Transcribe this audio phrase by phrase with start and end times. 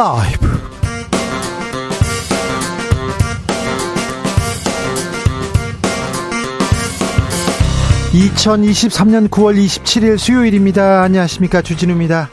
[0.00, 0.48] 라이브
[8.14, 11.02] 2023년 9월 27일 수요일입니다.
[11.02, 11.60] 안녕하십니까.
[11.60, 12.30] 주진우입니다.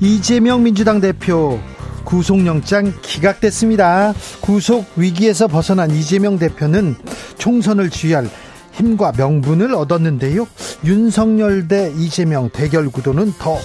[0.00, 1.60] 이재명 민주당 대표
[2.04, 4.14] 구속영장 기각됐습니다.
[4.40, 6.96] 구속 위기에서 벗어난 이재명 대표는
[7.36, 8.26] 총선을 지휘할
[8.72, 10.48] 힘과 명분을 얻었는데요.
[10.86, 13.58] 윤석열 대 이재명 대결 구도는 더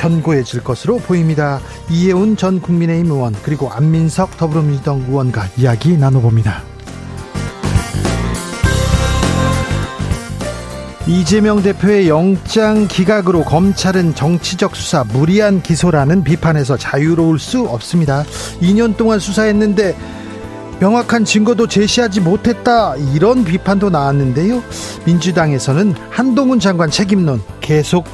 [0.00, 1.60] 견고해질 것으로 보입니다.
[1.90, 6.62] 이해운 전 국민의힘 의원 그리고 안민석 더불어민주당 의원과 이야기 나눠봅니다.
[11.06, 18.22] 이재명 대표의 영장 기각으로 검찰은 정치적 수사 무리한 기소라는 비판에서 자유로울 수 없습니다.
[18.60, 19.96] 2년 동안 수사했는데
[20.80, 24.62] 명확한 증거도 제시하지 못했다 이런 비판도 나왔는데요.
[25.04, 28.06] 민주당에서는 한동훈 장관 책임론 계속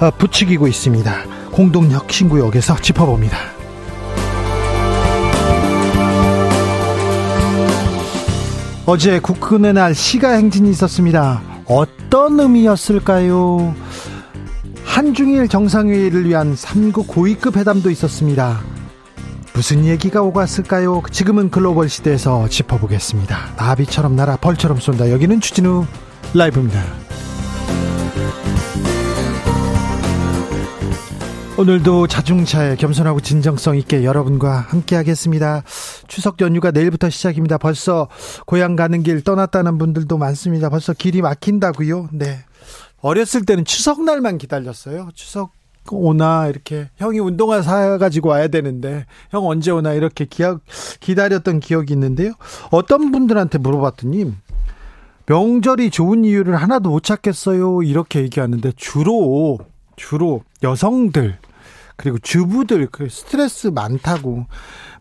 [0.00, 1.12] 어, 부추기고 있습니다.
[1.52, 3.38] 공동혁신구역에서 짚어봅니다.
[8.86, 11.40] 어제 국군의 날 시가 행진이 있었습니다.
[11.66, 13.74] 어떤 의미였을까요?
[14.84, 18.60] 한중일 정상회의를 위한 3국 고위급 회담도 있었습니다.
[19.60, 21.02] 무슨 얘기가 오갔을까요?
[21.12, 23.56] 지금은 글로벌 시대에서 짚어보겠습니다.
[23.58, 25.10] 나비처럼 날아 벌처럼 쏜다.
[25.10, 25.84] 여기는 추진우
[26.32, 26.82] 라이브입니다.
[31.58, 35.62] 오늘도 자중차에 겸손하고 진정성 있게 여러분과 함께 하겠습니다.
[36.08, 37.58] 추석 연휴가 내일부터 시작입니다.
[37.58, 38.08] 벌써
[38.46, 40.70] 고향 가는 길 떠났다는 분들도 많습니다.
[40.70, 42.08] 벌써 길이 막힌다고요?
[42.12, 42.38] 네.
[43.02, 45.10] 어렸을 때는 추석 날만 기다렸어요.
[45.14, 45.59] 추석
[45.96, 50.60] 오나 이렇게 형이 운동화 사 가지고 와야 되는데 형 언제 오나 이렇게 기억
[51.00, 52.32] 기다렸던 기억이 있는데요.
[52.70, 54.32] 어떤 분들한테 물어봤더니
[55.26, 57.82] 명절이 좋은 이유를 하나도 못 찾겠어요.
[57.82, 59.58] 이렇게 얘기하는데 주로
[59.96, 61.38] 주로 여성들
[61.96, 64.46] 그리고 주부들 그 스트레스 많다고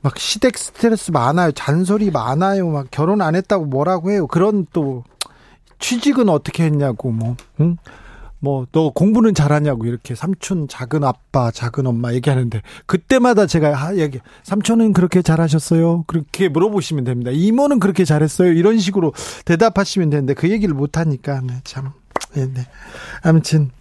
[0.01, 1.51] 막 시댁 스트레스 많아요.
[1.53, 2.69] 잔소리 많아요.
[2.69, 4.27] 막 결혼 안 했다고 뭐라고 해요.
[4.27, 5.03] 그런 또
[5.79, 7.77] 취직은 어떻게 했냐고 뭐 응?
[8.39, 14.93] 뭐 너 공부는 잘하냐고 이렇게 삼촌 작은 아빠 작은 엄마 얘기하는데 그때마다 제가 얘기 삼촌은
[14.93, 16.03] 그렇게 잘하셨어요?
[16.07, 17.31] 그렇게 물어보시면 됩니다.
[17.33, 18.51] 이모는 그렇게 잘했어요?
[18.53, 19.13] 이런 식으로
[19.45, 21.91] 대답하시면 되는데 그 얘기를 못 하니까 네, 참.
[22.33, 22.67] 네, 네.
[23.23, 23.71] 아무튼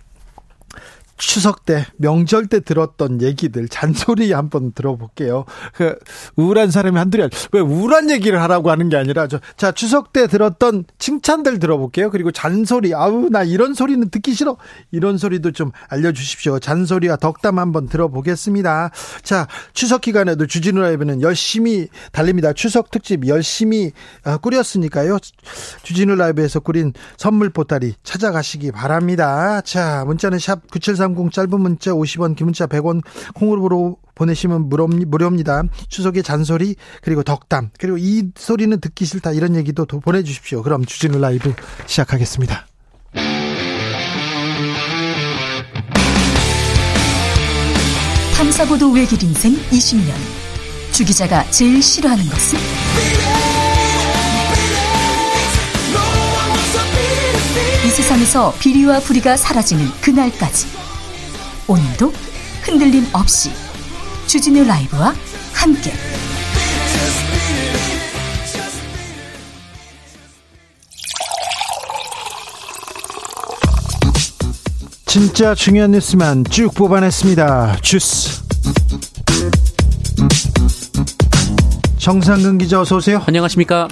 [1.18, 5.44] 추석 때 명절 때 들었던 얘기들 잔소리 한번 들어볼게요.
[5.74, 5.96] 그
[6.36, 10.84] 우울한 사람이 한둘이 왜 우울한 얘기를 하라고 하는 게 아니라 저, 자 추석 때 들었던
[10.98, 12.10] 칭찬들 들어볼게요.
[12.10, 14.56] 그리고 잔소리 아우 나 이런 소리는 듣기 싫어
[14.90, 16.60] 이런 소리도 좀 알려주십시오.
[16.60, 18.90] 잔소리와 덕담 한번 들어보겠습니다.
[19.22, 22.52] 자 추석 기간에도 주진우 라이브는 열심히 달립니다.
[22.52, 23.92] 추석 특집 열심히
[24.24, 25.18] 아, 꾸렸으니까요.
[25.82, 29.60] 주진우 라이브에서 꾸린 선물 보따리 찾아가시기 바랍니다.
[29.62, 30.70] 자 문자는 샵
[31.14, 33.02] 9730 30 짧은 문자 50원 긴 문자 100원
[33.34, 35.64] 콩으로 보내시면 무료입니다.
[35.88, 40.62] 추석의 잔소리 그리고 덕담 그리고 이 소리는 듣기 싫다 이런 얘기도 보내주십시오.
[40.62, 41.52] 그럼 주진우 라이브
[41.86, 42.66] 시작하겠습니다.
[48.36, 50.12] 탐사보도 외길 인생 20년
[50.92, 52.58] 주 기자가 제일 싫어하는 것은?
[57.84, 60.77] 이 세상에서 비리와 부리가 사라지는 그날까지
[61.68, 62.10] 오늘도
[62.62, 63.50] 흔들림 없이
[64.26, 65.14] 주진우 라이브와
[65.52, 65.92] 함께
[75.04, 77.78] 진짜 중요한 뉴스만 쭉 뽑아냈습니다.
[77.82, 78.42] 주스.
[81.98, 83.22] 정상근 기자 어서 오세요.
[83.26, 83.88] 안녕하십니까?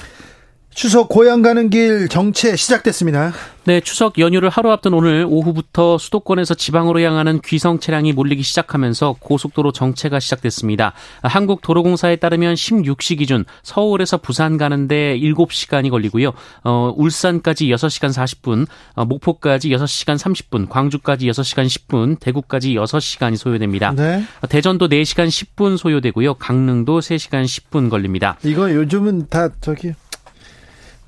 [0.77, 3.33] 추석 고향 가는 길 정체 시작됐습니다.
[3.65, 9.73] 네, 추석 연휴를 하루 앞둔 오늘 오후부터 수도권에서 지방으로 향하는 귀성 차량이 몰리기 시작하면서 고속도로
[9.73, 10.93] 정체가 시작됐습니다.
[11.23, 16.35] 한국도로공사에 따르면 16시 기준 서울에서 부산 가는데 7시간이 걸리고요.
[16.63, 23.95] 어, 울산까지 6시간 40분, 어, 목포까지 6시간 30분, 광주까지 6시간 10분, 대구까지 6시간이 소요됩니다.
[23.97, 24.23] 네.
[24.51, 26.35] 대전도 4시간 10분 소요되고요.
[26.35, 28.37] 강릉도 3시간 10분 걸립니다.
[28.45, 29.95] 이거 요즘은 다 저기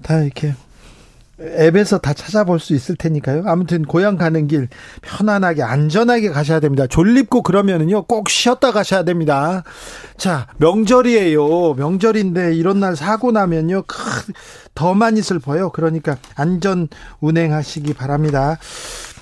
[0.02, 0.54] 다 이렇게
[1.40, 3.44] 앱에서 다 찾아볼 수 있을 테니까요.
[3.46, 4.68] 아무튼 고향 가는 길
[5.02, 6.86] 편안하게 안전하게 가셔야 됩니다.
[6.88, 9.62] 졸립고 그러면은요 꼭 쉬었다 가셔야 됩니다.
[10.16, 11.74] 자 명절이에요.
[11.74, 13.84] 명절인데 이런 날 사고 나면요
[14.78, 15.70] 더 많이 슬퍼요.
[15.70, 16.86] 그러니까 안전
[17.18, 18.58] 운행하시기 바랍니다.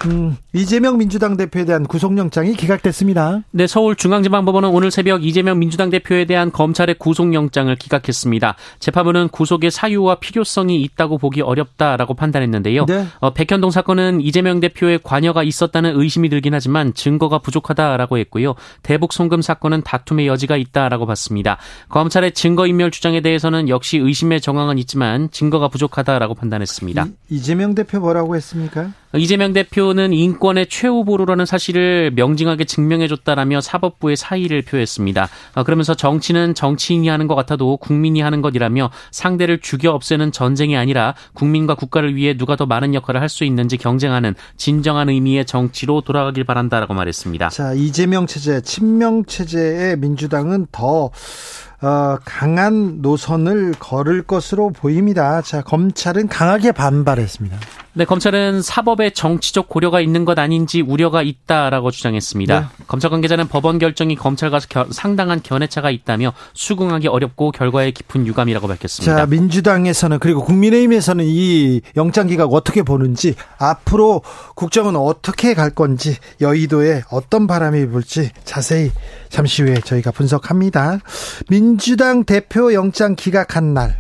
[0.05, 3.41] 음, 이재명 민주당 대표에 대한 구속영장이 기각됐습니다.
[3.53, 8.57] 네, 서울중앙지방법원은 오늘 새벽 이재명 민주당 대표에 대한 검찰의 구속영장을 기각했습니다.
[8.79, 12.85] 재판부는 구속의 사유와 필요성이 있다고 보기 어렵다라고 판단했는데요.
[12.85, 13.07] 네.
[13.21, 18.55] 어, 백현동 사건은 이재명 대표의 관여가 있었다는 의심이 들긴 하지만 증거가 부족하다라고 했고요.
[18.83, 21.57] 대북 송금 사건은 다툼의 여지가 있다라고 봤습니다.
[21.89, 27.07] 검찰의 증거인멸 주장에 대해서는 역시 의심의 정황은 있지만 증 거가 부족하다라고 판단했습니다.
[27.07, 28.91] 이, 이재명 대표 뭐라고 했습니까?
[29.15, 35.29] 이재명 대표는 인권의 최후 보루라는 사실을 명징하게 증명해줬다라며 사법부의 사의를 표했습니다.
[35.55, 41.15] 어, 그러면서 정치는 정치인이 하는 것 같아도 국민이 하는 것이라며 상대를 죽여 없애는 전쟁이 아니라
[41.35, 46.45] 국민과 국가를 위해 누가 더 많은 역할을 할 수 있는지 경쟁하는 진정한 의미의 정치로 돌아가길
[46.45, 47.51] 바란다라고 말했습니다.
[47.51, 51.11] 자, 이재명 체제, 친명 체제의 민주당은 더
[51.83, 55.43] 어, 강한 노선을 걸을 것으로 보입니다.
[55.43, 57.59] 자, 검찰은 강하게 반발했습니다.
[57.99, 62.61] 네, 검찰은 사법에 정치적 고려가 있는 것 아닌지 우려가 있다라고 주장했습니다.
[62.61, 62.67] 네.
[62.87, 69.17] 검찰 관계자는 법원 결정이 검찰과 겨, 상당한 견해차가 있다며 수긍하기 어렵고 결과에 깊은 유감이라고 밝혔습니다.
[69.17, 74.21] 자, 민주당에서는 그리고 국민의힘에서는 이 영장 기각 어떻게 보는지 앞으로
[74.55, 78.93] 국정은 어떻게 갈 건지 여의도에 어떤 바람이 불지 자세히
[79.31, 80.99] 잠시 후에 저희가 분석합니다.
[81.49, 83.99] 민 주당 대표 영장 기각한 날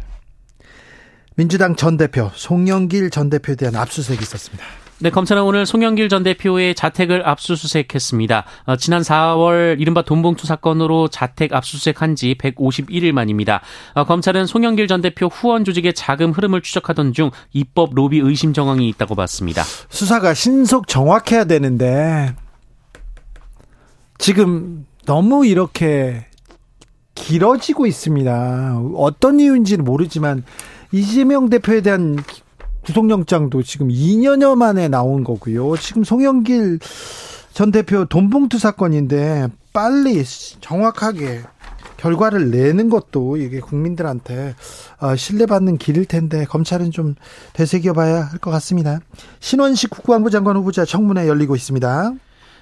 [1.36, 4.64] 민주당 전 대표 송영길 전 대표에 대한 압수수색이 있었습니다.
[4.98, 8.44] 네, 검찰은 오늘 송영길 전 대표의 자택을 압수수색했습니다.
[8.64, 13.60] 어, 지난 4월 이른바 돈봉투 사건으로 자택 압수수색한 지 151일 만입니다.
[13.92, 18.88] 어, 검찰은 송영길 전 대표 후원 조직의 자금 흐름을 추적하던 중 입법 로비 의심 정황이
[18.88, 19.62] 있다고 봤습니다.
[19.90, 22.34] 수사가 신속 정확해야 되는데
[24.16, 26.24] 지금 너무 이렇게
[27.16, 28.80] 길어지고 있습니다.
[28.94, 30.44] 어떤 이유인지는 모르지만
[30.92, 32.16] 이재명 대표에 대한
[32.84, 35.76] 구속영장도 지금 2년여 만에 나온 거고요.
[35.76, 36.78] 지금 송영길
[37.52, 40.22] 전 대표 돈봉투 사건인데 빨리
[40.60, 41.40] 정확하게
[41.96, 44.54] 결과를 내는 것도 이게 국민들한테
[45.00, 47.14] 어, 신뢰받는 길일 텐데 검찰은 좀
[47.54, 49.00] 되새겨봐야 할 것 같습니다.
[49.40, 52.12] 신원식 국방부 장관 후보자 청문회 열리고 있습니다.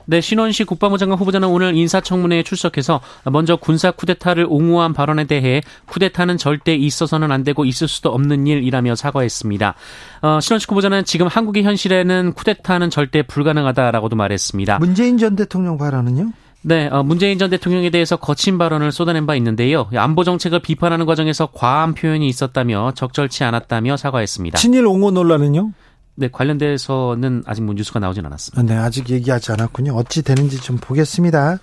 [0.06, 6.36] 네, 신원식 국방부 장관 후보자는 오늘 인사청문회에 출석해서 먼저 군사 쿠데타를 옹호한 발언에 대해 쿠데타는
[6.36, 9.74] 절대 있어서는 안 되고 있을 수도 없는 일이라며 사과했습니다.
[10.22, 14.78] 어, 신원식 후보자는 지금 한국의 현실에는 쿠데타는 절대 불가능하다라고도 말했습니다.
[14.78, 16.32] 문재인 전 대통령 발언은요?
[16.66, 19.86] 네, 어, 문재인 전 대통령에 대해서 거친 발언을 쏟아낸 바 있는데요.
[19.94, 24.58] 안보 정책을 비판하는 과정에서 과한 표현이 있었다며 적절치 않았다며 사과했습니다.
[24.58, 25.72] 친일 옹호 논란은요?
[26.16, 28.62] 네, 관련돼서는 아직 뭐 뉴스가 나오진 않았습니다.
[28.62, 29.94] 네, 아직 얘기하지 않았군요.
[29.94, 31.58] 어찌 되는지 좀 보겠습니다.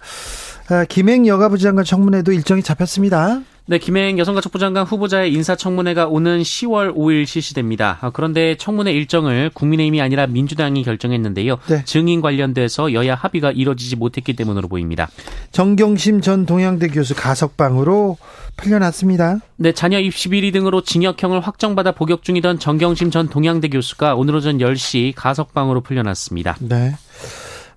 [0.70, 3.42] 아, 김행 여가부 장관 청문회도 일정이 잡혔습니다.
[3.72, 8.00] 네, 김행 여성가족부 장관 후보자의 인사청문회가 오는 10월 5일 실시됩니다.
[8.02, 11.58] 아, 그런데 청문회 일정을 국민의힘이 아니라 민주당이 결정했는데요.
[11.70, 11.86] 네.
[11.86, 15.08] 증인 관련돼서 여야 합의가 이뤄지지 못했기 때문으로 보입니다.
[15.54, 18.18] 정경심 전 동양대 교수 가석방으로
[18.58, 19.40] 풀려났습니다.
[19.56, 24.58] 네, 자녀 입시 비리 등으로 징역형을 확정받아 복역 중이던 정경심 전 동양대 교수가 오늘 오전
[24.58, 26.58] 10시 가석방으로 풀려났습니다.
[26.60, 26.94] 네.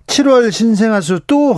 [0.07, 1.55] 7월 신생아 수 또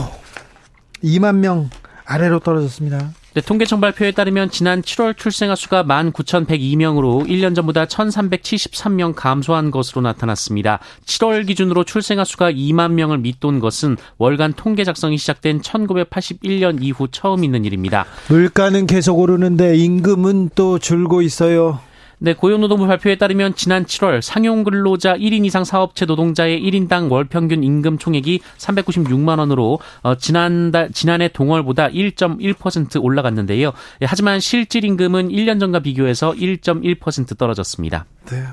[1.03, 1.71] 2만 명
[2.05, 3.13] 아래로 떨어졌습니다.
[3.37, 10.79] 네, 통계청 발표에 따르면 지난 7월 출생아 수가 19,102명으로 1년 전보다 1,373명 감소한 것으로 나타났습니다.
[11.05, 17.43] 7월 기준으로 출생아 수가 2만 명을 밑돈 것은 월간 통계 작성이 시작된 1981년 이후 처음
[17.43, 18.07] 있는 일입니다.
[18.27, 21.79] 물가는 계속 오르는데 임금은 또 줄고 있어요.
[22.19, 27.63] 네, 고용노동부 발표에 따르면 지난 7월 상용 근로자 1인 이상 사업체 노동자의 1인당 월 평균
[27.63, 33.71] 임금 총액이 396만 원으로 어, 지난달 지난해 동월보다 1.1% 올라갔는데요.
[34.01, 38.05] 예, 하지만 실질 임금은 1년 전과 비교해서 1.1% 떨어졌습니다.
[38.25, 38.43] 네.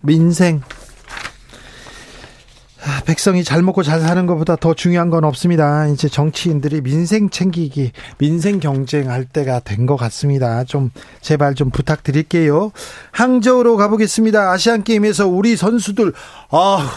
[0.00, 0.60] 민생
[3.04, 5.86] 백성이 잘 먹고 잘 사는 것보다 더 중요한 건 없습니다.
[5.88, 10.64] 이제 정치인들이 민생 챙기기, 민생 경쟁할 때가 된 것 같습니다.
[10.64, 12.70] 좀 제발 좀 부탁드릴게요.
[13.12, 14.50] 항저우로 가보겠습니다.
[14.52, 16.12] 아시안 게임에서 우리 선수들
[16.50, 16.90] 아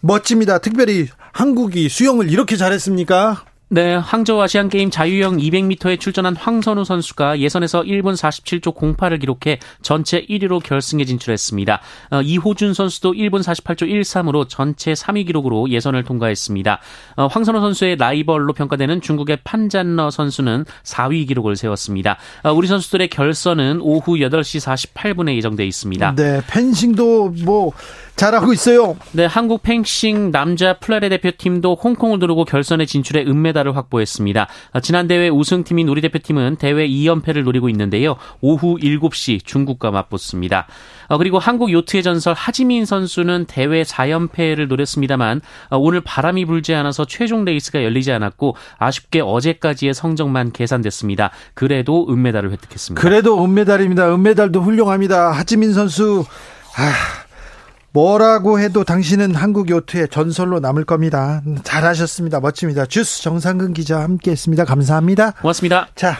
[0.00, 0.58] 멋집니다.
[0.58, 3.44] 특별히 한국이 수영을 이렇게 잘했습니까?
[3.74, 10.26] 네, 항저우 아시안 게임 자유형 200m에 출전한 황선우 선수가 예선에서 1분 47초 08을 기록해 전체
[10.26, 11.80] 1위로 결승에 진출했습니다.
[12.10, 16.80] 어, 이호준 선수도 1분 48초 13으로 전체 3위 기록으로 예선을 통과했습니다.
[17.16, 22.18] 어, 황선우 선수의 라이벌로 평가되는 중국의 판잔러 선수는 4위 기록을 세웠습니다.
[22.42, 26.14] 어, 우리 선수들의 결선은 오후 8시 48분에 예정돼 있습니다.
[26.16, 27.72] 네, 펜싱도 뭐
[28.16, 28.96] 잘하고 있어요.
[29.12, 34.48] 네, 한국 펜싱 남자 플레레 대표팀도 홍콩을 누르고 결선에 진출해 은메달 은 메달을 확보했습니다.
[34.82, 38.16] 지난 대회 우승팀인 우리 대표팀은 대회 2연패를 노리고 있는데요.
[38.40, 40.66] 오후 7시 중국과 맞붙습니다.
[41.18, 45.40] 그리고 한국 요트의 전설 하지민 선수는 대회 4연패를 노렸습니다만
[45.70, 51.30] 오늘 바람이 불지 않아서 최종 레이스가 열리지 않았고 아쉽게 어제까지의 성적만 계산됐습니다.
[51.54, 53.00] 그래도 은메달을 획득했습니다.
[53.00, 54.14] 그래도 은메달입니다.
[54.14, 55.30] 은메달도 훌륭합니다.
[55.30, 56.24] 하지민 선수
[56.76, 56.92] 아,
[57.92, 61.42] 뭐라고 해도 당신은 한국 요트의 전설로 남을 겁니다.
[61.62, 62.40] 잘하셨습니다.
[62.40, 62.86] 멋집니다.
[62.86, 64.64] 주스 정상근 기자 함께했습니다.
[64.64, 65.32] 감사합니다.
[65.32, 65.88] 고맙습니다.
[65.94, 66.16] 자,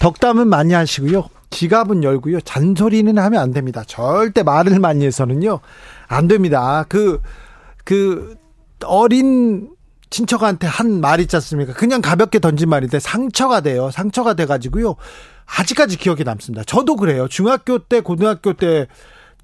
[0.00, 1.28] 덕담은 많이 하시고요.
[1.50, 2.40] 지갑은 열고요.
[2.40, 3.84] 잔소리는 하면 안 됩니다.
[3.86, 5.60] 절대 말을 많이 해서는요.
[6.08, 6.84] 안 됩니다.
[6.88, 7.20] 그,
[7.84, 8.34] 그,
[8.84, 9.70] 어린
[10.10, 11.74] 친척한테 한 말 있지 않습니까?
[11.74, 13.90] 그냥 가볍게 던진 말인데 상처가 돼요.
[13.92, 14.96] 상처가 돼가지고요.
[15.46, 16.64] 아직까지 기억에 남습니다.
[16.64, 17.28] 저도 그래요.
[17.28, 18.88] 중학교 때, 고등학교 때,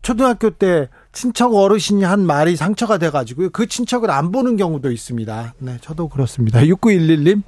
[0.02, 0.88] 초등학교 때
[1.18, 3.50] 친척 어르신이 한 말이 상처가 돼가지고요.
[3.50, 5.54] 그 친척을 안 보는 경우도 있습니다.
[5.58, 6.60] 네, 저도 그렇습니다.
[6.60, 7.42] 6911님,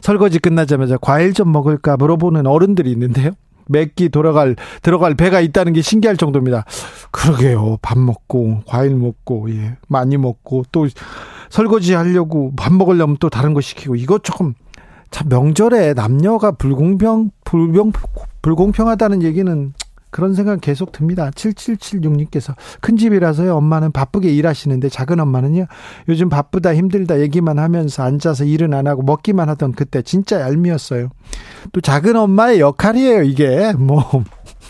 [0.00, 3.32] 설거지 끝나자마자 과일 좀 먹을까 물어보는 어른들이 있는데요.
[3.66, 6.66] 맵기 돌아갈, 들어갈 배가 있다는 게 신기할 정도입니다.
[7.10, 7.78] 그러게요.
[7.82, 10.86] 밥 먹고, 과일 먹고, 예, 많이 먹고, 또
[11.50, 14.54] 설거지 하려고 밥 먹으려면 또 다른 거 시키고, 이거 조금,
[15.10, 17.90] 참 명절에 남녀가 불공평, 불병,
[18.42, 19.74] 불공평하다는 얘기는
[20.10, 21.30] 그런 생각 계속 듭니다.
[21.30, 23.54] 7776님께서 큰 집이라서요.
[23.56, 25.66] 엄마는 바쁘게 일하시는데 작은 엄마는요.
[26.08, 31.08] 요즘 바쁘다 힘들다 얘기만 하면서 앉아서 일은 안 하고 먹기만 하던 그때 진짜 얄미웠어요.
[31.72, 33.22] 또 작은 엄마의 역할이에요.
[33.22, 34.24] 이게 뭐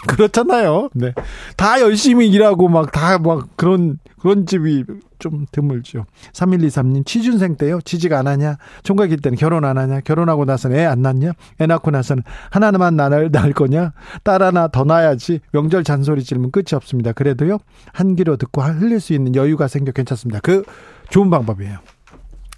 [0.09, 0.91] 그렇잖아요.
[0.95, 1.13] 네.
[1.57, 4.85] 다 열심히 일하고 막다막 그런 그런 집이
[5.19, 6.05] 좀 드물죠.
[6.33, 7.81] 3123님, 취준생 때요.
[7.83, 8.57] 취직 안 하냐?
[8.83, 10.01] 총각일 때는 결혼 안 하냐?
[10.01, 11.33] 결혼하고 나서는 애 안 낳냐?
[11.61, 13.93] 애 낳고 나서는 하나만 낳을, 낳을 거냐?
[14.25, 15.41] 딸 하나 더 낳아야지.
[15.53, 17.13] 명절 잔소리 질문 끝이 없습니다.
[17.13, 17.59] 그래도요.
[17.93, 20.41] 한 귀로 듣고 흘릴 수 있는 여유가 생겨 괜찮습니다.
[20.43, 20.65] 그
[21.09, 21.79] 좋은 방법이에요.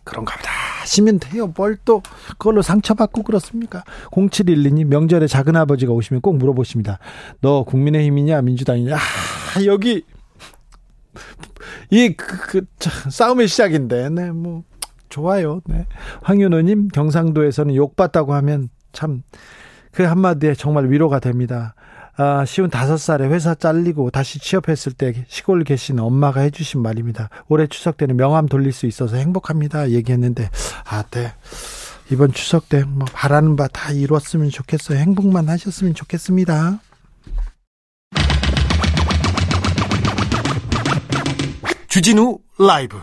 [0.04, 0.50] 그런가 보다
[0.88, 1.52] 하시면 돼요.
[1.56, 2.02] 뭘 또
[2.38, 3.84] 그걸로 상처받고 그렇습니까?
[4.10, 6.98] 0712님 명절에 작은 아버지가 오시면 꼭 물어보십니다.
[7.40, 8.96] 너 국민의힘이냐 민주당이냐?
[8.96, 10.02] 아, 여기
[11.90, 12.64] 이, 그, 그,
[13.10, 14.64] 싸움의 시작인데, 네, 뭐,
[15.08, 15.60] 좋아요.
[15.66, 15.86] 네.
[16.22, 19.22] 황윤호 님, 경상도에서는 욕받다고 하면 참,
[19.92, 21.74] 그 한마디에 정말 위로가 됩니다.
[22.20, 27.30] 아, 쉬운 다섯 살에 회사 잘리고 다시 취업했을 때 시골 계신 엄마가 해주신 말입니다.
[27.48, 29.90] 올해 추석 때는 명함 돌릴 수 있어서 행복합니다.
[29.90, 30.50] 얘기했는데,
[30.84, 31.32] 아, 네.
[32.10, 34.98] 이번 추석 때 뭐 바라는 바 다 이루었으면 좋겠어요.
[34.98, 36.80] 행복만 하셨으면 좋겠습니다.
[41.88, 42.96] 주진우 라이브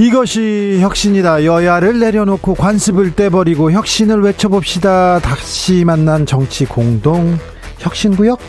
[0.00, 1.44] 이것이 혁신이다.
[1.44, 5.18] 여야를 내려놓고 관습을 떼버리고 혁신을 외쳐봅시다.
[5.18, 7.36] 다시 만난 정치 공동
[7.80, 8.40] 혁신구역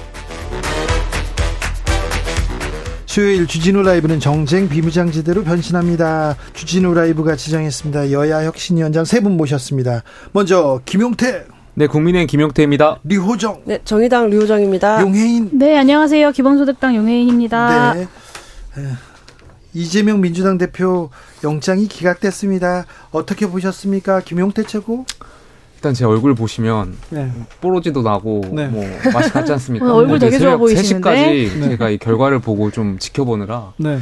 [3.05, 6.37] 수요일 주진우 라이브는 정쟁 비무장지대로 변신합니다.
[6.53, 8.11] 주진우 라이브가 지정했습니다.
[8.11, 10.03] 여야 혁신위원장 세 분 모셨습니다.
[10.31, 11.43] 먼저 김용태.
[11.73, 12.99] 네, 국민의힘 김용태입니다.
[13.03, 13.63] 류호정.
[13.65, 15.01] 네, 정의당 류호정입니다.
[15.01, 15.49] 용혜인.
[15.51, 16.31] 네, 안녕하세요.
[16.31, 17.93] 기본소득당 용혜인입니다.
[17.95, 18.07] 네.
[19.73, 21.09] 이재명 민주당 대표
[21.43, 22.85] 영장이 기각됐습니다.
[23.11, 24.21] 어떻게 보셨습니까?
[24.21, 25.05] 김용태 최고?
[25.75, 27.31] 일단 제 얼굴 보시면 네.
[27.59, 28.67] 뽀로지도 나고 네.
[28.67, 29.91] 뭐 맛이 같지 않습니까?
[29.91, 31.09] 어, 얼굴 되게 좋아 보이시는데.
[31.09, 31.69] 3시까지 네.
[31.69, 33.97] 제가 이 결과를 보고 좀 지켜보느라 네.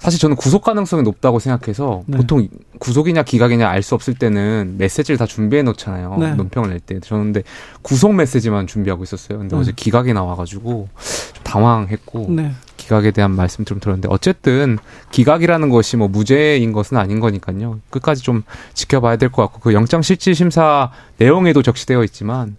[0.00, 2.16] 사실 저는 구속 가능성이 높다고 생각해서 네.
[2.18, 2.46] 보통
[2.78, 6.16] 구속이냐 기각이냐 알 수 없을 때는 메시지를 다 준비해 놓잖아요.
[6.18, 6.34] 네.
[6.34, 6.98] 논평을 낼 때.
[7.00, 7.42] 저는 근데
[7.80, 9.38] 구속 메시지만 준비하고 있었어요.
[9.38, 10.88] 근데 어제 기각이 나와가지고
[11.34, 12.26] 좀 당황했고
[12.84, 14.78] 기각에 대한 말씀 좀 들었는데 어쨌든
[15.10, 17.80] 기각이라는 것이 뭐 무죄인 것은 아닌 거니까요.
[17.90, 18.42] 끝까지 좀
[18.74, 22.56] 지켜봐야 될 것 같고 그 영장 실질 심사 내용에도 적시되어 있지만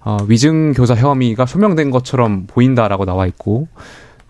[0.00, 3.68] 어, 위증 교사 혐의가 소명된 것처럼 보인다라고 나와 있고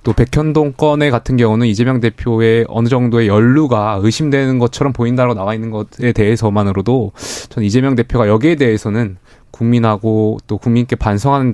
[0.03, 5.71] 또 백현동 건의 같은 경우는 이재명 대표의 어느 정도의 연루가 의심되는 것처럼 보인다라고 나와 있는
[5.71, 7.13] 것에 대해서만으로도
[7.51, 9.17] 저는 이재명 대표가 여기에 대해서는
[9.53, 11.53] 국민하고 또 국민께 반성하는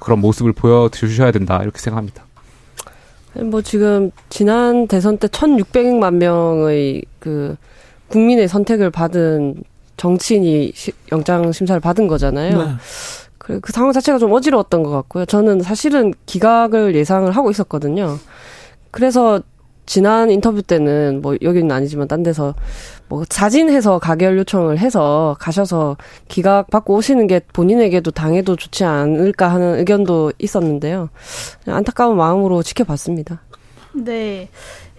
[0.00, 2.24] 그런 모습을 보여주셔야 된다 이렇게 생각합니다.
[3.34, 7.56] 뭐 지금 지난 대선 때 1,600만 명의 그
[8.08, 9.62] 국민의 선택을 받은
[9.96, 12.58] 정치인이 시, 영장 심사를 받은 거잖아요.
[12.58, 12.68] 네.
[13.38, 15.24] 그, 그 상황 자체가 좀 어지러웠던 것 같고요.
[15.24, 18.18] 저는 사실은 기각을 예상을 하고 있었거든요.
[18.90, 19.40] 그래서
[19.92, 22.54] 지난 인터뷰 때는 뭐 여기는 아니지만 딴 데서
[23.08, 29.78] 뭐 자진해서 가결 요청을 해서 가셔서 기각 받고 오시는 게 본인에게도 당해도 좋지 않을까 하는
[29.78, 31.10] 의견도 있었는데요.
[31.66, 33.42] 안타까운 마음으로 지켜봤습니다.
[33.92, 34.48] 네.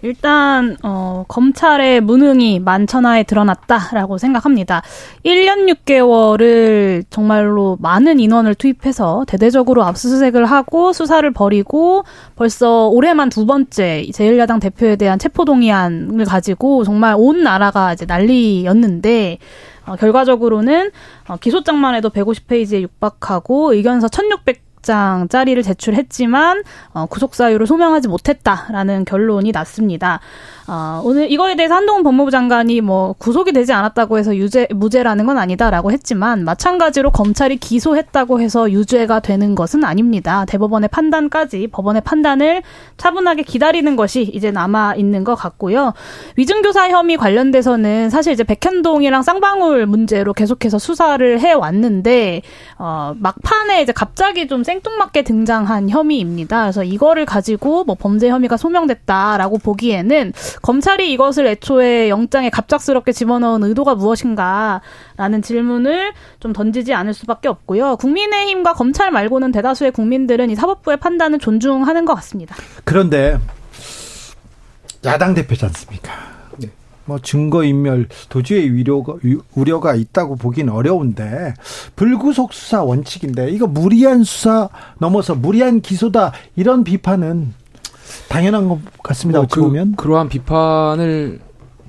[0.04, 4.82] 일단 어, 검찰의 무능이 만천하에 드러났다라고 생각합니다.
[5.24, 12.04] 1년 6개월을 정말로 많은 인원을 투입해서 대대적으로 압수수색을 하고 수사를 벌이고
[12.36, 19.38] 벌써 올해만 두 번째 제1야당 대표에 대한 체포동의안을 가지고 정말 온 나라가 이제 난리였는데
[19.86, 20.90] 어, 결과적으로는
[21.28, 26.62] 어, 기소장만 해도 150페이지에 육박하고 의견서 1600 장짜리를 제출했지만
[26.92, 30.20] 어, 구속 사유를 소명하지 못했다라는 결론이 났습니다.
[30.66, 35.36] 어, 오늘 이거에 대해서 한동훈 법무부 장관이 뭐 구속이 되지 않았다고 해서 유죄 무죄라는 건
[35.36, 40.46] 아니다라고 했지만 마찬가지로 검찰이 기소했다고 해서 유죄가 되는 것은 아닙니다.
[40.46, 42.62] 대법원의 판단까지 법원의 판단을
[42.96, 45.92] 차분하게 기다리는 것이 이제 남아 있는 것 같고요.
[46.36, 52.40] 위증교사 혐의 관련돼서는 사실 이제 백현동이랑 쌍방울 문제로 계속해서 수사를 해 왔는데
[52.78, 56.62] 어, 막판에 이제 갑자기 좀 생뚱맞게 등장한 혐의입니다.
[56.62, 60.32] 그래서 이거를 가지고 뭐 범죄 혐의가 소명됐다라고 보기에는
[60.62, 67.96] 검찰이 이것을 애초에 영장에 갑작스럽게 집어넣은 의도가 무엇인가라는 질문을 좀 던지지 않을 수밖에 없고요.
[67.96, 72.54] 국민의힘과 검찰 말고는 대다수의 국민들은 이 사법부의 판단을 존중하는 것 같습니다.
[72.84, 73.38] 그런데
[75.04, 76.12] 야당 대표지 않습니까?
[76.58, 76.70] 네.
[77.04, 79.14] 뭐 증거인멸 도주의 위료가,
[79.54, 81.54] 우려가 있다고 보기는 어려운데
[81.96, 84.68] 불구속 수사 원칙인데 이거 무리한 수사
[84.98, 87.52] 넘어서 무리한 기소다 이런 비판은
[88.28, 89.40] 당연한 것 같습니다.
[89.40, 91.40] 뭐 그, 보면 그러한 비판을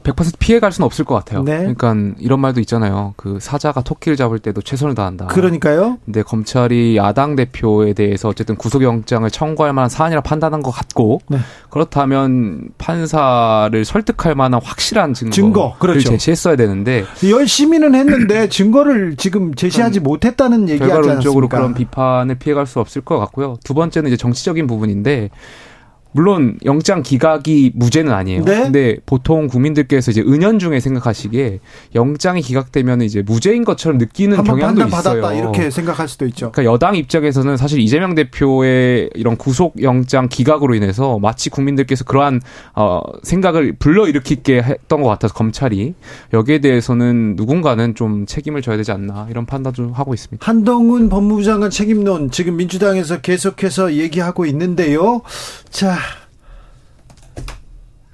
[0.06, 1.44] 100% 피해갈 수는 없을 것 같아요.
[1.44, 1.58] 네.
[1.58, 3.16] 그러니까 이런 말도 있잖아요.
[3.18, 5.26] 그 사자가 토끼를 잡을 때도 최선을 다한다.
[5.26, 5.98] 그러니까요.
[6.06, 11.40] 근데 검찰이 야당 대표에 대해서 어쨌든 구속영장을 청구할 만한 사안이라 판단한 것 같고 네.
[11.72, 16.10] 그렇다면 판사를 설득할 만한 확실한 증거를 증거, 그렇죠.
[16.12, 20.96] 제시했어야 되는데 열심히는 했는데 증거를 지금 제시하지 못했다는 얘기하지 않습니까?
[20.96, 23.58] 결과론적으로 그런 비판을 피해갈 수 없을 것 같고요.
[23.64, 25.32] 두 번째는 이제 정치적인 부분인데
[26.16, 28.46] 물론 영장 기각이 무죄는 아니에요.
[28.46, 28.64] 네?
[28.64, 31.60] 근데 보통 국민들께서 이제 은연중에 생각하시기에
[31.94, 35.34] 영장이 기각되면 이제 무죄인 것처럼 느끼는 경향도 있어요.
[35.38, 36.54] 이렇게 생각할 수도 있죠.
[36.54, 42.40] 그러니까 여당 입장에서는 사실 이재명 대표의 이런 구속 영장 기각으로 인해서 마치 국민들께서 그러한
[42.76, 45.96] 어 생각을 불러일으키게 했던 것 같아서 검찰이
[46.32, 50.50] 여기에 대해서는 누군가는 좀 책임을 져야 되지 않나 이런 판단도 하고 있습니다.
[50.50, 55.22] 한동훈 법무부 장관 책임론 지금 민주당에서 계속해서 얘기하고 있는데요.
[55.70, 56.05] 자,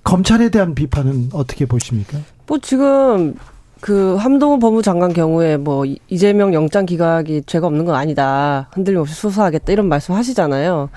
[0.04, 2.18] 검찰에 대한 비판은 어떻게 보십니까?
[2.48, 3.36] 뭐 지금
[3.80, 8.70] 그 함동훈 법무장관 경우에 뭐 이재명 영장 기각이 죄가 없는 건 아니다.
[8.74, 10.90] 흔들림 없이 수사하겠다 이런 말씀 하시잖아요.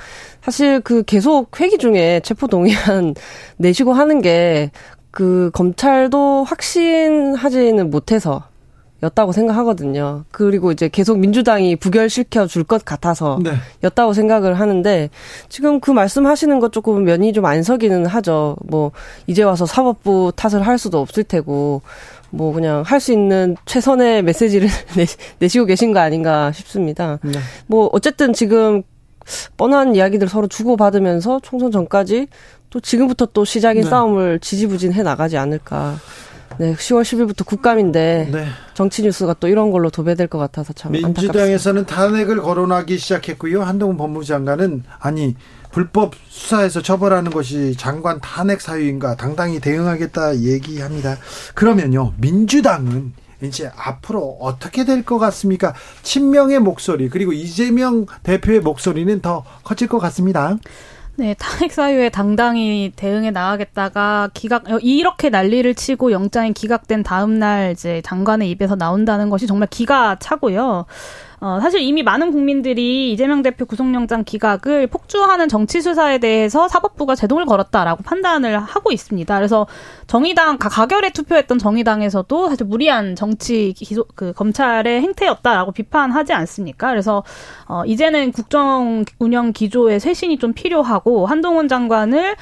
[0.43, 3.15] 사실 그 계속 회기 중에 체포 동의안
[3.57, 4.71] 내시고 하는 게
[5.15, 8.49] 그 검찰도 확신하지는 못해서
[9.05, 10.25] 였다고 생각하거든요.
[10.33, 13.53] 그리고 이제 계속 민주당이 부결시켜 줄 것 같아서 네.
[13.85, 15.11] 였다고 생각을 하는데
[15.49, 18.57] 지금 그 말씀하시는 것 조금 면이 좀 안 서기는 하죠.
[18.65, 18.91] 뭐
[19.27, 21.83] 이제 와서 사법부 탓을 할 수도 없을 테고
[22.31, 24.69] 뭐 그냥 할 수 있는 최선의 메시지를
[25.39, 27.19] 내시고 계신 거 아닌가 싶습니다.
[27.23, 27.39] 네.
[27.67, 28.83] 뭐 어쨌든 지금
[29.57, 32.29] 뻔한 이야기들 서로 주고받으면서 총선 전까지
[32.71, 33.89] 또 지금부터 또 시작인 네.
[33.91, 35.97] 싸움을 지지부진해 나가지 않을까.
[36.59, 38.47] 네, 10월 10일부터 국감인데 네.
[38.75, 41.95] 정치 뉴스가 또 이런 걸로 도배될 것 같아서 참 민주당에서는 안타깝습니다.
[41.95, 43.63] 탄핵을 거론하기 시작했고요.
[43.63, 45.37] 한동훈 법무부 장관은 아니
[45.71, 51.17] 불법 수사에서 처벌하는 것이 장관 탄핵 사유인가 당당히 대응하겠다 얘기합니다.
[51.55, 53.13] 그러면요, 민주당은
[53.43, 55.75] 이제 앞으로 어떻게 될 것 같습니까?
[56.03, 60.57] 친명의 목소리 그리고 이재명 대표의 목소리는 더 커질 것 같습니다.
[61.17, 67.71] 네, 탄핵 사유에 당당히 대응해 나가겠다가 기각 어, 이렇게 난리를 치고 영장이 기각된 다음 날
[67.71, 70.87] 이제 장관의 입에서 나온다는 것이 정말 기가 차고요.
[71.41, 77.45] 어, 사실 이미 많은 국민들이 이재명 대표 구속영장 기각을 폭주하는 정치 수사에 대해서 사법부가 제동을
[77.47, 79.37] 걸었다라고 판단을 하고 있습니다.
[79.37, 79.67] 그래서
[80.07, 86.91] 정의당 가결에 투표했던 정의당에서도 사실 무리한 정치 기소 그 검찰의 행태였다라고 비판하지 않습니까?
[86.91, 87.25] 그래서
[87.67, 92.37] 어, 이제는 국정 운영 기조의 쇄신이 좀 필요하고 한동훈 장관을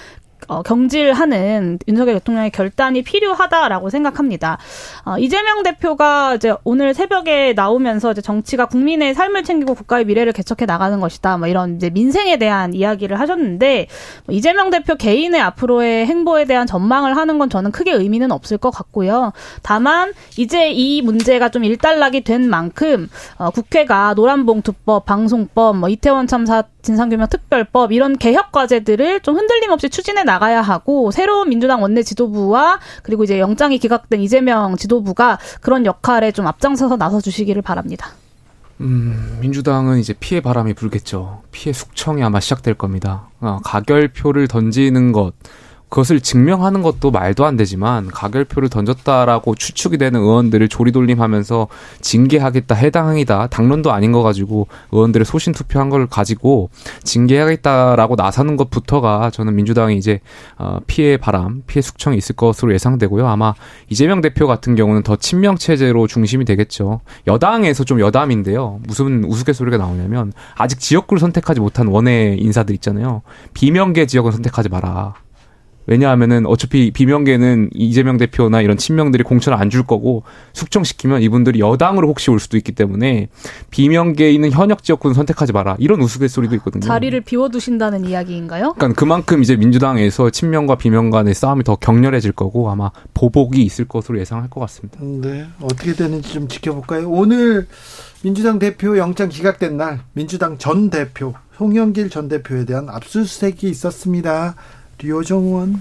[0.49, 4.59] 어, 경질하는 윤석열 대통령의 결단이 필요하다라고 생각합니다.
[5.05, 10.67] 어, 이재명 대표가 이제 오늘 새벽에 나오면서 이제 정치가 국민의 삶을 챙기고 국가의 미래를 개척해
[10.67, 11.39] 나가는 것이다.
[11.39, 13.87] 뭐 이런 이제 민생에 대한 이야기를 하셨는데
[14.27, 18.71] 뭐 이재명 대표 개인의 앞으로의 행보에 대한 전망을 하는 건 저는 크게 의미는 없을 것
[18.71, 19.33] 같고요.
[19.63, 26.65] 다만 이제 이 문제가 좀 일단락이 된 만큼 어, 국회가 노란봉투법, 방송법, 뭐 이태원 참사
[26.83, 32.81] 진상규명 특별법 이런 개혁 과제들을 좀 흔들림 없이 추진해 나가야 하고 새로운 민주당 원내 지도부와
[33.03, 38.11] 그리고 이제 영장이 기각된 이재명 지도부가 그런 역할에 좀 앞장서서 나서 주시기를 바랍니다.
[38.81, 41.43] 음, 민주당은 이제 피해 바람이 불겠죠.
[41.53, 43.29] 피해 숙청이 아마 시작될 겁니다.
[43.41, 45.35] 어, 가결표를 던지는 것,
[45.93, 51.69] 그것을 증명하는 것도 말도 안 되지만 가결표를 던졌다라고 추측이 되는 의원들을 조리돌림하면서
[52.01, 56.71] 징계하겠다 해당이다 당론도 아닌 거 가지고 의원들의 소신 투표한 걸 가지고
[57.05, 60.21] 징계하겠다라고 나서는 것부터가 저는 민주당이 이제
[60.57, 63.29] 어, 피해 바람 피해 숙청이 있을 것으로 예상되고요.
[63.29, 63.53] 아마
[63.91, 67.03] 이재명 대표 같은 경우는 더 친명 체제로 중심이 되겠죠.
[67.27, 68.81] 여당에서 좀 여담인데요.
[68.87, 73.21] 무슨 우스갯소리가 나오냐면 아직 지역구를 선택하지 못한 원외 인사들 있잖아요.
[73.53, 75.17] 비명계 지역을 선택하지 마라
[75.87, 82.31] 왜냐하면은 어차피 비명계는 이재명 대표나 이런 친명들이 공천을 안 줄 거고 숙청시키면 이분들이 여당으로 혹시
[82.31, 83.29] 올 수도 있기 때문에
[83.71, 86.83] 비명계에 있는 현역 지역구는 선택하지 마라 이런 우스갯소리도 있거든요.
[86.83, 88.75] 자리를 비워두신다는 이야기인가요?
[88.77, 94.19] 그러니까 그만큼 이제 민주당에서 친명과 비명 간의 싸움이 더 격렬해질 거고 아마 보복이 있을 것으로
[94.21, 94.99] 예상할 것 같습니다.
[95.03, 97.09] 네, 어떻게 되는지 좀 지켜볼까요?
[97.09, 97.67] 오늘
[98.23, 104.55] 민주당 대표 영장 기각된 날 민주당 전 대표 송영길 전 대표에 대한 압수수색이 있었습니다.
[105.03, 105.81] 류호정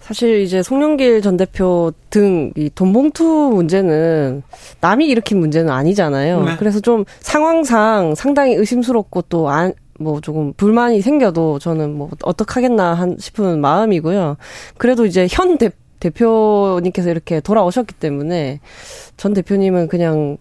[0.00, 4.42] 사실 이제 송영길 전 대표 등 이 돈봉투 문제는
[4.80, 6.42] 남이 일으킨 문제는 아니잖아요.
[6.42, 6.56] 네.
[6.58, 13.16] 그래서 좀 상황상 상당히 의심스럽고 또 안, 뭐 조금 불만이 생겨도 저는 뭐 어떡하겠나 한
[13.18, 14.36] 싶은 마음이고요.
[14.76, 18.60] 그래도 이제 현 대, 대표님께서 이렇게 돌아오셨기 때문에
[19.16, 20.36] 전 대표님은 그냥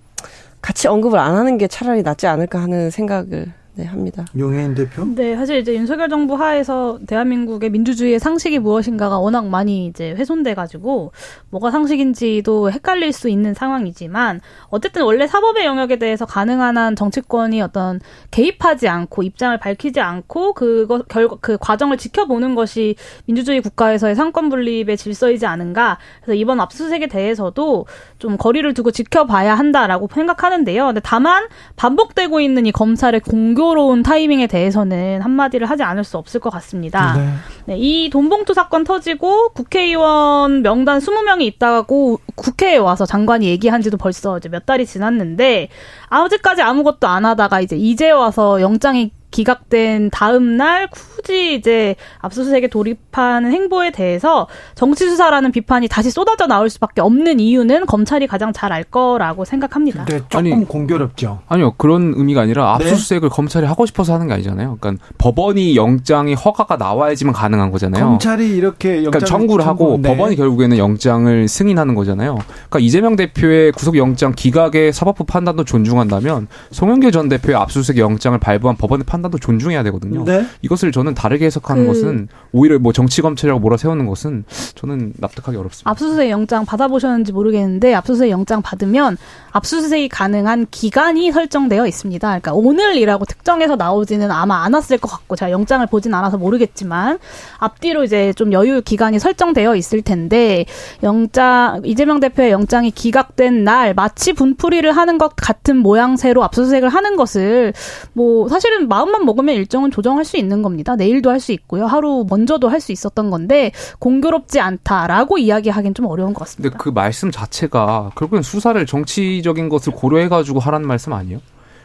[0.62, 4.23] 같이 언급을 안 하는 게 차라리 낫지 않을까 하는 생각을 네, 합니다.
[4.38, 5.03] 용해인 대표?
[5.03, 11.12] 네, 사실 이제 윤석열 정부 하에서 대한민국의 민주주의의 상식이 무엇인가가 워낙 많이 이제 훼손돼 가지고
[11.49, 17.99] 뭐가 상식인지도 헷갈릴 수 있는 상황이지만 어쨌든 원래 사법의 영역에 대해서 가능한 한 정치권이 어떤
[18.29, 24.97] 개입하지 않고 입장을 밝히지 않고 그거 결과 그 과정을 지켜보는 것이 민주주의 국가에서의 상권 분립의
[24.97, 25.97] 질서이지 않은가.
[26.21, 27.88] 그래서 이번 압수수색에 대해서도
[28.19, 30.86] 좀 거리를 두고 지켜봐야 한다라고 생각하는데요.
[30.86, 36.41] 근데 다만 반복되고 있는 이 검찰의 공교 공교로운 타이밍에 대해서는 한마디를 하지 않을 수 없을
[36.41, 37.15] 것 같습니다.
[37.15, 37.30] 네.
[37.65, 44.38] 네, 이 돈봉투 사건 터지고 국회의원 명단 20명이 있다고 국회에 와서 장관이 얘기한 지도 벌써
[44.38, 45.69] 이제 몇 달이 지났는데
[46.10, 53.52] 아직까지 아무것도 안 하다가 이제 이제 와서 영장이 기각된 다음 날 굳이 이제 압수수색에 돌입하는
[53.52, 58.84] 행보에 대해서 정치 수사라는 비판이 다시 쏟아져 나올 수밖에 없는 이유는 검찰이 가장 잘 알
[58.84, 60.06] 거라고 생각합니다.
[60.06, 61.41] 네, 조금 아니, 공교롭죠.
[61.48, 62.86] 아니요 그런 의미가 아니라 네.
[62.86, 63.36] 압수수색을 네?
[63.36, 64.78] 검찰이 하고 싶어서 하는 게 아니잖아요.
[64.80, 68.06] 그러니까 법원이 영장이 허가가 나와야지만 가능한 거잖아요.
[68.06, 70.10] 검찰이 이렇게 그러니까 청구를 하고 네.
[70.10, 72.39] 법원이 결국에는 영장을 승인하는 거잖아요.
[72.48, 79.06] 그러니까 이재명 대표의 구속영장 기각의 사법부 판단도 존중한다면 송영길 전 대표의 압수수색 영장을 발부한 법원의
[79.06, 80.23] 판단 판단도 존중해야 되거든요.
[80.25, 80.45] 네?
[80.62, 81.88] 이것을 저는 다르게 해석하는 그...
[81.88, 84.43] 것은 오히려 뭐 정치 검찰이라고 몰아세우는 것은
[84.75, 85.89] 저는 납득하기 어렵습니다.
[85.89, 89.17] 압수수색 영장 받아보셨는지 모르겠는데 압수수색 영장 받으면
[89.51, 92.27] 압수수색이 가능한 기간이 설정되어 있습니다.
[92.27, 97.19] 그러니까 오늘이라고 특정해서 나오지는 아마 않았을 것 같고 제가 영장을 보진 않아서 모르겠지만
[97.59, 100.65] 앞뒤로 이제 좀 여유 기간이 설정되어 있을 텐데
[101.01, 107.73] 영장 이재명 대표의 영장이 기각된 날 마치 분풀이를 하는 것 같은 모양새로 압수수색을 하는 것을
[108.13, 110.95] 뭐 사실은 마음 마음만 먹으면 일정은 조정할 수 있는 겁니다.
[110.95, 111.86] 내일도 할 수 있고요.
[111.86, 116.69] 하루 먼저도 할 수 있었던 건데 공교롭지 않다라고 이야기하기는 좀 어려운 것 같습니다.
[116.69, 121.39] 근데 그 말씀 자체가 결국엔 수사를 정치적인 것을 고려해가지고 하라는 말씀 아니에요?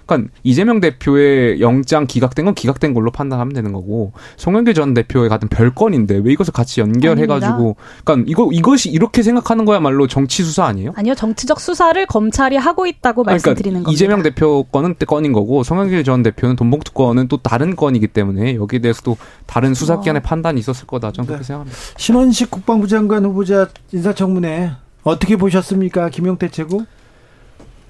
[0.09, 5.49] 그러니까 이재명 대표의 영장 기각된 건 기각된 걸로 판단하면 되는 거고 송영길 전 대표의 같은
[5.49, 10.93] 별건인데 왜 이것을 같이 연결해가지고 그러니까 이거 이것이 이렇게 생각하는 거야말로 정치 수사 아니에요?
[10.97, 13.93] 아니요 정치적 수사를 검찰이 하고 있다고 그러니까 말씀드리는 겁니다.
[13.93, 18.81] 이재명 대표 건은 건인 거고 송영길 전 대표는 돈봉투 건은 또 다른 건이기 때문에 여기에
[18.81, 20.23] 대해서도 다른 수사기관의 어.
[20.27, 21.29] 판단이 있었을 거다 저는 네.
[21.29, 21.79] 그렇게 생각합니다.
[21.99, 24.73] 신원식 국방부 장관 후보자 인사청문회
[25.05, 26.83] 어떻게 보셨습니까, 김용태 최고?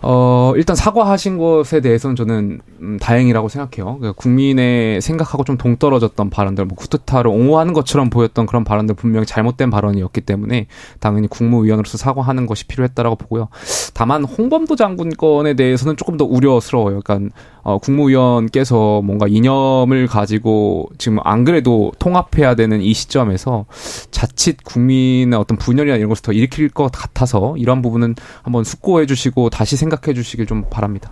[0.00, 3.98] 어, 일단 사과하신 것에 대해서는 저는 음, 다행이라고 생각해요.
[3.98, 9.70] 그러니까 국민의 생각하고 좀 동떨어졌던 발언들, 뭐 쿠데타를 옹호하는 것처럼 보였던 그런 발언들 분명히 잘못된
[9.70, 10.66] 발언이었기 때문에
[11.00, 13.48] 당연히 국무위원으로서 사과하는 것이 필요했다라고 보고요.
[13.92, 17.00] 다만 홍범도 장군 건에 대해서는 조금 더 우려스러워요.
[17.04, 17.34] 그러니까
[17.68, 23.66] 어, 국무위원께서 뭔가 이념을 가지고 지금 안 그래도 통합해야 되는 이 시점에서
[24.10, 29.50] 자칫 국민의 어떤 분열이나 이런 것을 더 일으킬 것 같아서 이런 부분은 한번 숙고해 주시고
[29.50, 31.10] 다시 생각해 주시길 좀 바랍니다.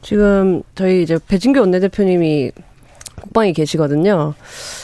[0.00, 2.52] 지금 저희 이제 배진교 원내대표님이
[3.20, 4.34] 국방에 계시거든요.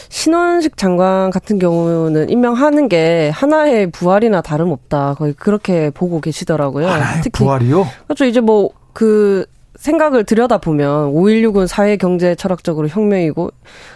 [0.09, 5.15] 신원식 장관 같은 경우는 임명하는 게 하나의 부활이나 다름없다.
[5.15, 6.89] 거의 그렇게 보고 계시더라고요.
[7.23, 7.87] 특히 부활이요?
[8.09, 8.25] 그렇죠.
[8.25, 9.47] 이제 뭐 그
[9.83, 13.51] 생각을 들여다보면 5.16은 사회 경제 철학적으로 혁명이고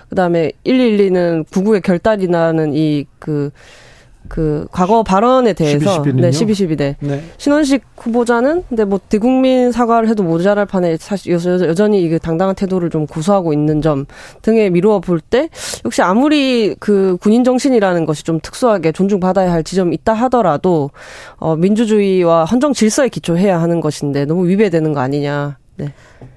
[0.09, 3.51] 그다음에 112는 구구의 결단이 나는 이그
[4.29, 7.23] 그 과거 발언에 대해서 12, 네, 12, 12대 네.
[7.39, 13.07] 신원식 후보자는 근데 뭐 대국민 사과를 해도 모자랄 판에 사실 여전히 이게 당당한 태도를 좀
[13.07, 14.07] 고수하고 있는 점
[14.43, 15.49] 등에 미루어 볼 때
[15.85, 20.91] 역시 아무리 그 군인 정신이라는 것이 좀 특수하게 존중받아야 할 지점이 있다 하더라도
[21.37, 25.59] 어 민주주의와 헌정 질서에 기초해야 하는 것인데 너무 위배되는 거 아니냐.
[25.77, 25.93] 네.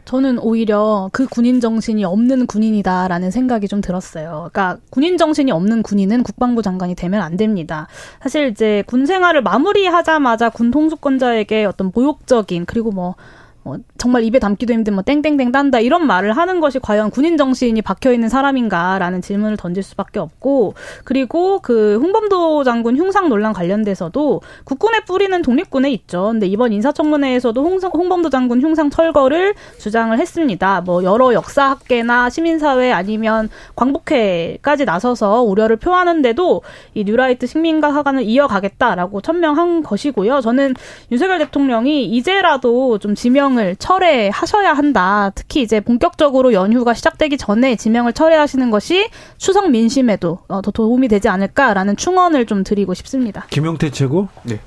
[0.05, 4.49] 저는 오히려 그 군인 정신이 없는 군인이다라는 생각이 좀 들었어요.
[4.51, 7.87] 그러니까 군인 정신이 없는 군인은 국방부 장관이 되면 안 됩니다.
[8.21, 13.15] 사실 이제 군 생활을 마무리하자마자 군 통수권자에게 어떤 모욕적인 그리고 뭐
[13.63, 17.81] 뭐 정말 입에 담기도 힘든 뭐 땡땡땡 딴다 이런 말을 하는 것이 과연 군인 정신이
[17.81, 25.01] 박혀 있는 사람인가라는 질문을 던질 수밖에 없고 그리고 그 홍범도 장군 흉상 논란 관련돼서도 국군의
[25.05, 26.29] 뿌리는 독립군에 있죠.
[26.31, 30.81] 근데 이번 인사청문회에서도 홍, 홍범도 장군 흉상 철거를 주장을 했습니다.
[30.81, 36.61] 뭐 여러 역사학계나 시민사회 아니면 광복회까지 나서서 우려를 표하는데도
[36.93, 40.41] 이 뉴라이트 식민가 하관을 이어가겠다라고 천명한 것이고요.
[40.41, 40.75] 저는
[41.11, 45.31] 윤석열 대통령이 이제라도 좀 지명 지명을 철회하셔야 한다.
[45.35, 51.29] 특히 이제 본격적으로 연휴가 시작되기 전에 지명을 철회하시는 것이 추석 민심에도 어, 더 도움이 되지
[51.29, 53.45] 않을까라는 충언을 좀 드리고 싶습니다.
[53.49, 54.27] 김용태 최고?
[54.43, 54.59] 네.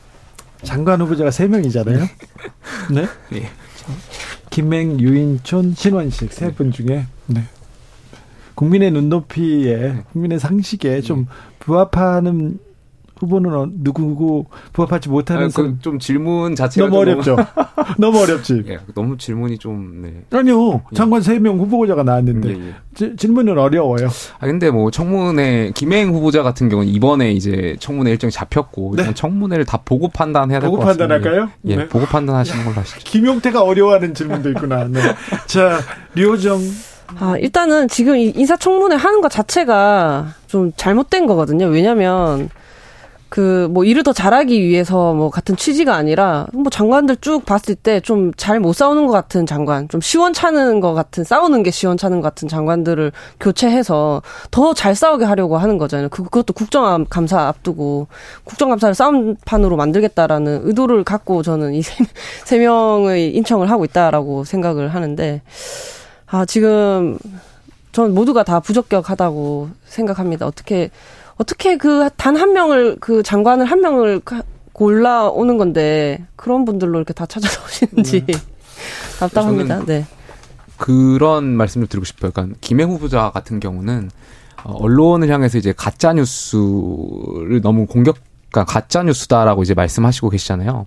[0.62, 2.08] 장관 후보자가 3명이잖아요.
[2.92, 3.06] 네.
[3.30, 3.48] 네.
[4.50, 7.42] 김맹, 유인촌, 신원식 세 분 중에 네.
[8.54, 11.26] 국민의 눈높이에 국민의 상식에 좀
[11.58, 12.58] 부합하는
[13.22, 17.36] 후보는 어, 누구고 부합하지 못하는 아, 그좀 질문 자체가 너무 어렵죠.
[17.98, 18.64] 너무 어렵지.
[18.66, 20.38] 예, 너무 질문이 좀 네.
[20.38, 20.82] 아니요.
[20.92, 20.96] 예.
[20.96, 22.74] 장관 세명 후보자가 나왔는데 예, 예.
[22.94, 24.08] 지, 질문은 어려워요.
[24.40, 29.14] 아 근데 뭐 청문회 김행 후보자 같은 경우는 이번에 이제 청문회 일정이 잡혔고 네.
[29.14, 31.06] 청문회를 다 보고 판단해야 될 것 같습니다.
[31.06, 31.50] 보고 판단할까요?
[31.66, 31.88] 예, 네.
[31.88, 32.98] 보고 판단하시는 걸로 하시죠.
[33.04, 34.84] 김용태가 어려워하는 질문도 있구나.
[34.88, 35.00] 네.
[35.46, 35.78] 자,
[36.14, 36.60] 류호정
[37.20, 41.66] 아, 일단은 지금 인사청문회 하는 것 자체가 좀 잘못된 거거든요.
[41.66, 42.48] 왜냐면,
[43.32, 48.00] 그 뭐 일을 더 잘하기 위해서 뭐 같은 취지가 아니라 뭐 장관들 쭉 봤을 때
[48.00, 52.28] 좀 잘 못 싸우는 것 같은 장관, 좀 시원찮은 것 같은 싸우는 게 시원찮은 것
[52.28, 56.10] 같은 장관들을 교체해서 더 잘 싸우게 하려고 하는 거잖아요.
[56.10, 58.08] 그, 그것도 국정감사 앞두고
[58.44, 61.80] 국정감사를 싸움판으로 만들겠다라는 의도를 갖고 저는 이
[62.44, 65.40] 세 명의 인청을 하고 있다라고 생각을 하는데
[66.26, 67.18] 아 지금
[67.92, 70.46] 전 모두가 다 부적격하다고 생각합니다.
[70.46, 70.90] 어떻게
[71.42, 74.20] 어떻게 그 단 한 명을 그 장관을 한 명을
[74.72, 78.32] 골라 오는 건데 그런 분들로 이렇게 다 찾아오시는지 네.
[79.18, 79.84] 답답합니다.
[79.84, 80.06] 네.
[80.78, 82.30] 그런 말씀을 드리고 싶어요.
[82.32, 84.10] 그러니까 김해 후보자 같은 경우는
[84.64, 88.16] 어, 언론을 향해서 이제 가짜 뉴스를 너무 공격,
[88.50, 90.86] 그러니까 가짜 뉴스다라고 이제 말씀하시고 계시잖아요.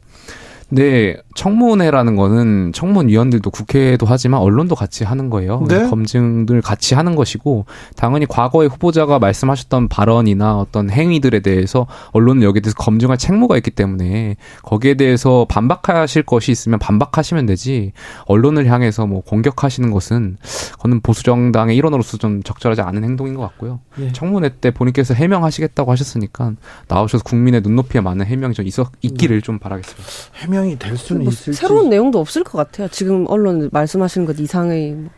[0.76, 5.64] 네, 청문회라는 거는 청문위원들도 국회도 하지만 언론도 같이 하는 거예요.
[5.70, 5.88] 네?
[5.88, 12.76] 검증을 같이 하는 것이고 당연히 과거의 후보자가 말씀하셨던 발언이나 어떤 행위들에 대해서 언론은 여기에 대해서
[12.78, 17.94] 검증할 책무가 있기 때문에 거기에 대해서 반박하실 것이 있으면 반박하시면 되지
[18.26, 20.38] 언론을 향해서 뭐 공격하시는 것은
[20.74, 23.80] 그거는 보수 정당의 일원으로서 좀 적절하지 않은 행동인 것 같고요.
[24.00, 24.12] 예.
[24.12, 26.54] 청문회 때 본인께서 해명하시겠다고 하셨으니까
[26.90, 29.42] 나오셔서 국민의 눈높이에 맞는 해명이 좀 있어 있기를 네.
[29.42, 30.04] 좀 바라겠습니다.
[30.36, 32.88] 해명 이 될 수는 뭐 있을지 새로운 내용도 없을 것 같아요.
[32.90, 35.10] 지금 언론 말씀하시는 것 이상의 뭐.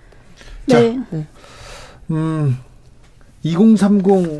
[0.68, 1.00] 네.
[1.12, 1.26] 네.
[2.12, 2.58] 음,
[3.44, 4.40] 2030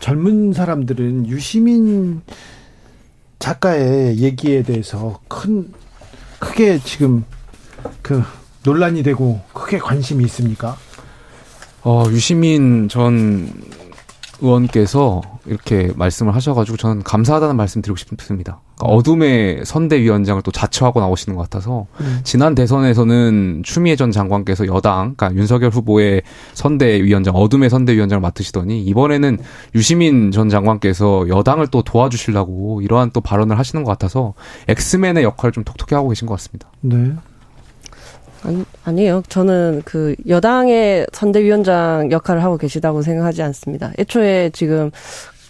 [0.00, 2.22] 젊은 사람들은 유시민
[3.38, 5.72] 작가의 얘기에 대해서 큰
[6.38, 7.24] 크게 지금
[8.02, 8.22] 그
[8.64, 10.76] 논란이 되고 크게 관심이 있습니까?
[11.82, 13.52] 어, 유시민 전
[14.40, 18.60] 의원께서 이렇게 말씀을 하셔가지고 저는 감사하다는 말씀 드리고 싶습니다.
[18.78, 22.20] 그러니까 어둠의 선대위원장을 또 자처하고 나오시는 것 같아서 음.
[22.22, 26.22] 지난 대선에서는 추미애 전 장관께서 여당, 그러니까 윤석열 후보의
[26.54, 29.38] 선대위원장, 어둠의 선대위원장을 맡으시더니 이번에는
[29.74, 34.34] 유시민 전 장관께서 여당을 또 도와주시려고 이러한 또 발언을 하시는 것 같아서
[34.68, 36.70] 엑스맨의 역할을 좀 톡톡히 하고 계신 것 같습니다.
[36.80, 37.12] 네.
[38.44, 39.22] 아니, 아니에요.
[39.28, 43.90] 저는 그 여당의 선대위원장 역할을 하고 계시다고 생각하지 않습니다.
[43.98, 44.92] 애초에 지금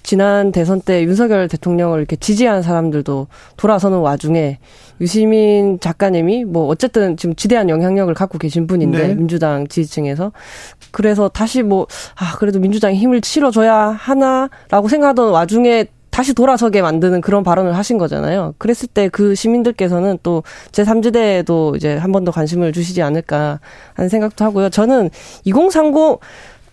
[0.08, 3.26] 지난 대선 때 윤석열 대통령을 이렇게 지지한 사람들도
[3.58, 4.58] 돌아서는 와중에
[5.02, 9.14] 유시민 작가님이 뭐 어쨌든 지금 지대한 영향력을 갖고 계신 분인데 네.
[9.14, 10.32] 민주당 지지층에서
[10.92, 17.44] 그래서 다시 뭐 아 그래도 민주당이 힘을 실어줘야 하나라고 생각하던 와중에 다시 돌아서게 만드는 그런
[17.44, 18.54] 발언을 하신 거잖아요.
[18.56, 20.42] 그랬을 때 그 시민들께서는 또
[20.72, 23.60] 제3지대에도 이제 한 번 더 관심을 주시지 않을까
[23.92, 24.70] 하는 생각도 하고요.
[24.70, 25.10] 저는
[25.44, 26.18] 2030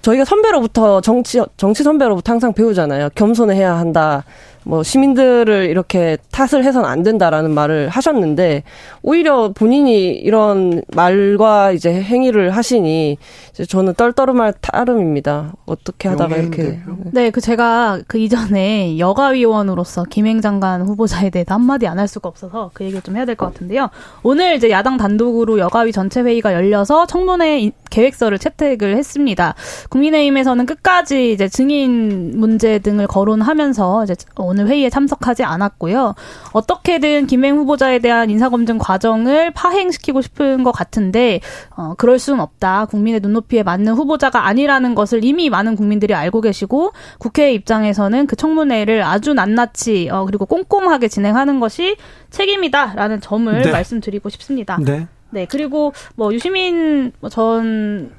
[0.05, 3.09] 저희가 선배로부터 정치 정치 선배로부터 항상 배우잖아요.
[3.15, 4.23] 겸손해야 한다.
[4.65, 8.63] 뭐 시민들을 이렇게 탓을 해서는 안 된다라는 말을 하셨는데
[9.01, 13.17] 오히려 본인이 이런 말과 이제 행위를 하시니
[13.51, 15.53] 이제 저는 떨떠름할 따름입니다.
[15.65, 16.79] 어떻게 하다가 이렇게
[17.11, 22.71] 네, 그 제가 그 이전에 여가위원으로서 김행 장관 후보자에 대해서 한마디 안 할 수가 없어서
[22.73, 23.89] 그 얘기를 좀 해야 될 것 같은데요.
[24.23, 29.55] 오늘 이제 야당 단독으로 여가위 전체 회의가 열려서 청문회 계획서를 채택을 했습니다.
[29.89, 36.15] 국민의힘에서는 끝까지 이제 증인 문제 등을 거론하면서 이제 오늘 회의에 참석하지 않았고요.
[36.53, 41.41] 어떻게든 김행 후보자에 대한 인사검증 과정을 파행시키고 싶은 것 같은데
[41.75, 42.85] 어, 그럴 수는 없다.
[42.85, 49.03] 국민의 눈높이에 맞는 후보자가 아니라는 것을 이미 많은 국민들이 알고 계시고 국회 입장에서는 그 청문회를
[49.03, 51.97] 아주 낱낱이 어, 그리고 꼼꼼하게 진행하는 것이
[52.29, 53.71] 책임이다라는 점을 네.
[53.71, 54.77] 말씀드리고 싶습니다.
[54.81, 55.07] 네.
[55.31, 58.11] 네, 그리고 뭐 유시민 전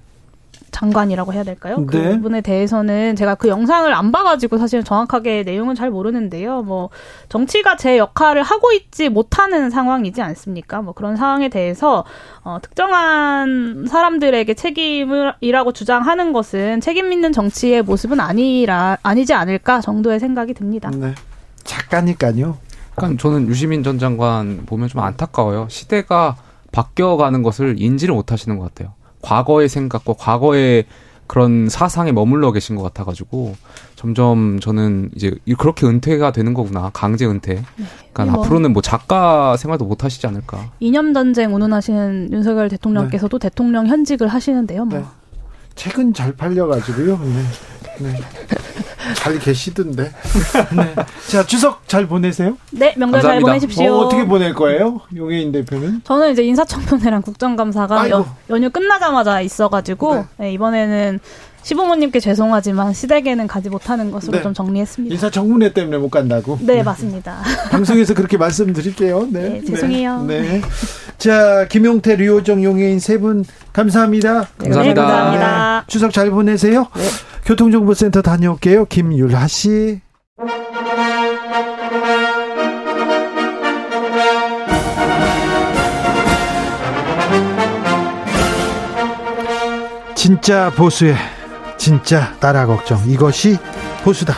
[0.76, 1.84] 장관이라고 해야 될까요?
[1.86, 2.10] 그 네.
[2.10, 6.62] 부분에 대해서는 제가 그 영상을 안 봐가지고 사실 정확하게 내용은 잘 모르는데요.
[6.62, 6.90] 뭐
[7.30, 10.82] 정치가 제 역할을 하고 있지 못하는 상황이지 않습니까?
[10.82, 12.04] 뭐 그런 상황에 대해서
[12.44, 20.52] 어, 특정한 사람들에게 책임이라고 주장하는 것은 책임 있는 정치의 모습은 아니라 아니지 않을까 정도의 생각이
[20.52, 20.90] 듭니다.
[20.90, 21.14] 네.
[21.64, 22.58] 작가니까요.
[22.92, 25.68] 약간 저는 유시민 전 장관 보면 좀 안타까워요.
[25.70, 26.36] 시대가
[26.72, 28.92] 바뀌어가는 것을 인지를 못하시는 것 같아요.
[29.26, 30.84] 과거의 생각과 과거의
[31.26, 33.56] 그런 사상에 머물러 계신 것 같아가지고
[33.96, 37.64] 점점 저는 이제 그렇게 은퇴가 되는 거구나 강제 은퇴.
[38.12, 40.70] 그러니까 뭐 앞으로는 뭐 작가 생활도 못 하시지 않을까.
[40.78, 43.48] 이념 전쟁 운운하시는 윤석열 대통령께서도 네.
[43.48, 44.84] 대통령 현직을 하시는데요.
[44.84, 44.98] 뭐.
[45.00, 45.04] 네.
[45.74, 47.20] 책은 잘 팔려가지고요.
[47.98, 48.12] 네.
[49.08, 49.14] 네.
[49.14, 50.12] 잘 계시던데.
[50.76, 50.94] 네.
[51.28, 52.56] 자, 추석 잘 보내세요?
[52.70, 53.30] 네, 명절 감사합니다.
[53.30, 53.94] 잘 보내십시오.
[53.94, 55.00] 어, 떻게 보낼 거예요?
[55.14, 56.02] 용혜인 대표는?
[56.04, 60.24] 저는 이제 인사청문회랑 국정감사가 연, 연휴 끝나자마자 있어가지고, 네.
[60.38, 61.20] 네, 이번에는
[61.66, 64.42] 시부모님께 죄송하지만 시댁에는 가지 못하는 것으로 네.
[64.44, 65.12] 좀 정리했습니다.
[65.12, 66.60] 인사청문회 때문에 못 간다고?
[66.62, 67.42] 네, 맞습니다.
[67.72, 69.26] 방송에서 그렇게 말씀드릴게요.
[69.32, 69.48] 네.
[69.48, 70.22] 네 죄송해요.
[70.28, 70.42] 네.
[70.42, 70.62] 네.
[71.18, 74.42] 자, 김용태, 류호정, 용혜인 세 분 감사합니다.
[74.58, 75.02] 네, 감사합니다.
[75.02, 75.84] 감사합니다.
[75.88, 76.86] 추석 잘 보내세요.
[76.94, 77.02] 네.
[77.46, 78.84] 교통정보센터 다녀올게요.
[78.84, 80.00] 김율하 씨.
[90.14, 91.14] 진짜 보수의
[91.76, 93.56] 진짜 나라 걱정 이것이
[94.04, 94.34] 보수다.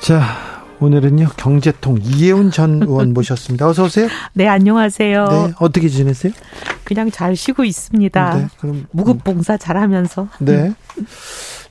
[0.00, 0.22] 자
[0.80, 3.66] 오늘은요 경제통 이혜훈 전 의원 모셨습니다.
[3.68, 4.08] 어서 오세요.
[4.34, 5.24] 네 안녕하세요.
[5.26, 6.32] 네 어떻게 지내세요?
[6.84, 8.34] 그냥 잘 쉬고 있습니다.
[8.36, 10.28] 네, 그럼 무급봉사 잘하면서.
[10.40, 10.72] 네.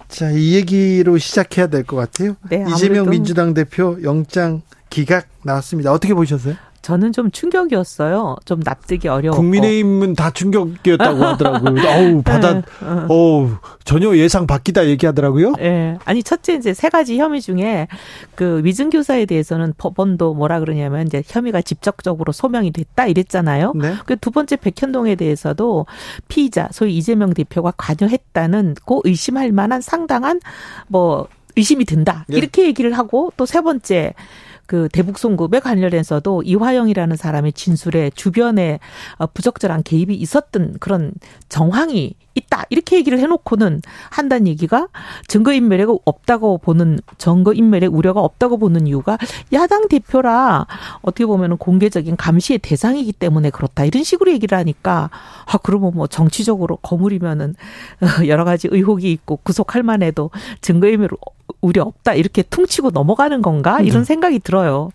[0.08, 2.36] 자, 이 얘기로 시작해야 될 것 같아요.
[2.50, 5.91] 네, 이재명 민주당 대표 영장 기각 나왔습니다.
[5.91, 6.54] 어떻게 보셨어요?
[6.88, 8.38] 저는 좀 충격이었어요.
[8.45, 9.36] 좀 납득이 어려워.
[9.36, 11.82] 국민의힘은 다 충격이었다고 하더라고요.
[11.86, 13.06] 어우, 받아, 네, 어.
[13.10, 13.50] 어우,
[13.84, 15.56] 전혀 예상 바뀌다 얘기하더라고요.
[15.60, 15.63] 예.
[15.63, 15.97] 네.
[16.06, 17.89] 아니, 첫째 이제 세 가지 혐의 중에
[18.36, 23.73] 그 위증교사에 대해서는 법원도 뭐라 그러냐면 이제 혐의가 직접적으로 소명이 됐다 이랬잖아요.
[23.76, 23.95] 네.
[24.06, 25.88] 그두 번째 백현동에 대해서도
[26.30, 30.39] 피의자, 소위 이재명 대표가 관여했다는 고 의심할 만한 상당한
[30.88, 32.23] 뭐 의심이 든다.
[32.32, 32.38] 예.
[32.38, 34.13] 이렇게 얘기를 하고 또 세 번째
[34.67, 38.80] 그 대북 송금에 관련해서도 이화영이라는 사람의 진술에 주변에
[39.17, 41.13] 어, 부적절한 개입이 있었던 그런
[41.49, 42.65] 정황이 있다.
[42.69, 44.89] 이렇게 얘기를 해놓고는 한다는 얘기가
[45.27, 49.17] 증거인멸이 없다고 보는 증거인멸의 우려가 없다고 보는 이유가
[49.53, 50.67] 야당 대표라
[51.01, 53.86] 어떻게 보면 공개적인 감시의 대상이기 때문에 그렇다.
[53.86, 55.10] 이런 식으로 얘기를 하니까
[55.45, 57.56] 아 그러면 뭐 정치적으로 거물이면은
[58.27, 60.30] 여러 가지 의혹이 있고 구속할 만해도
[60.62, 61.10] 증거인멸
[61.62, 64.04] 우려 없다 이렇게 퉁치고 넘어가는 건가 이런 네.
[64.06, 64.90] 생각이 들어요.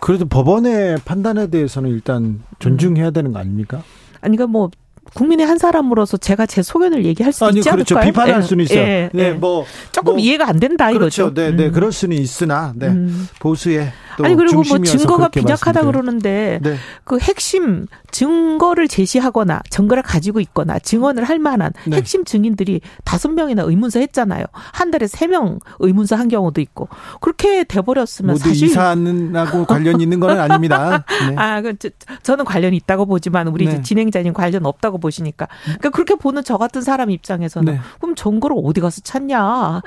[0.00, 3.82] 그래도 법원의 판단에 대해서는 일단 존중해야 되는 거 아닙니까?
[4.20, 4.70] 아니 그러니까 뭐
[5.14, 7.96] 국민의 한 사람으로서 제가 제 소견을 얘기할 수 아니, 있지 그렇죠.
[7.96, 8.12] 않을까요?
[8.12, 8.78] 비판할 예, 수는 있어요.
[8.78, 9.32] 예, 네, 예.
[9.32, 11.24] 뭐 조금 뭐, 이해가 안 된다 그렇죠.
[11.26, 11.34] 이거죠.
[11.34, 12.88] 네, 네, 그럴 수는 있으나 네.
[12.88, 13.28] 음.
[13.40, 16.76] 보수의 아니 그리고 뭐 증거가 빈약하다 그러는데 네.
[17.02, 21.96] 그 핵심 증거를 제시하거나 증거를 가지고 있거나 증언을 할 만한 네.
[21.96, 24.44] 핵심 증인들이 다섯 명이나 의문서 했잖아요.
[24.52, 26.88] 한 달에 세 명 의문서 한 경우도 있고
[27.20, 31.04] 그렇게 돼버렸으면 모두 사실 이사하고 관련 있는 건 아닙니다.
[31.28, 31.36] 네.
[31.36, 31.74] 아, 그
[32.22, 33.80] 저, 는 관련이 있다고 보지만 우리 네.
[33.82, 37.80] 진행자님 관련 없다고 보시니까 그러니까 그렇게 보는 저 같은 사람 입장에서는 네.
[38.00, 39.82] 그럼 증거를 어디 가서 찾냐?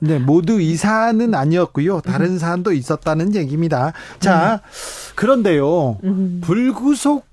[0.00, 2.00] 네, 모두 이사는 아니었고요.
[2.00, 3.92] 다른 사안도 있었다는 얘기입니다.
[4.18, 5.12] 자, 음.
[5.14, 5.98] 그런데요.
[6.04, 6.40] 음.
[6.44, 7.26] 불구속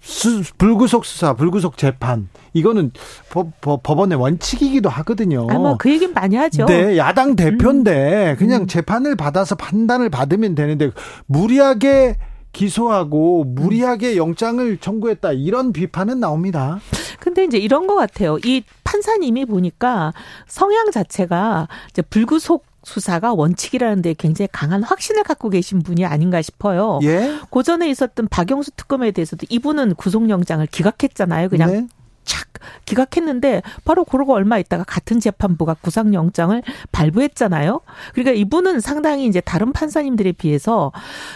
[0.00, 2.92] 수, 불구속 수사, 불구속 재판 이거는
[3.28, 5.46] 법, 법, 법원의 원칙이기도 하거든요.
[5.50, 6.64] 아마 그 얘기는 많이 하죠.
[6.64, 8.36] 네, 야당 대표인데 음.
[8.36, 8.66] 그냥 음.
[8.66, 10.90] 재판을 받아서 판단을 받으면 되는데
[11.26, 12.16] 무리하게
[12.52, 16.80] 기소하고 무리하게 영장을 청구했다 이런 비판은 나옵니다.
[17.20, 18.38] 근데 이제 이런 것 같아요.
[18.44, 20.12] 이 판사님이 보니까
[20.46, 27.00] 성향 자체가 이제 불구속 수사가 원칙이라는 데 굉장히 강한 확신을 갖고 계신 분이 아닌가 싶어요.
[27.02, 27.38] 예?
[27.50, 31.48] 고전에 있었던 박영수 특검에 대해서도 이분은 구속영장을 기각했잖아요.
[31.50, 31.86] 그냥 네.
[32.28, 32.46] 착
[32.84, 36.62] 기각했는데 바로 그러고 얼마 있다가 같은 재판부가 구상영장을
[36.92, 37.80] 발부했잖아요.
[38.12, 40.92] 그러니까 이분은 상당히 이제 다른 판사님들에 비해서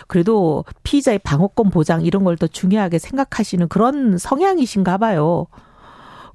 [0.06, 5.46] 그래도 피의자의 방어권 보장 이런 걸 더 중요하게 생각하시는 그런 성향이신가 봐요.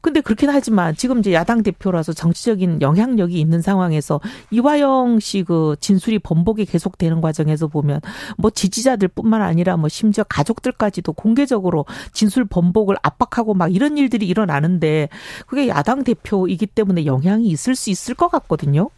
[0.01, 4.19] 근데 그렇긴 하지만 지금 이제 야당 대표라서 정치적인 영향력이 있는 상황에서
[4.51, 8.01] 이화영 씨 그 진술이 번복이 계속되는 과정에서 보면
[8.37, 15.07] 뭐 지지자들뿐만 아니라 뭐 심지어 가족들까지도 공개적으로 진술 번복을 압박하고 막 이런 일들이 일어나는데
[15.47, 18.89] 그게 야당 대표이기 때문에 영향이 있을 수 있을 것 같거든요.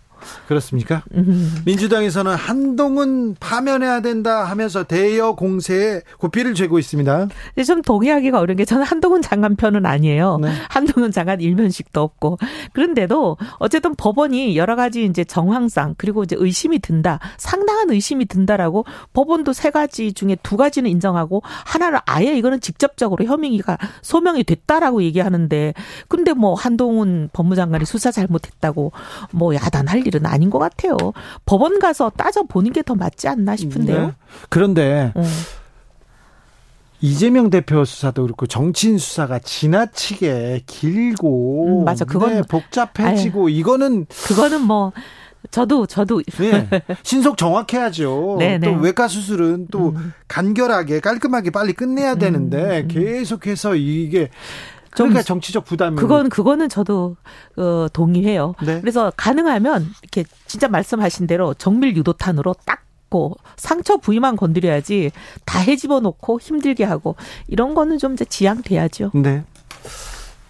[0.48, 1.04] 그렇습니까?
[1.14, 1.56] 음.
[1.66, 7.28] 민주당에서는 한동훈 파면해야 된다 하면서 대여 공세에 고삐를 죄고 있습니다.
[7.66, 10.40] 좀 동의하기가 어려운 게 저는 한동훈 장관 편은 아니에요.
[10.42, 10.50] 네.
[10.70, 12.38] 한동훈 장관 일면식도 없고
[12.74, 19.54] 그런데도 어쨌든 법원이 여러 가지 이제 정황상 그리고 이제 의심이 든다, 상당한 의심이 든다라고 법원도
[19.54, 25.74] 세 가지 중에 두 가지는 인정하고 하나는 아예 이거는 직접적으로 혐의가 소명이 됐다라고 얘기하는데
[26.08, 28.92] 근데 뭐 한동훈 법무장관이 수사 잘못했다고
[29.32, 30.98] 뭐 야단할 일은 아닌 것 같아요.
[31.46, 34.08] 법원 가서 따져 보는 게 더 맞지 않나 싶은데요.
[34.08, 34.14] 네.
[34.50, 35.24] 그런데 음.
[37.02, 44.06] 이재명 대표 수사도 그렇고 정치인 수사가 지나치게 길고 음, 맞아 그건 네, 복잡해지고 아유, 이거는
[44.10, 44.92] 그거는 뭐
[45.52, 46.68] 저도 저도 네,
[47.04, 48.36] 신속 정확해야죠.
[48.40, 48.60] 네네.
[48.68, 48.78] 또 네.
[48.82, 50.14] 외과 수술은 또 음.
[50.28, 52.88] 간결하게 깔끔하게 빨리 끝내야 되는데 음, 음.
[52.90, 54.30] 계속해서 이게
[54.92, 55.96] 그러니까 정치적 부담.
[55.96, 57.16] 그건 그거는 저도
[57.58, 58.56] 어, 동의해요.
[58.64, 58.80] 네.
[58.82, 65.12] 그래서 가능하면 이렇게 진짜 말씀하신 대로 정밀 유도탄으로 딱고 상처 부위만 건드려야지
[65.46, 67.16] 다 해집어 놓고 힘들게 하고
[67.48, 69.12] 이런 거는 좀 이제 지양돼야죠.
[69.14, 69.44] 네.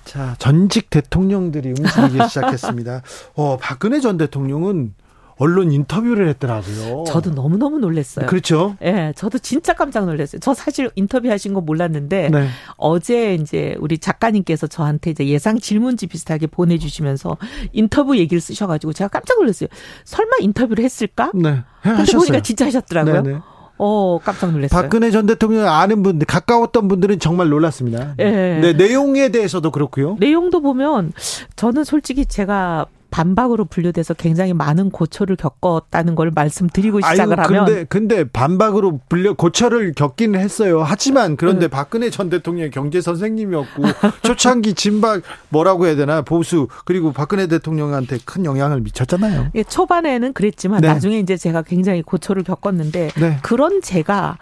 [0.10, 3.04] 자, 전직 대통령들이 움직이기 시작했습니다.
[3.36, 4.96] 어, 박근혜 전 대통령은
[5.40, 7.06] 언론 인터뷰를 했더라고요.
[7.08, 8.28] 저도 너무너무 놀랐어요.
[8.28, 8.76] 그렇죠.
[8.82, 10.40] 예, 네, 저도 진짜 깜짝 놀랐어요.
[10.42, 12.48] 저 사실 인터뷰 하신 거 몰랐는데 네.
[12.76, 17.38] 어제 이제 우리 작가님께서 저한테 이제 예상 질문지 비슷하게 보내 주시면서
[17.72, 19.70] 인터뷰 얘기를 쓰셔 가지고 제가 깜짝 놀랐어요.
[20.04, 21.32] 설마 인터뷰를 했을까?
[21.34, 21.64] 네.
[21.82, 23.24] 근데 보니까 진짜 하셨더라고요.
[23.24, 23.40] 네네.
[23.78, 24.82] 어, 깜짝 놀랐어요.
[24.82, 28.14] 박근혜 전 대통령 아는 분들, 가까웠던 분들은 정말 놀랐습니다.
[28.18, 28.60] 네.
[28.60, 30.18] 네, 내용에 대해서도 그렇고요.
[30.20, 31.14] 내용도 보면
[31.56, 38.24] 저는 솔직히 제가 반박으로 분류돼서 굉장히 많은 고초를 겪었다는 걸 말씀드리고 시작을 아유, 근데, 근데
[38.24, 40.84] 반박으로 불려 고초를 겪기는 했어요.
[40.84, 41.70] 하지만 그런데 음.
[41.70, 43.84] 박근혜 전 대통령의 경제 선생님이었고
[44.24, 49.50] 초창기 진박 뭐라고 해야 되나 보수 그리고 박근혜 대통령한테 큰 영향을 미쳤잖아요.
[49.56, 50.88] 예, 초반에는 그랬지만 네.
[50.88, 53.38] 나중에 이제 제가 굉장히 고초를 겪었는데 네.
[53.42, 54.38] 그런 제가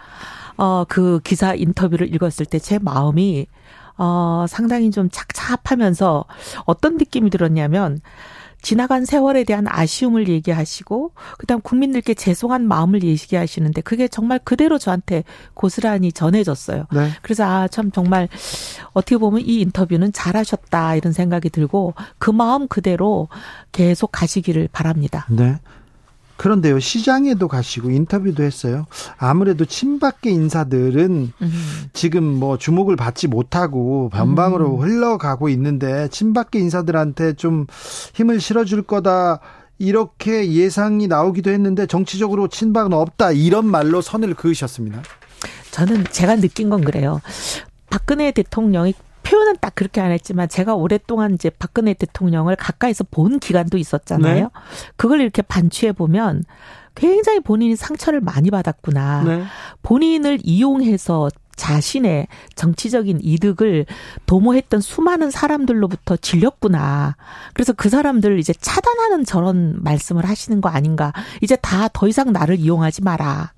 [0.56, 3.46] 어, 그 기사 인터뷰를 읽었을 때 제 마음이
[3.96, 6.24] 어, 상당히 좀 착잡하면서
[6.66, 8.00] 어떤 느낌이 들었냐면
[8.68, 16.12] 지나간 세월에 대한 아쉬움을 얘기하시고 그다음 국민들께 죄송한 마음을 얘기하시는데 그게 정말 그대로 저한테 고스란히
[16.12, 16.84] 전해졌어요.
[16.92, 17.08] 네.
[17.22, 18.28] 그래서 아 참 정말
[18.92, 23.28] 어떻게 보면 이 인터뷰는 잘하셨다 이런 생각이 들고 그 마음 그대로
[23.72, 25.26] 계속 가시기를 바랍니다.
[25.30, 25.56] 네.
[26.38, 28.86] 그런데요, 시장에도 가시고 인터뷰도 했어요.
[29.18, 31.52] 아무래도 친박계 인사들은 음.
[31.92, 34.80] 지금 뭐 주목을 받지 못하고 변방으로 음.
[34.80, 37.66] 흘러가고 있는데 친박계 인사들한테 좀
[38.14, 39.40] 힘을 실어줄 거다.
[39.80, 43.32] 이렇게 예상이 나오기도 했는데 정치적으로 친박은 없다.
[43.32, 45.02] 이런 말로 선을 그으셨습니다.
[45.72, 47.20] 저는 제가 느낀 건 그래요.
[47.90, 48.94] 박근혜 대통령이
[49.28, 54.44] 표현은 딱 그렇게 안 했지만 제가 오랫동안 이제 박근혜 대통령을 가까이서 본 기간도 있었잖아요.
[54.44, 54.48] 네.
[54.96, 56.44] 그걸 이렇게 반추해 보면
[56.94, 59.22] 굉장히 본인이 상처를 많이 받았구나.
[59.24, 59.44] 네.
[59.82, 63.84] 본인을 이용해서 자신의 정치적인 이득을
[64.26, 67.16] 도모했던 수많은 사람들로부터 질렸구나.
[67.52, 71.12] 그래서 그 사람들을 이제 차단하는 저런 말씀을 하시는 거 아닌가.
[71.42, 73.52] 이제 다 더 이상 나를 이용하지 마라.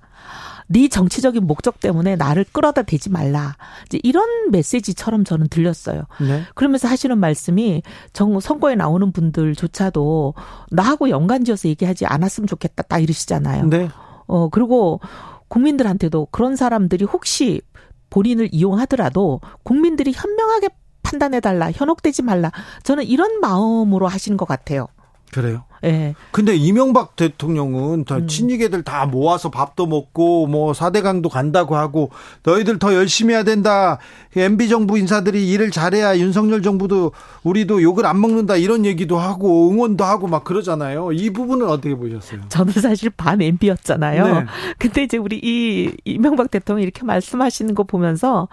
[0.71, 3.55] 네 정치적인 목적 때문에 나를 끌어다 대지 말라.
[3.85, 6.03] 이제 이런 메시지처럼 저는 들렸어요.
[6.19, 6.43] 네.
[6.55, 10.33] 그러면서 하시는 말씀이 정 선거에 나오는 분들조차도
[10.71, 12.83] 나하고 연관지어서 얘기하지 않았으면 좋겠다.
[12.83, 13.65] 딱 이러시잖아요.
[13.65, 13.89] 네.
[14.27, 15.01] 어 그리고
[15.49, 17.61] 국민들한테도 그런 사람들이 혹시
[18.09, 20.69] 본인을 이용하더라도 국민들이 현명하게
[21.03, 21.71] 판단해 달라.
[21.71, 22.51] 현혹되지 말라.
[22.83, 24.87] 저는 이런 마음으로 하시는 것 같아요.
[25.31, 25.65] 그래요?
[25.83, 26.15] 예.
[26.31, 28.27] 근데 이명박 대통령은 더 음.
[28.27, 32.11] 친이계들 다 모아서 밥도 먹고 뭐 4대 강도 간다고 하고
[32.43, 33.97] 너희들 더 열심히 해야 된다.
[34.35, 37.11] MB 정부 인사들이 일을 잘해야 윤석열 정부도
[37.43, 41.11] 우리도 욕을 안 먹는다 이런 얘기도 하고 응원도 하고 막 그러잖아요.
[41.11, 42.41] 이 부분은 어떻게 보셨어요?
[42.49, 44.25] 저는 사실 반 MB였잖아요.
[44.25, 44.45] 네.
[44.77, 48.47] 근데 이제 우리 이 이명박 대통령이 이렇게 말씀하시는 거 보면서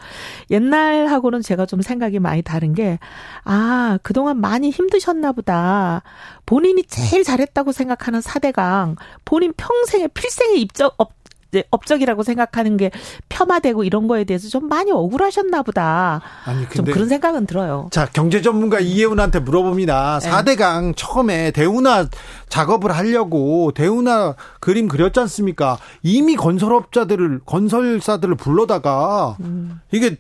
[0.51, 2.99] 옛날하고는 제가 좀 생각이 많이 다른 게
[3.45, 6.03] 아, 그동안 많이 힘드셨나 보다.
[6.47, 11.19] 본인이 제일 잘했다고 생각하는 사대강 본인 평생의 필생의 입적 업
[11.71, 12.91] 업적이라고 생각하는 게
[13.29, 16.21] 폄하되고 이런 거에 대해서 좀 많이 억울하셨나 보다.
[16.45, 17.89] 아니, 좀 그런 생각은 들어요.
[17.91, 20.21] 자, 경제 전문가 이혜훈한테 물어봅니다.
[20.23, 20.31] 네.
[20.31, 22.07] 4대강 처음에 대운하
[22.49, 25.79] 작업을 하려고 대운하 그림 그렸지 않습니까?
[26.03, 29.81] 이미 건설업자들을, 건설사들을 불러다가 음.
[29.91, 30.16] 이게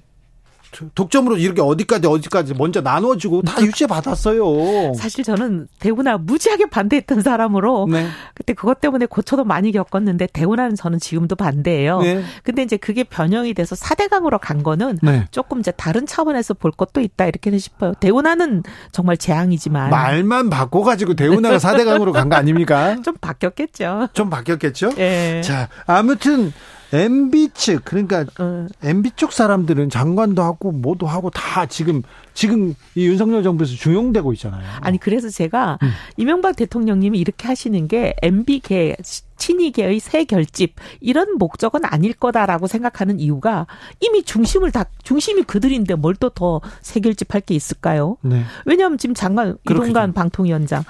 [0.94, 4.94] 독점으로 이렇게 어디까지 어디까지 먼저 나눠주고 다 유죄 받았어요.
[4.94, 8.06] 사실 저는 대우나 무지하게 반대했던 사람으로 네.
[8.34, 12.00] 그때 그것 때문에 고초도 많이 겪었는데 대우나는 저는 지금도 반대예요.
[12.02, 12.22] 네.
[12.42, 15.26] 근데 이제 그게 변형이 돼서 4대강으로 간 거는 네.
[15.30, 17.94] 조금 이제 다른 차원에서 볼 것도 있다 이렇게는 싶어요.
[17.94, 18.62] 대우나는
[18.92, 22.96] 정말 재앙이지만 말만 바꿔 가지고 대우나가 4대강으로 간 거 아닙니까?
[23.02, 24.08] 좀 바뀌었겠죠.
[24.12, 24.90] 좀 바뀌었겠죠?
[24.98, 25.40] 예.
[25.42, 26.52] 자, 아무튼
[26.92, 28.66] MB 측 그러니까 어.
[28.82, 32.02] MB 쪽 사람들은 장관도 하고 뭐도 하고 다 지금
[32.34, 34.62] 지금 이 윤석열 정부에서 중용되고 있잖아요.
[34.80, 35.90] 아니 그래서 제가 음.
[36.16, 38.96] 이명박 대통령님이 이렇게 하시는 게 MB계
[39.36, 43.66] 친이계의 새 결집 이런 목적은 아닐 거다라고 생각하는 이유가
[44.00, 48.16] 이미 중심을 다 중심이 그들인데 뭘 또 더 새 결집할 게 있을까요?
[48.22, 48.42] 네.
[48.64, 50.82] 왜냐하면 지금 장관 이동관 방통위원장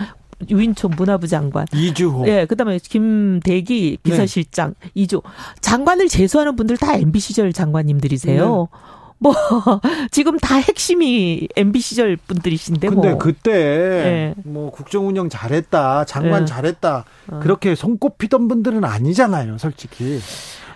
[0.49, 1.67] 유인총 문화부 장관.
[1.75, 2.29] 이주호.
[2.29, 4.91] 예, 그다음에 김대기 비서실장 네.
[4.95, 5.23] 이주
[5.61, 8.69] 장관을 제수하는 분들 다 MB 시절 장관님들이세요.
[8.71, 8.79] 네.
[9.21, 9.35] 뭐
[10.13, 13.19] 지금 다 핵심이 MB 시절 분들이신데 근데 뭐.
[13.19, 14.35] 그때 네.
[14.45, 16.47] 뭐 국정 운영 잘했다, 장관 네.
[16.47, 17.41] 잘했다 어.
[17.43, 20.21] 그렇게 손꼽히던 분들은 아니잖아요, 솔직히.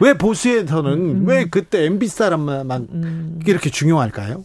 [0.00, 1.24] 왜 보수에서는 음.
[1.26, 3.40] 왜 그때 MB 사람만 음.
[3.46, 4.44] 이렇게 중요할까요?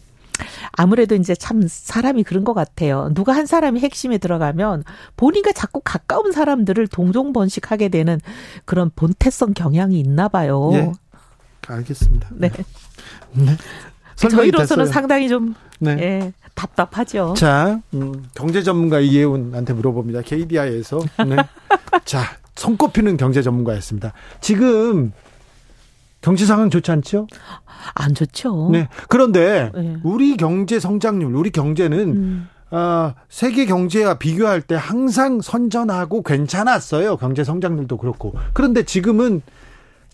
[0.72, 3.10] 아무래도 이제 참 사람이 그런 것 같아요.
[3.14, 4.84] 누가 한 사람이 핵심에 들어가면
[5.16, 8.20] 본인과 자꾸 가까운 사람들을 동종번식하게 되는
[8.64, 10.70] 그런 본태성 경향이 있나 봐요.
[10.72, 10.92] 네.
[11.66, 12.28] 알겠습니다.
[12.32, 12.50] 네.
[13.32, 13.56] 네.
[14.16, 14.92] 저희로서는 됐어요.
[14.92, 15.96] 상당히 좀 네.
[16.00, 17.34] 예, 답답하죠.
[17.36, 20.22] 자, 음, 경제 전문가 이예훈한테 물어봅니다.
[20.22, 21.00] KDI에서.
[21.26, 21.36] 네.
[22.04, 22.22] 자,
[22.56, 24.12] 손꼽히는 경제 전문가였습니다.
[24.40, 25.12] 지금
[26.20, 27.26] 경제 상황 좋지 않죠?
[27.94, 28.70] 안 좋죠.
[28.72, 28.88] 네.
[29.08, 29.96] 그런데 네.
[30.02, 32.48] 우리 경제 성장률, 우리 경제는 음.
[32.70, 37.16] 어, 세계 경제와 비교할 때 항상 선전하고 괜찮았어요.
[37.16, 38.34] 경제 성장률도 그렇고.
[38.52, 39.42] 그런데 지금은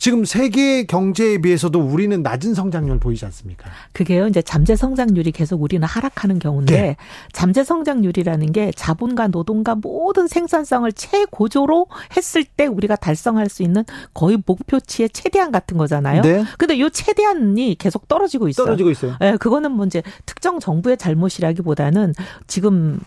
[0.04, 3.70] 지금 세계 경제에 비해서도 우리는 낮은 성장률 보이지 않습니까?
[3.94, 4.26] 그게요.
[4.26, 6.96] 이제 잠재 성장률이 계속 우리는 하락하는 경우인데 네.
[7.32, 13.82] 잠재 성장률이라는 게 자본과 노동과 모든 생산성을 최고조로 했을 때 우리가 달성할 수 있는
[14.12, 16.20] 거의 목표치의 최대한 같은 거잖아요.
[16.20, 16.44] 네.
[16.58, 18.66] 근데 요 최대한이 계속 떨어지고 있어요.
[18.66, 19.16] 떨어지고 있어요.
[19.22, 22.12] 예, 네, 그거는 뭐 이제 특정 정부의 잘못이라기보다는
[22.46, 23.00] 지금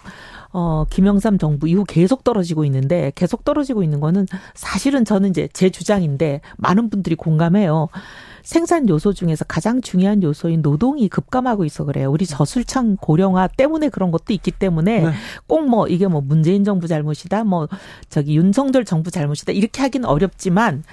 [0.51, 5.69] 어, 김영삼 정부 이후 계속 떨어지고 있는데 계속 떨어지고 있는 거는 사실은 저는 이제 제
[5.69, 7.89] 주장인데 많은 분들이 공감해요.
[8.43, 12.09] 생산 요소 중에서 가장 중요한 요소인 노동이 급감하고 있어 그래요.
[12.09, 15.11] 우리 저술창 고령화 때문에 그런 것도 있기 때문에 네.
[15.47, 17.67] 꼭뭐 이게 뭐 문재인 정부 잘못이다, 뭐
[18.09, 20.83] 저기 윤석열 정부 잘못이다 이렇게 하기는 어렵지만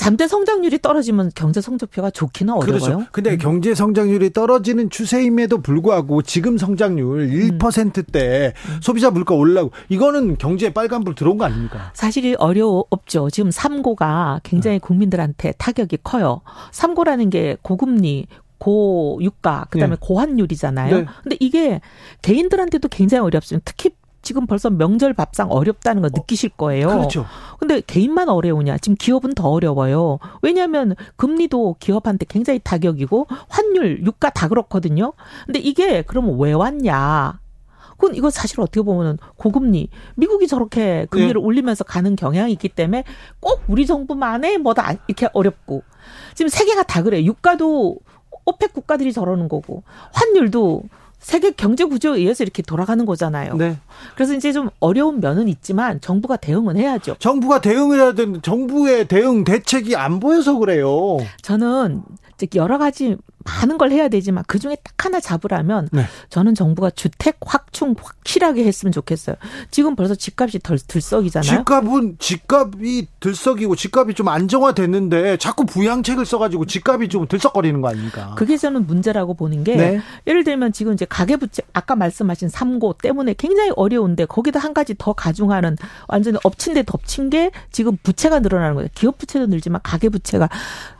[0.00, 2.80] 잠재 성장률이 떨어지면 경제 성적표가 좋기는 어려워요.
[2.80, 3.06] 그렇죠.
[3.12, 3.38] 근데 음.
[3.38, 8.78] 경제 성장률이 떨어지는 추세임에도 불구하고 지금 성장률 1%대 음.
[8.80, 11.90] 소비자 물가 올라고 이거는 경제에 빨간불 들어온 거 아닙니까?
[11.92, 13.28] 사실이 어려워 없죠.
[13.28, 14.78] 지금 삼고가 굉장히 네.
[14.78, 16.40] 국민들한테 타격이 커요.
[16.72, 18.26] 삼고라는 게 고금리
[18.56, 20.00] 고유가 그다음에 네.
[20.00, 20.96] 고환율이잖아요.
[20.96, 21.06] 네.
[21.22, 21.82] 근데 이게
[22.22, 23.64] 개인들한테도 굉장히 어렵습니다.
[23.66, 23.90] 특히
[24.22, 26.88] 지금 벌써 명절 밥상 어렵다는 거 어, 느끼실 거예요.
[26.88, 27.26] 그렇죠.
[27.58, 28.78] 근데 개인만 어려우냐?
[28.78, 30.18] 지금 기업은 더 어려워요.
[30.42, 35.12] 왜냐하면 금리도 기업한테 굉장히 타격이고 환율, 유가 다 그렇거든요.
[35.46, 37.40] 근데 이게 그러면 왜 왔냐?
[38.00, 41.38] 그건 이거 사실 어떻게 보면은 고금리 미국이 저렇게 금리를 네.
[41.38, 43.04] 올리면서 가는 경향이 있기 때문에
[43.40, 45.82] 꼭 우리 정부만의 뭐다 이렇게 어렵고
[46.34, 47.26] 지금 세계가 다 그래 요.
[47.26, 47.98] 유가도
[48.46, 50.82] 오펙 국가들이 저러는 거고 환율도
[51.20, 53.54] 세계 경제 구조에 의해서 이렇게 돌아가는 거잖아요.
[53.56, 53.76] 네.
[54.14, 57.16] 그래서 이제 좀 어려운 면은 있지만 정부가 대응은 해야죠.
[57.18, 61.18] 정부가 대응을 해야 되는 정부의 대응 대책이 안 보여서 그래요.
[61.42, 62.02] 저는
[62.54, 63.16] 여러 가지
[63.60, 66.04] 많은 걸 해야 되지만 그 중에 딱 하나 잡으라면 네.
[66.28, 69.36] 저는 정부가 주택 확충 확실하게 했으면 좋겠어요.
[69.70, 71.58] 지금 벌써 집값이 덜 들썩이잖아요.
[71.58, 78.34] 집값은 집값이 들썩이고 집값이 좀 안정화됐는데 자꾸 부양책을 써가지고 집값이 좀 들썩거리는 거 아닙니까?
[78.36, 80.00] 그게 저는 문제라고 보는 게 네.
[80.26, 85.12] 예를 들면 지금 이제 가계부채 아까 말씀하신 삼고 때문에 굉장히 어려운데 거기다 한 가지 더
[85.12, 85.76] 가중하는
[86.08, 88.88] 완전히 엎친 데 덮친 게 지금 부채가 늘어나는 거예요.
[88.94, 90.48] 기업 부채도 늘지만 가계 부채가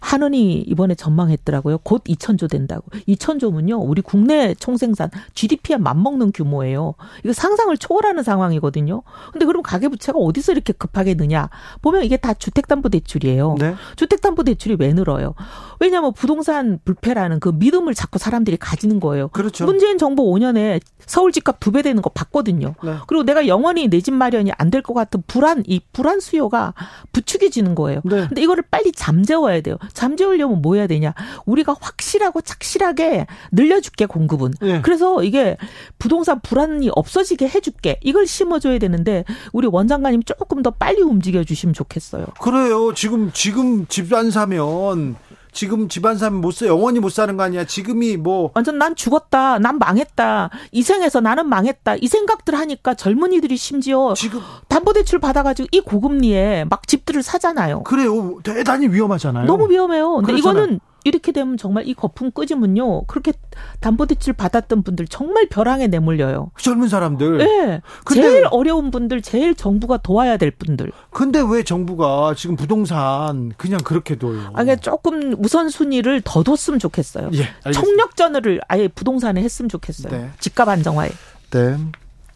[0.01, 1.79] 한은이 이번에 전망했더라고요.
[1.79, 2.85] 곧2 천조 된다고.
[3.09, 3.87] 2천조면요.
[3.87, 6.95] 우리 국내 총생산 GDP에 맞먹는 규모예요.
[7.23, 9.03] 이거 상상을 초월하는 상황이거든요.
[9.33, 11.51] 근데 그럼 가계 부채가 어디서 이렇게 급하게 느냐?
[11.83, 13.57] 보면 이게 다 주택담보대출이에요.
[13.59, 13.75] 네.
[13.97, 15.35] 주택담보대출이 왜 늘어요?
[15.81, 19.29] 왜냐하면 부동산 불패라는 그 믿음을 자꾸 사람들이 가지는 거예요.
[19.29, 19.65] 그렇죠.
[19.67, 22.75] 문재인 정부 5년에 서울 집값 두 배 되는 거 봤거든요.
[22.83, 22.97] 네.
[23.07, 26.73] 그리고 내가 영원히 내 집 마련이 안 될 것 같은 불안, 이 불안 수요가
[27.13, 28.01] 부추겨지는 거예요.
[28.05, 28.27] 네.
[28.29, 29.77] 근데 이거를 빨리 잠재워야 돼요.
[29.93, 31.13] 잠재우려면 뭐 해야 되냐?
[31.45, 34.53] 우리가 확실 하고 착실하게 늘려줄게 공급은.
[34.61, 34.81] 네.
[34.83, 35.57] 그래서 이게
[35.99, 37.99] 부동산 불안이 없어지게 해줄게.
[38.03, 42.27] 이걸 심어줘야 되는데 우리 원장관님 조금 더 빨리 움직여 주시면 좋겠어요.
[42.41, 42.93] 그래요.
[42.95, 45.17] 지금 지금 집 안 사면
[45.53, 47.65] 지금 집안 사면 못 사, 영원히 못 사는 거 아니야.
[47.65, 48.51] 지금이 뭐.
[48.55, 49.59] 완전 난 죽었다.
[49.59, 50.51] 난 망했다.
[50.73, 51.97] 이 생에서 나는 망했다.
[51.97, 54.15] 이 생각들 하니까 젊은이들이 심지어.
[54.17, 54.41] 지금.
[54.69, 57.83] 담보대출 받아가지고 이 고금리에 막 집들을 사잖아요.
[57.83, 58.39] 그래요.
[58.45, 59.47] 대단히 위험하잖아요.
[59.47, 60.17] 너무 위험해요.
[60.17, 60.65] 근데 그렇잖아요.
[60.65, 63.05] 이거는 이렇게 되면 정말 이 거품 끄지면요.
[63.07, 63.33] 그렇게
[63.81, 66.51] 담보대출 받았던 분들 정말 벼랑에 내몰려요.
[66.59, 67.39] 젊은 사람들.
[67.39, 67.81] 네.
[68.05, 70.93] 근데 제일 어려운 분들, 제일 정부가 도와야 될 분들.
[71.11, 74.51] 근데 왜 정부가 지금 부동산 그냥 그렇게 둬요?
[74.55, 77.31] 아, 그냥 조금 우선순위를 더 뒀으면 좋겠어요.
[77.35, 80.13] 예, 총력전을 아예 부동산에 했으면 좋겠어요.
[80.13, 80.31] 네.
[80.39, 81.11] 집값 안정화에.
[81.51, 81.77] 네.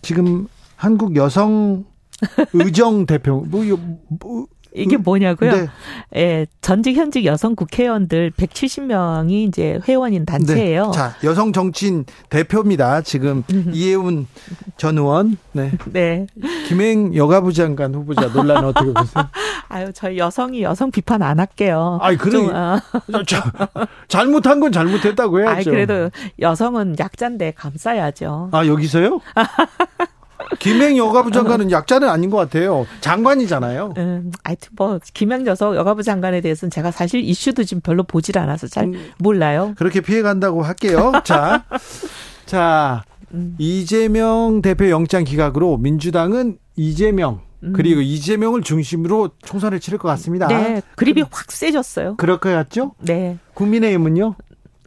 [0.03, 1.85] 지금 한국 여성
[2.53, 3.65] 의정 대표 뭐,
[4.09, 5.53] 뭐 이게 음, 뭐냐고요?
[5.53, 5.66] 네.
[6.16, 10.87] 예, 전직 현직 여성 국회의원들 170명이 이제 회원인 단체예요.
[10.87, 10.93] 네.
[10.93, 13.03] 자, 여성 정치인 대표입니다.
[13.03, 14.27] 지금 이혜훈
[14.77, 15.70] 전 의원, 네.
[15.93, 16.27] 네.
[16.66, 19.29] 김행 여가부 장관 후보자 논란 어떻게 보세요?
[19.68, 21.99] 아유, 저희 여성이 여성 비판 안 할게요.
[22.03, 22.33] 아니, 그래.
[22.33, 22.79] 좀, 어.
[24.09, 25.55] 잘못한 건 잘못했다고 해야죠.
[25.55, 26.11] 아니, 그래도
[26.41, 28.51] 여성은 약자인데 감싸야죠.
[28.53, 29.20] 아, 여기서요?
[30.59, 32.87] 김행 여가부 장관은 약자는 아닌 것 같아요.
[33.01, 33.95] 장관이잖아요.
[33.97, 38.66] 음, 하여튼 뭐 김행 여서 여가부 장관에 대해서는 제가 사실 이슈도 지금 별로 보질 않아서
[38.66, 39.74] 잘 음, 몰라요.
[39.76, 41.12] 그렇게 피해 간다고 할게요.
[41.24, 41.64] 자,
[42.47, 43.55] 자 음.
[43.59, 47.72] 이재명 대표 영장 기각으로 민주당은 이재명 음.
[47.74, 50.47] 그리고 이재명을 중심으로 총선을 치를 것 같습니다.
[50.49, 52.16] 네, 그립이 확 세졌어요.
[52.16, 52.95] 그럴 것 같죠?
[53.01, 53.39] 네.
[53.55, 54.35] 국민의힘은요?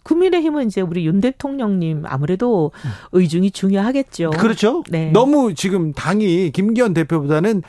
[0.07, 2.71] 국민의힘은 이제 우리 윤 대통령님 아무래도
[3.11, 4.29] 의중이 중요하겠죠.
[4.31, 4.83] 그렇죠.
[4.89, 5.11] 네.
[5.11, 7.61] 너무 지금 당이 김기현 대표보다는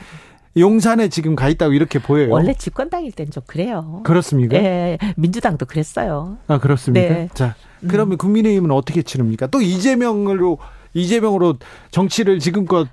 [0.57, 2.31] 용산에 지금 가 있다고 이렇게 보여요.
[2.31, 4.01] 원래 집권당일 땐 좀 그래요.
[4.03, 4.57] 그렇습니까?
[4.57, 6.37] 네, 민주당도 그랬어요.
[6.47, 7.13] 아 그렇습니까?
[7.13, 7.29] 네.
[7.33, 7.55] 자,
[7.87, 8.17] 그러면 음.
[8.17, 9.47] 국민의힘은 어떻게 치릅니까?
[9.47, 10.57] 또 이재명으로
[10.93, 11.57] 이재명으로
[11.91, 12.87] 정치를 지금껏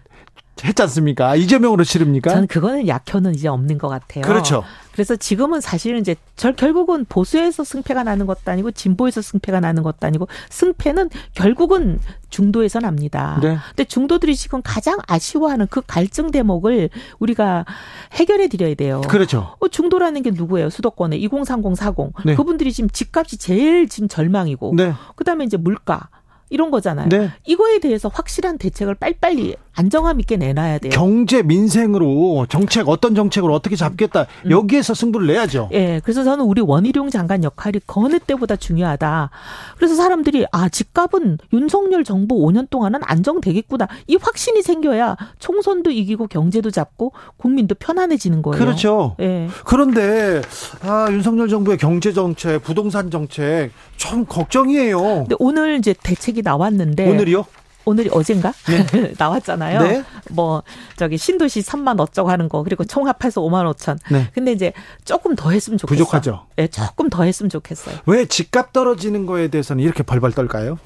[0.65, 1.37] 했지 않습니까?
[1.37, 2.31] 이재명으로 치릅니까?
[2.31, 4.23] 저는 그거는 약효는 이제 없는 것 같아요.
[4.23, 4.65] 그렇죠.
[4.93, 10.07] 그래서 지금은 사실은 이제 절 결국은 보수에서 승패가 나는 것도 아니고 진보에서 승패가 나는 것도
[10.07, 12.01] 아니고 승패는 결국은
[12.31, 13.39] 중도에서 납니다.
[13.43, 13.59] 네.
[13.69, 16.89] 근데 중도들이 지금 가장 아쉬워하는 그 갈증 대목을
[17.19, 17.67] 우리가
[18.13, 19.03] 해결해 드려야 돼요.
[19.03, 19.55] 그렇죠.
[19.61, 20.71] 어, 중도라는 게 누구예요?
[20.71, 22.13] 수도권에 2030, 40.
[22.25, 22.35] 네.
[22.35, 24.95] 그분들이 지금 집값이 제일 지금 절망이고 네.
[25.17, 26.09] 그다음에 이제 물가
[26.49, 27.09] 이런 거잖아요.
[27.09, 27.31] 네.
[27.45, 30.91] 이거에 대해서 확실한 대책을 빨리빨리 안정감 있게 내놔야 돼요.
[30.93, 34.51] 경제 민생으로 정책 어떤 정책을 어떻게 잡겠다 음.
[34.51, 35.69] 여기에서 승부를 내야죠.
[35.73, 35.87] 예.
[35.87, 39.31] 네, 그래서 저는 우리 원희룡 장관 역할이 그 어느 때보다 중요하다.
[39.77, 46.71] 그래서 사람들이 아 집값은 윤석열 정부 5년 동안은 안정되겠구나 이 확신이 생겨야 총선도 이기고 경제도
[46.71, 48.59] 잡고 국민도 편안해지는 거예요.
[48.59, 49.17] 그렇죠.
[49.21, 49.27] 예.
[49.27, 49.49] 네.
[49.65, 50.41] 그런데
[50.83, 54.99] 아 윤석열 정부의 경제 정책, 부동산 정책 좀 걱정이에요.
[55.01, 57.45] 근데 오늘 이제 대책이 나왔는데 오늘이요?
[57.87, 59.15] 오늘이 어젠가 네.
[59.17, 59.81] 나왔잖아요.
[59.81, 60.05] 네.
[60.31, 60.63] 뭐
[60.97, 63.99] 저기 신도시 3만 어쩌고 하는 거 그리고 총합해서 5만 5천.
[64.11, 64.29] 네.
[64.35, 64.73] 근데 이제
[65.05, 66.05] 조금 더 했으면 좋겠어요.
[66.05, 66.47] 부족하죠.
[66.57, 67.97] 네, 조금 더 했으면 좋겠어요.
[68.07, 70.79] 왜 집값 떨어지는 거에 대해서는 이렇게 벌벌 떨까요?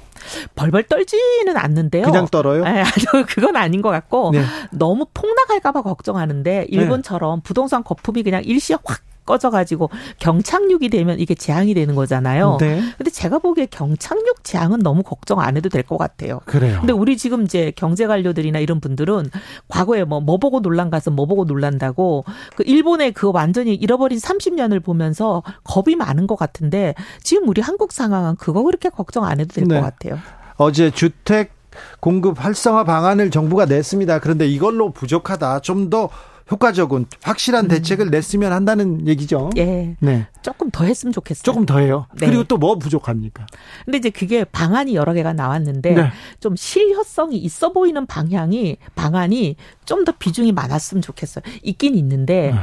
[0.54, 2.04] 벌벌 떨지는 않는데요.
[2.04, 2.64] 그냥 떨어요?
[2.64, 2.84] 네,
[3.28, 4.44] 그건 아닌 것 같고 네.
[4.70, 9.00] 너무 폭락할까봐 걱정하는데 일본처럼 부동산 거품이 그냥 일시에 확
[9.30, 12.56] 꺼져가지고 경착륙이 되면 이게 재앙이 되는 거잖아요.
[12.58, 12.82] 네.
[12.98, 16.40] 근데 제가 보기에 경착륙 재앙은 너무 걱정 안 해도 될 것 같아요.
[16.44, 16.78] 그래요.
[16.80, 19.30] 근데 우리 지금 이제 경제 관료들이나 이런 분들은
[19.68, 22.24] 과거에 뭐, 뭐 보고 논란 가서 뭐 보고 논란다고
[22.54, 28.36] 그 일본의 그 완전히 잃어버린 30년을 보면서 겁이 많은 것 같은데 지금 우리 한국 상황은
[28.36, 29.80] 그거 그렇게 걱정 안 해도 될것 네.
[29.80, 30.18] 같아요.
[30.56, 31.52] 어제 주택
[32.00, 34.18] 공급 활성화 방안을 정부가 냈습니다.
[34.18, 35.60] 그런데 이걸로 부족하다.
[35.60, 36.08] 좀 더
[36.50, 37.68] 효과적인 확실한 음.
[37.68, 39.50] 대책을 냈으면 한다는 얘기죠.
[39.56, 39.96] 예.
[40.00, 40.26] 네.
[40.42, 41.42] 조금 더 했으면 좋겠어요.
[41.44, 42.06] 조금 더 해요.
[42.18, 42.26] 네.
[42.26, 43.46] 그리고 또 뭐 부족합니까?
[43.84, 46.10] 근데 이제 그게 방안이 여러 개가 나왔는데 네.
[46.40, 51.42] 좀 실효성이 있어 보이는 방향이 방안이 좀 더 비중이 많았으면 좋겠어요.
[51.62, 52.60] 있긴 있는데 네.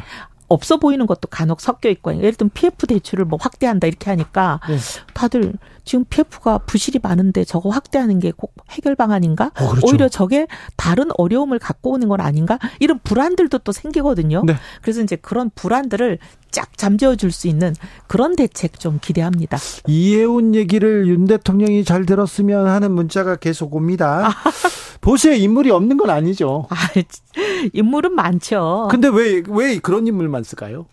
[0.49, 4.77] 없어 보이는 것도 간혹 섞여 있고 예를 들면 PF 대출을 뭐 확대한다 이렇게 하니까 네.
[5.13, 5.53] 다들
[5.87, 9.51] 지금 PF가 부실이 많은데 저거 확대하는 게 꼭 해결 방안인가?
[9.59, 9.87] 어, 그렇죠.
[9.87, 12.59] 오히려 저게 다른 어려움을 갖고 오는 건 아닌가?
[12.79, 14.43] 이런 불안들도 또 생기거든요.
[14.45, 14.55] 네.
[14.81, 16.19] 그래서 이제 그런 불안들을
[16.51, 17.73] 쫙 잠재워 줄 수 있는
[18.07, 19.57] 그런 대책 좀 기대합니다.
[19.87, 24.29] 이해운 얘기를 윤 대통령이 잘 들었으면 하는 문자가 계속 옵니다.
[25.01, 26.67] 보수에 인물이 없는 건 아니죠.
[26.69, 26.75] 아,
[27.73, 28.87] 인물은 많죠.
[28.91, 30.85] 근데 왜, 왜 그런 인물만 쓸까요?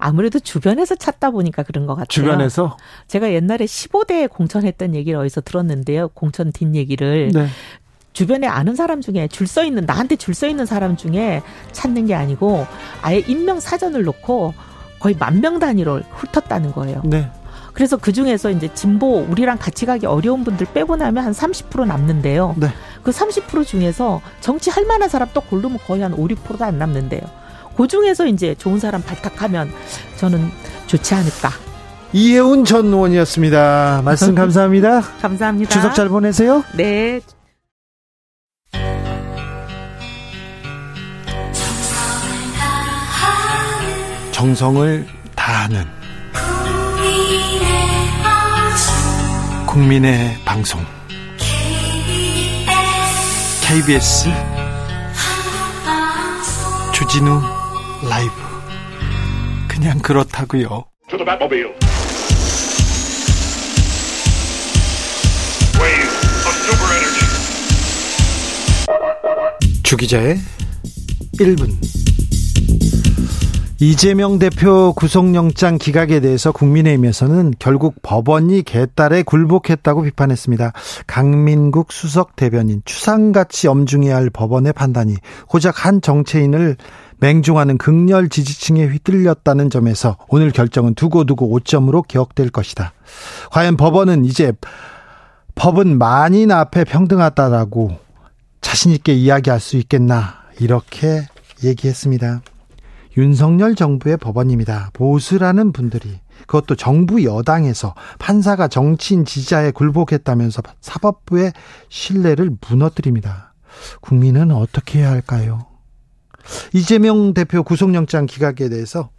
[0.00, 2.06] 아무래도 주변에서 찾다 보니까 그런 것 같아요.
[2.08, 2.76] 주변에서?
[3.06, 6.08] 제가 옛날에 15대 공천했던 얘기를 어디서 들었는데요.
[6.14, 7.30] 공천 뒷 얘기를.
[7.32, 7.46] 네.
[8.12, 11.42] 주변에 아는 사람 중에 줄 서 있는, 나한테 줄 서 있는 사람 중에
[11.72, 12.66] 찾는 게 아니고
[13.02, 14.52] 아예 인명 사전을 놓고
[14.98, 17.02] 거의 만 명 단위로 훑었다는 거예요.
[17.04, 17.30] 네.
[17.72, 22.56] 그래서 그 중에서 이제 진보 우리랑 같이 가기 어려운 분들 빼고 나면 한 30% 남는데요.
[22.58, 22.68] 네.
[23.02, 27.20] 그 30% 중에서 정치 할 만한 사람 또 고르면 거의 한 5, 6%도 안 남는데요.
[27.76, 29.72] 그 중에서 이제 좋은 사람 발탁하면
[30.16, 30.50] 저는
[30.86, 31.50] 좋지 않을까.
[32.12, 34.02] 이혜훈 전 의원이었습니다.
[34.04, 35.00] 말씀 감사합니다.
[35.22, 35.70] 감사합니다.
[35.70, 36.64] 추석 잘 보내세요.
[36.76, 37.20] 네.
[44.32, 45.06] 정성을
[45.36, 45.84] 다하는
[49.66, 50.80] 국민의 방송
[53.62, 54.30] KBS
[56.92, 57.59] 주진우
[58.08, 58.32] 라이브
[59.68, 60.84] 그냥 그렇다고요.
[69.82, 70.38] 주기자의
[71.40, 71.68] 1분
[73.82, 80.72] 이재명 대표 구속영장 기각에 대해서 국민의힘에서는 결국 법원이 개딸에 굴복했다고 비판했습니다.
[81.06, 85.16] 강민국 수석 대변인 추상같이 엄중해야 할 법원의 판단이
[85.48, 86.76] 고작 한 정치인을
[87.20, 92.92] 맹종하는 극렬 지지층에 휘둘렸다는 점에서 오늘 결정은 두고두고 5점으로 기억될 것이다.
[93.50, 94.52] 과연 법원은 이제
[95.54, 97.98] 법은 만인 앞에 평등하다라고
[98.60, 101.26] 자신있게 이야기할 수 있겠나 이렇게
[101.62, 102.40] 얘기했습니다.
[103.16, 104.90] 윤석열 정부의 법원입니다.
[104.92, 111.52] 보수라는 분들이 그것도 정부 여당에서 판사가 정치인 지지자에 굴복했다면서 사법부의
[111.88, 113.52] 신뢰를 무너뜨립니다.
[114.00, 115.69] 국민은 어떻게 해야 할까요?
[116.72, 119.10] 이재명 대표 구속영장 기각에 대해서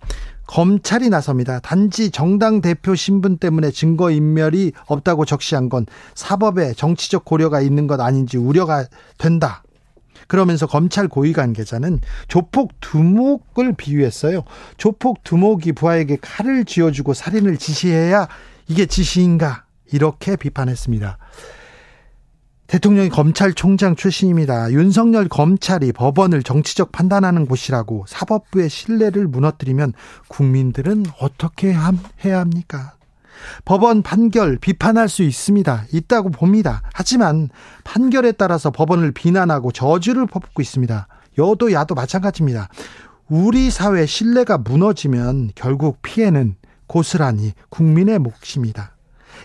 [0.48, 1.60] 검찰이 나섭니다.
[1.60, 8.38] 단지 정당 대표 신분 때문에 증거인멸이 없다고 적시한 건 사법에 정치적 고려가 있는 것 아닌지
[8.38, 8.86] 우려가
[9.18, 9.64] 된다.
[10.28, 14.44] 그러면서 검찰 고위 관계자는 조폭 두목을 비유했어요.
[14.78, 18.28] 조폭 두목이 부하에게 칼을 쥐어주고 살인을 지시해야
[18.68, 19.66] 이게 지시인가?
[19.92, 21.18] 이렇게 비판했습니다.
[22.72, 24.72] 대통령이 검찰총장 출신입니다.
[24.72, 29.92] 윤석열 검찰이 법원을 정치적 판단하는 곳이라고 사법부의 신뢰를 무너뜨리면
[30.30, 32.94] 국민들은 어떻게 해야 합니까?
[33.66, 35.88] 법원 판결 비판할 수 있습니다.
[35.92, 36.82] 있다고 봅니다.
[36.94, 37.50] 하지만
[37.84, 41.10] 판결에 따라서 법원을 비난하고 저주를 퍼붓고 있습니다.
[41.40, 42.70] 여도 야도 마찬가지입니다.
[43.28, 46.56] 우리 사회 신뢰가 무너지면 결국 피해는
[46.88, 48.96] 고스란히 국민의 몫입니다.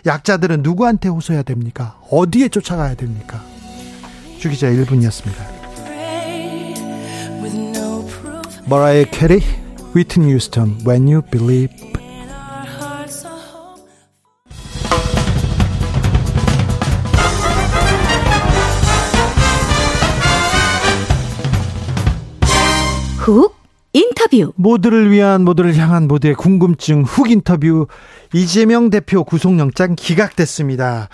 [0.05, 1.99] 약자들은 누구한테 호소해야 됩니까?
[2.09, 3.43] 어디에 쫓아가야 됩니까?
[4.39, 5.57] 주기자 1분이었습니다.
[8.65, 9.41] 머라이어 캐리,
[9.93, 11.87] 위트니 유스턴, When You Believe
[23.17, 23.56] 훅
[24.31, 24.53] 인터뷰.
[24.55, 27.87] 모두를 위한 모두를 향한 모두의 궁금증 훅 인터뷰.
[28.33, 31.09] 이재명 대표 구속영장 기각됐습니다.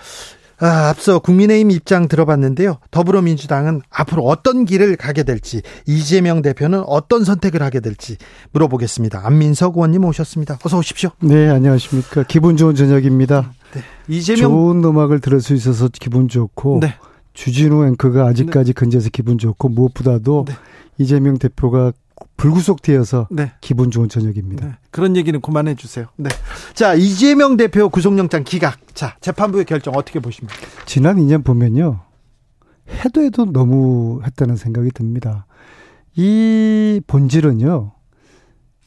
[0.60, 2.78] 아, 앞서 국민의힘 입장 들어봤는데요.
[2.90, 8.16] 더불어민주당은 앞으로 어떤 길을 가게 될지, 이재명 대표는 어떤 선택을 하게 될지
[8.52, 9.22] 물어보겠습니다.
[9.24, 10.58] 안민석 의원님 오셨습니다.
[10.64, 11.10] 어서 오십시오.
[11.20, 12.22] 네, 안녕하십니까.
[12.28, 13.52] 기분 좋은 저녁입니다.
[13.74, 13.82] 네.
[14.08, 16.94] 이재명 좋은 음악을 들을 수 있어서 기분 좋고, 네.
[17.34, 18.72] 주진우 앵커가 아직까지 네.
[18.74, 20.54] 근처에서 기분 좋고 무엇보다도 네.
[20.98, 21.92] 이재명 대표가
[22.36, 23.52] 불구속되어서 네.
[23.60, 24.66] 기분 좋은 저녁입니다.
[24.66, 24.72] 네.
[24.90, 26.06] 그런 얘기는 그만해 주세요.
[26.16, 26.30] 네.
[26.74, 28.78] 자, 이재명 대표 구속영장 기각.
[28.94, 30.56] 자, 재판부의 결정 어떻게 보십니까?
[30.86, 32.00] 지난 2년 보면요.
[32.88, 35.46] 해도 해도 너무 했다는 생각이 듭니다.
[36.16, 37.92] 이 본질은요.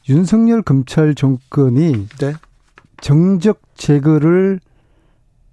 [0.08, 2.34] 윤석열 검찰 정권이 네.
[3.00, 4.60] 정적 제거를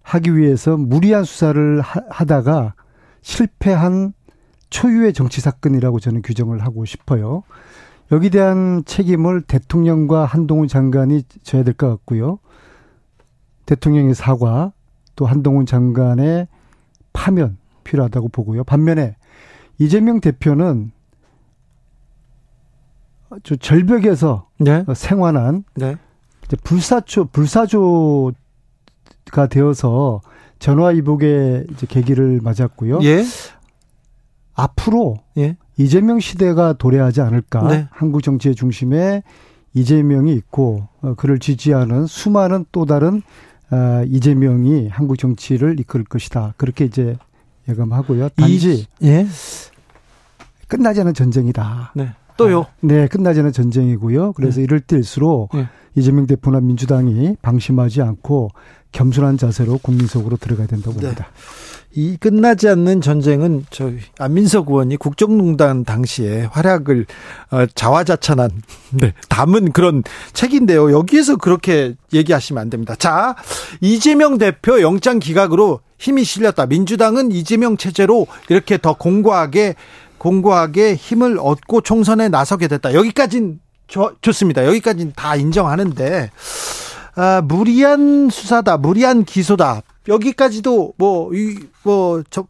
[0.01, 2.75] 하기 위해서 무리한 수사를 하다가
[3.21, 4.13] 실패한
[4.75, 7.43] 초유의 정치 사건이라고 저는 규정을 하고 싶어요.
[8.11, 12.39] 여기 대한 책임을 대통령과 한동훈 장관이 져야 될 것 같고요.
[13.65, 14.73] 대통령의 사과,
[15.15, 16.49] 또 한동훈 장관의
[17.13, 18.65] 파면 필요하다고 보고요.
[18.65, 19.15] 반면에
[19.77, 20.91] 이재명 대표는
[23.43, 24.83] 저 절벽에서 네.
[24.93, 25.95] 생활한 네.
[26.45, 28.33] 이제 불사조 불사조가
[29.49, 30.19] 되어서
[30.59, 32.99] 전화위복의 이제 계기를 맞았고요.
[33.03, 33.23] 예.
[34.55, 35.57] 앞으로 예.
[35.77, 37.67] 이재명 시대가 도래하지 않을까.
[37.67, 37.87] 네.
[37.91, 39.23] 한국 정치의 중심에
[39.73, 43.21] 이재명이 있고 어, 그를 지지하는 수많은 또 다른
[43.71, 46.53] 어, 이재명이 한국 정치를 이끌 것이다.
[46.57, 47.17] 그렇게 이제
[47.67, 48.29] 예감하고요.
[48.29, 49.27] 단지 이, 예.
[50.67, 51.91] 끝나지 않은 전쟁이다.
[51.95, 52.09] 네.
[52.37, 52.61] 또요?
[52.61, 54.33] 아, 네, 끝나지 않은 전쟁이고요.
[54.33, 54.63] 그래서 네.
[54.63, 55.67] 이럴 때일수록 네.
[55.95, 58.49] 이재명 대표나 민주당이 방심하지 않고
[58.95, 61.01] 겸손한 자세로 국민 속으로 들어가야 된다고 네.
[61.01, 61.27] 봅니다.
[61.97, 67.05] 이 끝나지 않는 전쟁은 저 안민석 의원이 국정농단 당시에 활약을
[67.51, 68.49] 어, 자화자찬한
[68.91, 70.91] 네, 담은 그런 책인데요.
[70.91, 72.95] 여기에서 그렇게 얘기하시면 안 됩니다.
[72.95, 73.35] 자,
[73.81, 76.65] 이재명 대표 영장 기각으로 힘이 실렸다.
[76.65, 79.75] 민주당은 이재명 체제로 이렇게 더 공고하게
[80.17, 82.93] 공고하게 힘을 얻고 총선에 나서게 됐다.
[82.93, 83.59] 여기까진
[84.21, 84.65] 좋습니다.
[84.65, 86.31] 여기까지는 다 인정하는데
[87.15, 89.81] 아, 무리한 수사다, 무리한 기소다.
[90.07, 92.45] 여기까지도 뭐, 이, 뭐, 저,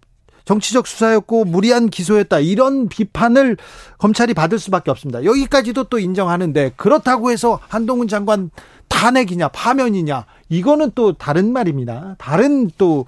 [0.45, 2.39] 정치적 수사였고 무리한 기소였다.
[2.39, 3.57] 이런 비판을
[3.97, 5.23] 검찰이 받을 수밖에 없습니다.
[5.23, 8.51] 여기까지도 또 인정하는데 그렇다고 해서 한동훈 장관
[8.87, 10.25] 탄핵이냐, 파면이냐.
[10.49, 12.15] 이거는 또 다른 말입니다.
[12.19, 13.05] 다른 또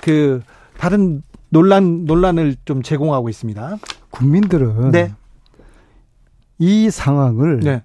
[0.00, 0.42] 그,
[0.76, 3.78] 다른 논란, 논란을 좀 제공하고 있습니다.
[4.10, 4.90] 국민들은.
[4.90, 5.12] 네.
[6.58, 7.60] 이 상황을.
[7.60, 7.82] 네.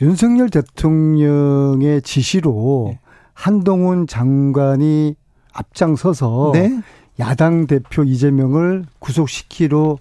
[0.00, 3.00] 윤석열 대통령의 지시로 네.
[3.32, 5.14] 한동훈 장관이
[5.52, 6.80] 앞장서서 네?
[7.18, 9.96] 야당 대표 이재명을 구속시키려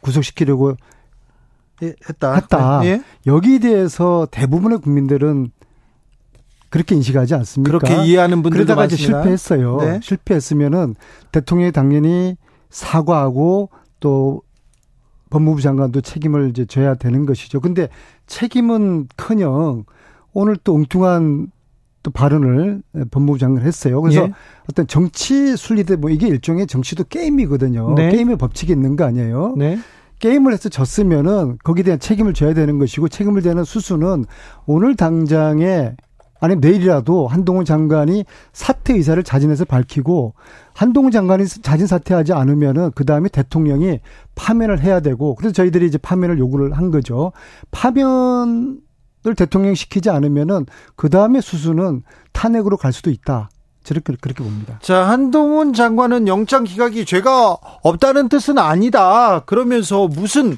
[0.00, 0.76] 구속시키려고
[1.82, 2.34] 했다.
[2.34, 2.84] 했다.
[2.84, 3.02] 예?
[3.26, 5.50] 여기에 대해서 대부분의 국민들은
[6.68, 7.78] 그렇게 인식하지 않습니까?
[7.78, 9.06] 그렇게 이해하는 분들도 그러다가 많습니다.
[9.06, 9.76] 이제 실패했어요.
[9.78, 10.00] 네?
[10.02, 10.94] 실패했으면은
[11.32, 12.36] 대통령이 당연히
[12.68, 14.42] 사과하고 또
[15.30, 17.60] 법무부 장관도 책임을 이제 져야 되는 것이죠.
[17.60, 17.88] 근데
[18.26, 19.84] 책임은 커녕
[20.32, 21.50] 오늘 또 엉뚱한
[22.02, 24.00] 또 발언을 법무부 장관 했어요.
[24.00, 24.32] 그래서 예.
[24.70, 27.94] 어떤 정치 순리대 뭐 이게 일종의 정치도 게임이거든요.
[27.94, 28.10] 네.
[28.10, 29.54] 게임의 법칙이 있는 거 아니에요.
[29.56, 29.78] 네.
[30.18, 34.26] 게임을 해서 졌으면은 거기에 대한 책임을 져야 되는 것이고 책임을 되는 수수는
[34.66, 35.94] 오늘 당장에
[36.40, 40.34] 아니면 내일이라도 한동훈 장관이 사퇴 의사를 자진해서 밝히고
[40.74, 44.00] 한동훈 장관이 자진 사퇴하지 않으면은 그 다음에 대통령이
[44.34, 47.32] 파면을 해야 되고 그래서 저희들이 이제 파면을 요구를 한 거죠.
[47.70, 48.80] 파면
[49.26, 50.64] 을 대통령 시키지 않으면은
[50.96, 53.50] 그 다음에 수순은 탄핵으로 갈 수도 있다.
[53.84, 54.78] 저렇게 그렇게 봅니다.
[54.80, 59.40] 자 한동훈 장관은 영장 기각이 죄가 없다는 뜻은 아니다.
[59.40, 60.56] 그러면서 무슨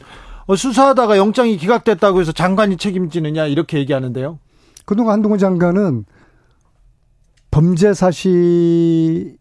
[0.57, 4.39] 수사하다가 영장이 기각됐다고 해서 장관이 책임지느냐 이렇게 얘기하는데요.
[4.93, 6.05] 그동안 한동훈 장관은
[7.51, 9.39] 범죄 사실을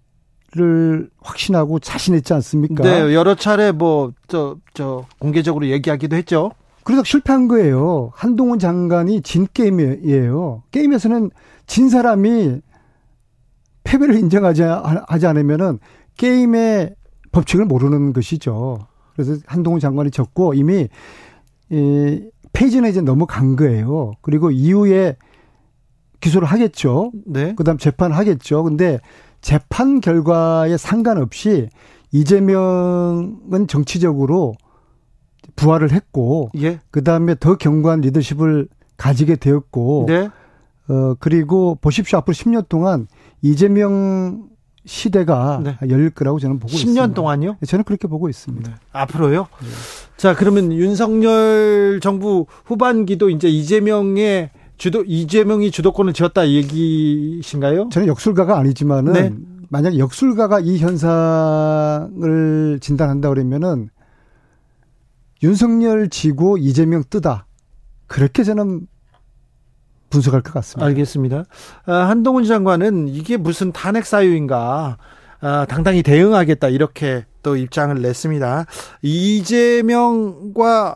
[1.21, 2.83] 확신하고 자신했지 않습니까?
[2.83, 6.51] 네, 여러 차례 뭐 저 저 공개적으로 얘기하기도 했죠.
[6.85, 8.11] 그래서 실패한 거예요.
[8.15, 10.63] 한동훈 장관이 진 게임이에요.
[10.71, 11.29] 게임에서는
[11.67, 12.61] 진 사람이
[13.83, 15.79] 패배를 인정하지 하지 않으면은
[16.17, 16.95] 게임의
[17.33, 18.79] 법칙을 모르는 것이죠.
[19.13, 20.87] 그래서 한동훈 장관이 졌고 이미
[21.69, 22.21] 이
[22.53, 24.13] 페이지는 이제 넘어간 거예요.
[24.21, 25.17] 그리고 이후에
[26.21, 27.11] 기소를 하겠죠.
[27.25, 27.53] 네.
[27.55, 28.63] 그다음 재판 하겠죠.
[28.63, 28.99] 근데
[29.41, 31.67] 재판 결과에 상관없이
[32.11, 34.53] 이재명은 정치적으로
[35.55, 36.79] 부활을 했고 예.
[36.91, 38.67] 그다음에 더 견고한 리더십을
[38.97, 40.29] 가지게 되었고 네.
[40.87, 43.07] 어 그리고 보십시오 앞으로 10년 동안
[43.41, 44.49] 이재명
[44.85, 45.77] 시대가 네.
[45.89, 47.03] 열릴 거라고 저는 보고 10년 있습니다.
[47.03, 47.57] 10년 동안요?
[47.59, 48.69] 네, 저는 그렇게 보고 있습니다.
[48.69, 48.75] 네.
[48.91, 49.41] 앞으로요?
[49.61, 49.67] 네.
[50.17, 54.49] 자, 그러면 윤석열 정부 후반기도 이제 이재명의
[54.81, 57.89] 주도 이재명이 주도권을 쥐었다 얘기신가요?
[57.91, 59.31] 저는 역술가가 아니지만은 네.
[59.69, 62.09] 만약 역술가가 이 현상을
[62.81, 63.89] 진단한다 그러면은
[65.43, 67.45] 윤석열 지고 이재명 뜨다.
[68.07, 68.87] 그렇게 저는
[70.09, 70.87] 분석할 것 같습니다.
[70.87, 71.43] 알겠습니다.
[71.85, 74.97] 아, 한동훈 장관은 이게 무슨 탄핵 사유인가.
[75.41, 78.65] 아, 당당히 대응하겠다 이렇게 또 입장을 냈습니다.
[79.03, 80.95] 이재명과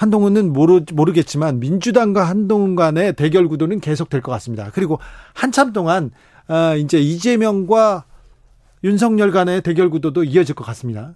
[0.00, 4.70] 한동훈은 모르, 모르겠지만 민주당과 한동훈 간의 대결 구도는 계속될 것 같습니다.
[4.72, 4.98] 그리고
[5.34, 6.10] 한참 동안
[6.46, 8.06] 아, 이제 이재명과
[8.82, 11.12] 윤석열 간의 대결 구도도 이어질 것 같습니다.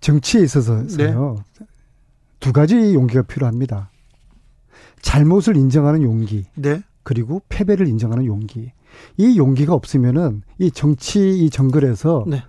[0.00, 1.14] 정치에 있어서요 네.
[2.40, 3.90] 두 가지 용기가 필요합니다.
[5.02, 6.80] 잘못을 인정하는 용기, 네.
[7.02, 8.72] 그리고 패배를 인정하는 용기.
[9.18, 12.42] 이 용기가 없으면은 이 정치 이 정글에서 네.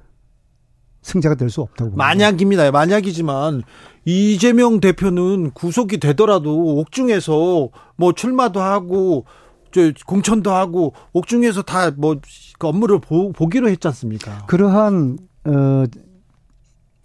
[1.02, 1.98] 승자가 될 수 없다고 봅니다.
[1.98, 2.72] 만약입니다.
[2.72, 3.64] 만약이지만
[4.06, 9.26] 이재명 대표는 구속이 되더라도 옥중에서 뭐 출마도 하고
[9.72, 12.16] 저 공천도 하고 옥중에서 다 뭐
[12.60, 14.46] 그 업무를 보, 보기로 했지 않습니까?
[14.46, 15.84] 그러한 어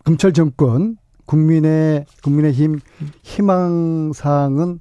[0.04, 0.96] 검찰 정권
[1.26, 2.78] 국민의 국민의힘
[3.22, 4.78] 희망 사항은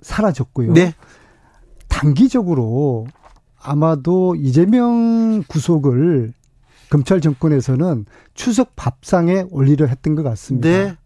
[0.00, 0.72] 사라졌고요.
[0.72, 0.94] 네.
[1.88, 3.06] 단기적으로
[3.60, 6.32] 아마도 이재명 구속을
[6.88, 10.68] 검찰 정권에서는 추석 밥상에 올리려 했던 것 같습니다.
[10.68, 10.96] 네.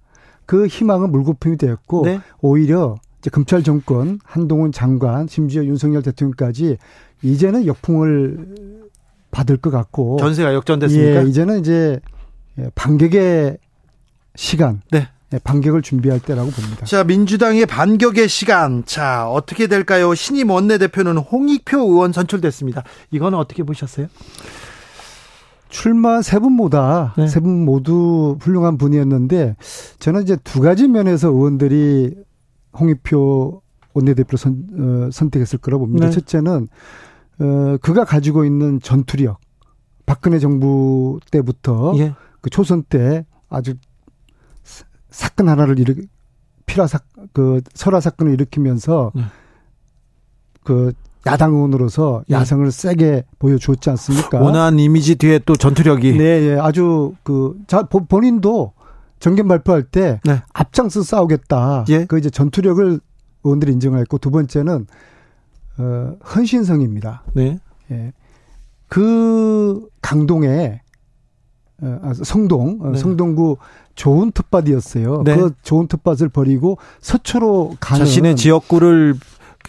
[0.51, 2.21] 그 희망은 물거품이 되었고 네.
[2.41, 6.77] 오히려 이제 검찰 정권 한동훈 장관 심지어 윤석열 대통령까지
[7.23, 8.89] 이제는 역풍을
[9.31, 11.23] 받을 것 같고 전세가 역전됐습니까?
[11.25, 12.01] 예, 이제는 이제
[12.75, 13.59] 반격의
[14.35, 14.83] 시간.
[14.91, 15.07] 네.
[15.31, 16.85] 네, 반격을 준비할 때라고 봅니다.
[16.85, 18.83] 자, 민주당의 반격의 시간.
[18.85, 20.17] 자, 어떻게 될까요?
[20.17, 22.83] 신임 원내대표는 홍익표 의원 선출됐습니다.
[23.13, 24.09] 이거는 어떻게 보셨어요?
[25.71, 27.27] 출마 세 분보다 네.
[27.27, 29.57] 세분 모두 훌륭한 분이었는데
[29.99, 32.15] 저는 이제 두 가지 면에서 의원들이
[32.79, 33.63] 홍익표
[33.95, 36.07] 원내대표를 선, 어, 선택했을 거라고 봅니다.
[36.07, 36.13] 네.
[36.13, 36.69] 첫째는
[37.41, 39.39] 어, 그가 가지고 있는 전투력.
[40.07, 42.15] 박근혜 정부 때부터 예.
[42.41, 43.75] 그 초선 때 아주
[45.11, 45.95] 사건 하나를 일으
[46.67, 49.23] 피라 사그 설화 사건을 일으키면서 네.
[50.65, 50.93] 그
[51.27, 52.37] 야당 의원으로서 네.
[52.37, 54.41] 야성을 세게 보여주었지 않습니까?
[54.41, 56.59] 원한 이미지 뒤에 또 전투력이 네, 예.
[56.59, 58.73] 아주 그 자 본인도
[59.19, 60.43] 정견 발표할 때 네.
[60.55, 61.85] 앞장서 싸우겠다.
[61.91, 62.07] 예.
[62.07, 63.01] 그 이제 전투력을
[63.45, 64.87] 의원들이 인정을 했고 두 번째는
[65.79, 67.25] 어 헌신성입니다.
[67.35, 67.59] 네.
[67.91, 68.13] 예.
[68.89, 70.81] 그 강동에
[71.83, 72.99] 어, 아, 성동 어, 네.
[72.99, 73.57] 성동구
[73.95, 75.23] 좋은 텃밭이었어요.
[75.25, 75.37] 네.
[75.37, 79.15] 그 좋은 텃밭을 버리고 서초로 가는 자신의 지역구를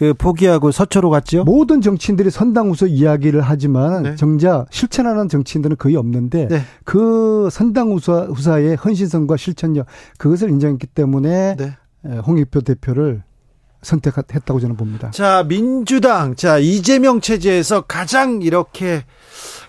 [0.02, 1.44] 그 포기하고 서초로 갔죠.
[1.44, 4.16] 모든 정치인들이 선당 후소 이야기를 하지만 네.
[4.16, 6.62] 정작 실천하는 정치인들은 거의 없는데 네.
[6.82, 9.86] 그 선당 후사, 후사의 헌신성과 실천력
[10.18, 11.76] 그것을 인정했기 때문에 네.
[12.26, 13.22] 홍익표 대표를
[13.82, 15.12] 선택했다고 저는 봅니다.
[15.12, 19.04] 자, 민주당, 자, 이재명 체제에서 가장 이렇게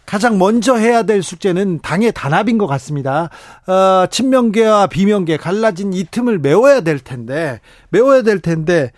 [0.07, 3.29] 가장 먼저 해야 될 숙제는 당의 단합인 것 같습니다.
[3.67, 8.91] 어, 친명계와 비명계 갈라진 이 틈을 메워야 될 텐데, 메워야 될 텐데,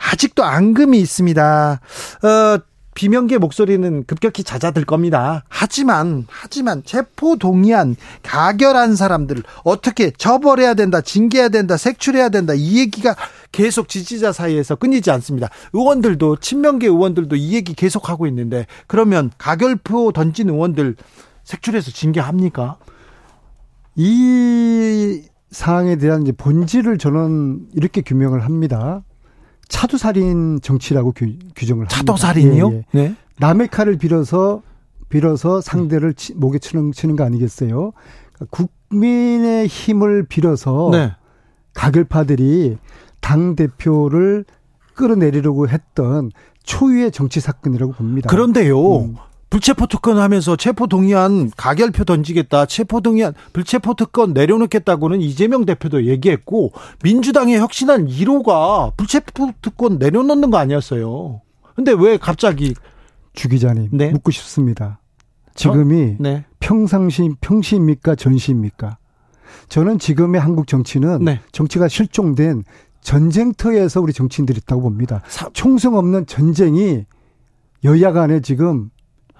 [0.00, 1.80] 아직도 앙금이 있습니다.
[2.22, 2.58] 어,
[2.94, 5.44] 비명계 목소리는 급격히 잦아들 겁니다.
[5.48, 13.14] 하지만 하지만 체포 동의안 가결한 사람들을 어떻게 처벌해야 된다, 징계해야 된다, 색출해야 된다 이 얘기가
[13.52, 15.48] 계속 지지자 사이에서 끊이지 않습니다.
[15.72, 20.96] 의원들도 친명계 의원들도 이 얘기 계속 하고 있는데 그러면 가결표 던진 의원들
[21.44, 22.76] 색출해서 징계합니까?
[23.96, 29.02] 이 사항에 대한 이제 본질을 저는 이렇게 규명을 합니다.
[29.70, 31.96] 차도살인 정치라고 규, 정을 합니다.
[31.96, 32.70] 차도살인이요?
[32.72, 32.84] 예, 예.
[32.92, 33.16] 네.
[33.38, 34.62] 남의 칼을 빌어서
[35.08, 37.92] 빌어서 상대를 치, 목에 치는 치는 거 아니겠어요?
[38.32, 41.12] 그러니까 국민의 힘을 빌어서 네.
[41.72, 42.76] 가결파들이
[43.20, 44.44] 당 대표를
[44.94, 46.30] 끌어내리려고 했던
[46.64, 48.28] 초유의 정치 사건이라고 봅니다.
[48.28, 48.98] 그런데요.
[48.98, 49.16] 음.
[49.50, 52.66] 불체포 특권 하면서 체포 동의안 가결표 던지겠다.
[52.66, 56.72] 체포 동의안 불체포 특권 내려놓겠다고는 이재명 대표도 얘기했고
[57.02, 61.42] 민주당의 혁신한 1호가 불체포 특권 내려놓는 거 아니었어요.
[61.74, 62.74] 근데 왜 갑자기
[63.34, 64.10] 주 기자님 네?
[64.10, 65.00] 묻고 싶습니다.
[65.54, 66.44] 지금이 네.
[66.60, 68.98] 평상시 평시입니까 전시입니까?
[69.68, 71.40] 저는 지금의 한국 정치는 네.
[71.50, 72.64] 정치가 실종된
[73.00, 75.22] 전쟁터에서 우리 정치인들이 있다고 봅니다.
[75.52, 77.04] 총성 없는 전쟁이
[77.82, 78.90] 여야 간에 지금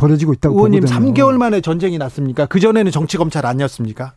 [0.01, 1.13] 벌어지고 있다고 의원님 보거든요.
[1.13, 2.47] 3개월 만에 전쟁이 났습니까?
[2.47, 4.15] 그 전에는 정치 검찰 아니었습니까?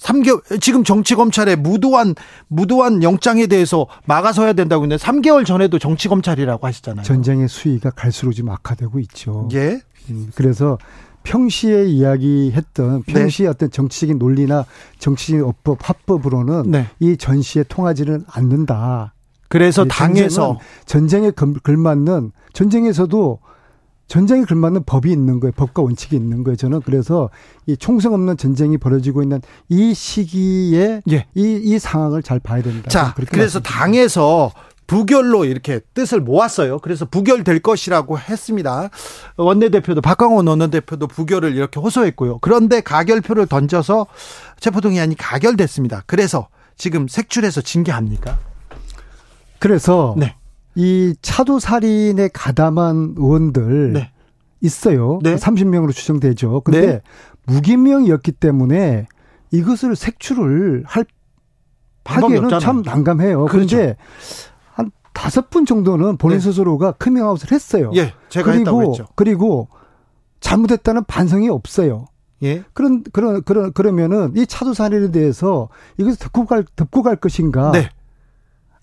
[0.00, 2.14] 3개월 지금 정치 검찰의 무도한
[2.48, 7.04] 무도한 영장에 대해서 막아서야 된다고 했는데 3개월 전에도 정치 검찰이라고 하시잖아요.
[7.04, 9.48] 전쟁의 수위가 갈수록 지금 악화되고 있죠.
[9.52, 9.80] 예.
[10.10, 10.78] 음, 그래서
[11.22, 13.12] 평시에 이야기했던 네.
[13.12, 13.50] 평시의 네.
[13.50, 14.64] 어떤 정치적인 논리나
[14.98, 16.86] 정치적인 어법 화법으로는 네.
[16.98, 19.14] 이 전시에 통하지는 않는다.
[19.48, 23.40] 그래서 당에서 전쟁에 걸맞는 전쟁에서도
[24.10, 25.52] 전쟁에 걸맞는 법이 있는 거예요.
[25.52, 26.56] 법과 원칙이 있는 거예요.
[26.56, 27.30] 저는 그래서
[27.66, 31.26] 이 총성 없는 전쟁이 벌어지고 있는 이 시기에 예.
[31.36, 32.90] 이, 이 상황을 잘 봐야 된다.
[32.90, 34.50] 자, 그래서 당에서
[34.88, 36.80] 부결로 이렇게 뜻을 모았어요.
[36.80, 38.90] 그래서 부결될 것이라고 했습니다.
[39.36, 42.38] 원내대표도 박광원 원내대표도 부결을 이렇게 호소했고요.
[42.40, 44.08] 그런데 가결표를 던져서
[44.58, 46.02] 체포동의안이 가결됐습니다.
[46.06, 48.38] 그래서 지금 색출해서 징계합니까?
[49.60, 50.34] 그래서 네.
[50.74, 54.12] 이 차도 살인에 가담한 의원들 네.
[54.60, 55.18] 있어요.
[55.22, 55.36] 네.
[55.36, 56.60] 30명으로 추정되죠.
[56.60, 57.00] 근데 네.
[57.46, 59.06] 무기명이었기 때문에
[59.50, 61.04] 이것을 색출을 할
[62.04, 63.46] 하기에는 참 난감해요.
[63.46, 63.76] 그렇죠.
[63.76, 63.96] 그런데
[64.72, 66.44] 한 다섯 분 정도는 본인 네.
[66.44, 67.90] 스스로가 커밍아웃을 했어요.
[67.94, 69.06] 예, 제가 그리고 했죠.
[69.14, 69.68] 그리고
[70.40, 72.06] 잘못했다는 반성이 없어요.
[72.42, 72.64] 예.
[72.72, 75.68] 그런 그런 그런 그러면은 이 차도 사례에 대해서
[75.98, 77.72] 이것을 덮고 갈 덮고 갈 것인가?
[77.72, 77.90] 네.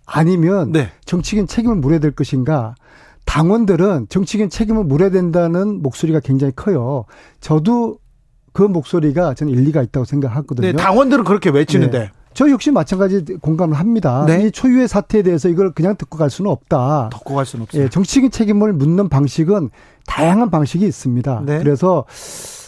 [0.08, 0.90] 아니면 네.
[1.06, 2.74] 정치인 책임을 물어야 될 것인가?
[3.26, 7.06] 당원들은 정치인 책임을 물어야 된다는 목소리가 굉장히 커요.
[7.42, 8.00] 저도
[8.54, 10.66] 그 목소리가 저는 일리가 있다고 생각하거든요.
[10.66, 12.00] 네, 당원들은 그렇게 외치는데.
[12.00, 12.12] 네.
[12.34, 14.24] 저 역시 마찬가지 공감을 합니다.
[14.28, 14.46] 네.
[14.46, 17.10] 이 초유의 사태에 대해서 이걸 그냥 듣고 갈 수는 없다.
[17.12, 17.84] 듣고 갈 수는 없어요.
[17.84, 19.72] 예, 정치적인 책임을 묻는 방식은
[20.06, 21.44] 다양한 방식이 있습니다.
[21.46, 21.58] 네.
[21.60, 22.06] 그래서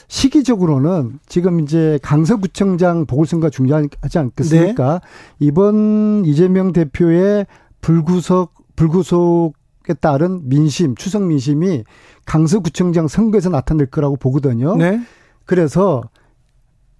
[0.10, 4.94] 시기적으로는 지금 이제 강서구청장 보궐선거가 중요하지 않겠습니까?
[4.94, 5.46] 네.
[5.46, 7.46] 이번 이재명 대표의
[7.80, 11.84] 불구속 불구속에 따른 민심, 추석 민심이
[12.26, 14.76] 강서구청장 선거에서 나타날 거라고 보거든요.
[14.76, 15.00] 네.
[15.46, 16.02] 그래서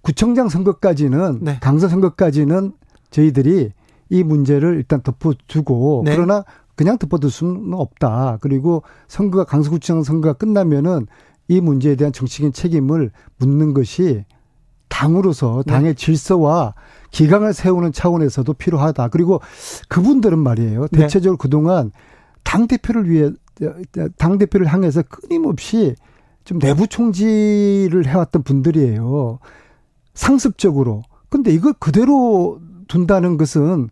[0.02, 1.58] 구청장 선거까지는 네.
[1.60, 2.72] 강서 선거까지는
[3.10, 3.72] 저희들이
[4.08, 6.14] 이 문제를 일단 덮어주고 네.
[6.14, 6.44] 그러나
[6.76, 8.38] 그냥 덮어둘 수는 없다.
[8.40, 11.06] 그리고 선거가 강서구청 선거가 끝나면은
[11.50, 14.24] 이 문제에 대한 정치적인 책임을 묻는 것이
[14.86, 15.72] 당으로서 네.
[15.72, 15.94] 당의 네.
[15.94, 16.74] 질서와
[17.10, 19.08] 기강을 세우는 차원에서도 필요하다.
[19.08, 19.40] 그리고
[19.88, 20.86] 그분들은 말이에요.
[20.92, 21.00] 네.
[21.00, 21.42] 대체적으로 네.
[21.42, 21.90] 그동안
[22.44, 23.30] 당 대표를 위해
[24.16, 25.96] 당 대표를 향해서 끊임없이
[26.44, 29.40] 좀 내부 총질을 해왔던 분들이에요.
[30.14, 31.02] 상습적으로.
[31.30, 33.88] 근데 이걸 그대로 둔다는 것은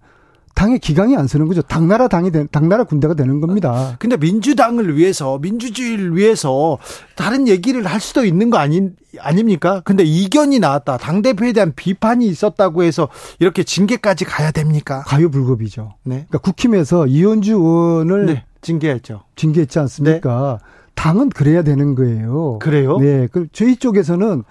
[0.54, 1.62] 당의 기강이 안 서는 거죠.
[1.62, 3.96] 당나라 당이 되, 당나라 군대가 되는 겁니다.
[3.98, 6.78] 근데 민주당을 위해서 민주주의를 위해서
[7.14, 9.80] 다른 얘기를 할 수도 있는 거 아닌 아닙니까?
[9.84, 10.96] 근데 이견이 나왔다.
[10.98, 15.02] 당 대표에 대한 비판이 있었다고 해서 이렇게 징계까지 가야 됩니까?
[15.06, 15.94] 가요불급이죠.
[16.04, 16.26] 네.
[16.28, 18.44] 그러니까 국힘에서 이현주 의원을 네.
[18.60, 19.22] 징계했죠.
[19.36, 20.58] 징계했지 않습니까?
[20.60, 20.68] 네.
[20.94, 22.58] 당은 그래야 되는 거예요.
[22.58, 22.98] 그래요?
[22.98, 23.28] 네.
[23.30, 24.42] 그 저희 쪽에서는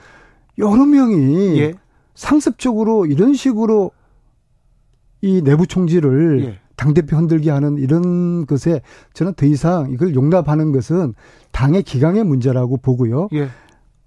[0.59, 1.73] 여러 명이 예.
[2.15, 3.91] 상습적으로 이런 식으로
[5.21, 6.59] 이 내부 총질을 예.
[6.75, 8.81] 당대표 흔들게 하는 이런 것에
[9.13, 11.15] 저는 더 이상 이걸 용납하는 것은
[11.51, 13.29] 당의 기강의 문제라고 보고요.
[13.33, 13.49] 예.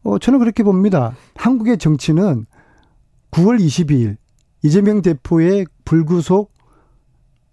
[0.02, 1.14] 어, 저는 그렇게 봅니다.
[1.34, 2.46] 한국의 정치는
[3.32, 4.16] 9월 22일
[4.62, 6.52] 이재명 대표의 불구속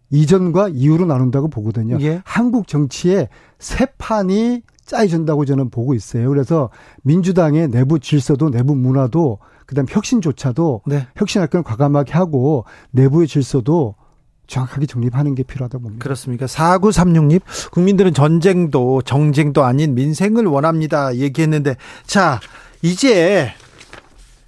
[0.10, 1.98] 이전과 이후로 나눈다고 보거든요.
[2.02, 2.22] 예.
[2.24, 3.28] 한국 정치의
[3.60, 6.30] 새 판이 짜여진다고 저는 보고 있어요.
[6.30, 6.70] 그래서
[7.04, 11.08] 민주당의 내부 질서도 내부 문화도 그다음 혁신조차도 네.
[11.16, 13.96] 혁신할 건 과감하게 하고 내부의 질서도
[14.48, 16.04] 정확하게 정립하는 게 필요하다고 봅니다.
[16.04, 16.46] 그렇습니까?
[16.46, 17.42] 4936님,
[17.72, 21.16] 국민들은 전쟁도 정쟁도 아닌 민생을 원합니다.
[21.18, 22.40] 얘기했는데, 자,
[22.82, 23.52] 이제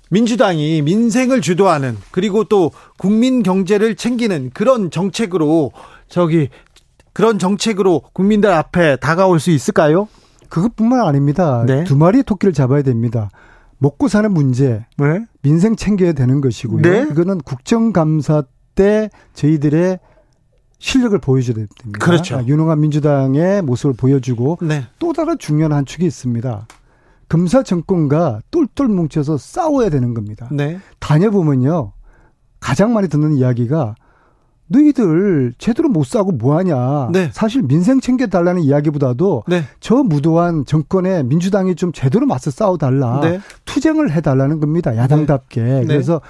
[0.09, 5.71] 민주당이 민생을 주도하는 그리고 또 국민 경제를 챙기는 그런 정책으로
[6.07, 6.49] 저기
[7.11, 10.07] 그런 정책으로 국민들 앞에 다가올 수 있을까요?
[10.47, 11.63] 그것뿐만 아닙니다.
[11.67, 11.83] 네.
[11.83, 13.29] 두 마리 토끼를 잡아야 됩니다.
[13.79, 15.25] 먹고 사는 문제, 네.
[15.41, 16.81] 민생 챙겨야 되는 것이고요.
[16.81, 17.07] 네.
[17.09, 18.43] 이거는 국정감사
[18.75, 19.99] 때 저희들의
[20.77, 21.99] 실력을 보여줘야 됩니다.
[21.99, 22.37] 그렇죠.
[22.37, 24.85] 아, 유능한 민주당의 모습을 보여주고 네.
[24.99, 26.67] 또 다른 중요한 한 축이 있습니다.
[27.27, 30.47] 검사 정권과 똘똘 뭉쳐서 싸워야 되는 겁니다.
[30.51, 30.79] 네.
[30.99, 31.93] 다녀보면요.
[32.59, 33.95] 가장 많이 듣는 이야기가
[34.69, 37.09] 너희들 제대로 못 싸고 뭐하냐.
[37.11, 37.29] 네.
[37.33, 39.63] 사실 민생 챙겨달라는 이야기보다도 네.
[39.79, 43.19] 저 무도한 정권에 민주당이 좀 제대로 맞서 싸워달라.
[43.21, 43.39] 네.
[43.65, 44.95] 투쟁을 해달라는 겁니다.
[44.95, 45.61] 야당답게.
[45.61, 45.85] 네.
[45.85, 46.21] 그래서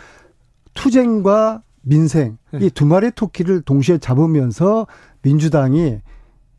[0.74, 2.68] 투쟁과 민생 네.
[2.68, 4.88] 이두 마리 토끼를 동시에 잡으면서
[5.22, 6.00] 민주당이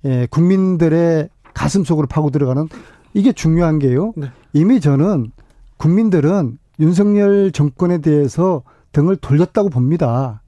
[0.04, 2.68] 예, 국민들의 가슴 속으로 파고 들어가는
[3.14, 4.12] 이게 중요한 게요.
[4.16, 4.30] 네.
[4.52, 5.32] 이미 저는
[5.76, 8.62] 국민들은 윤석열 정권에 대해서
[8.92, 10.42] 등을 돌렸다고 봅니다.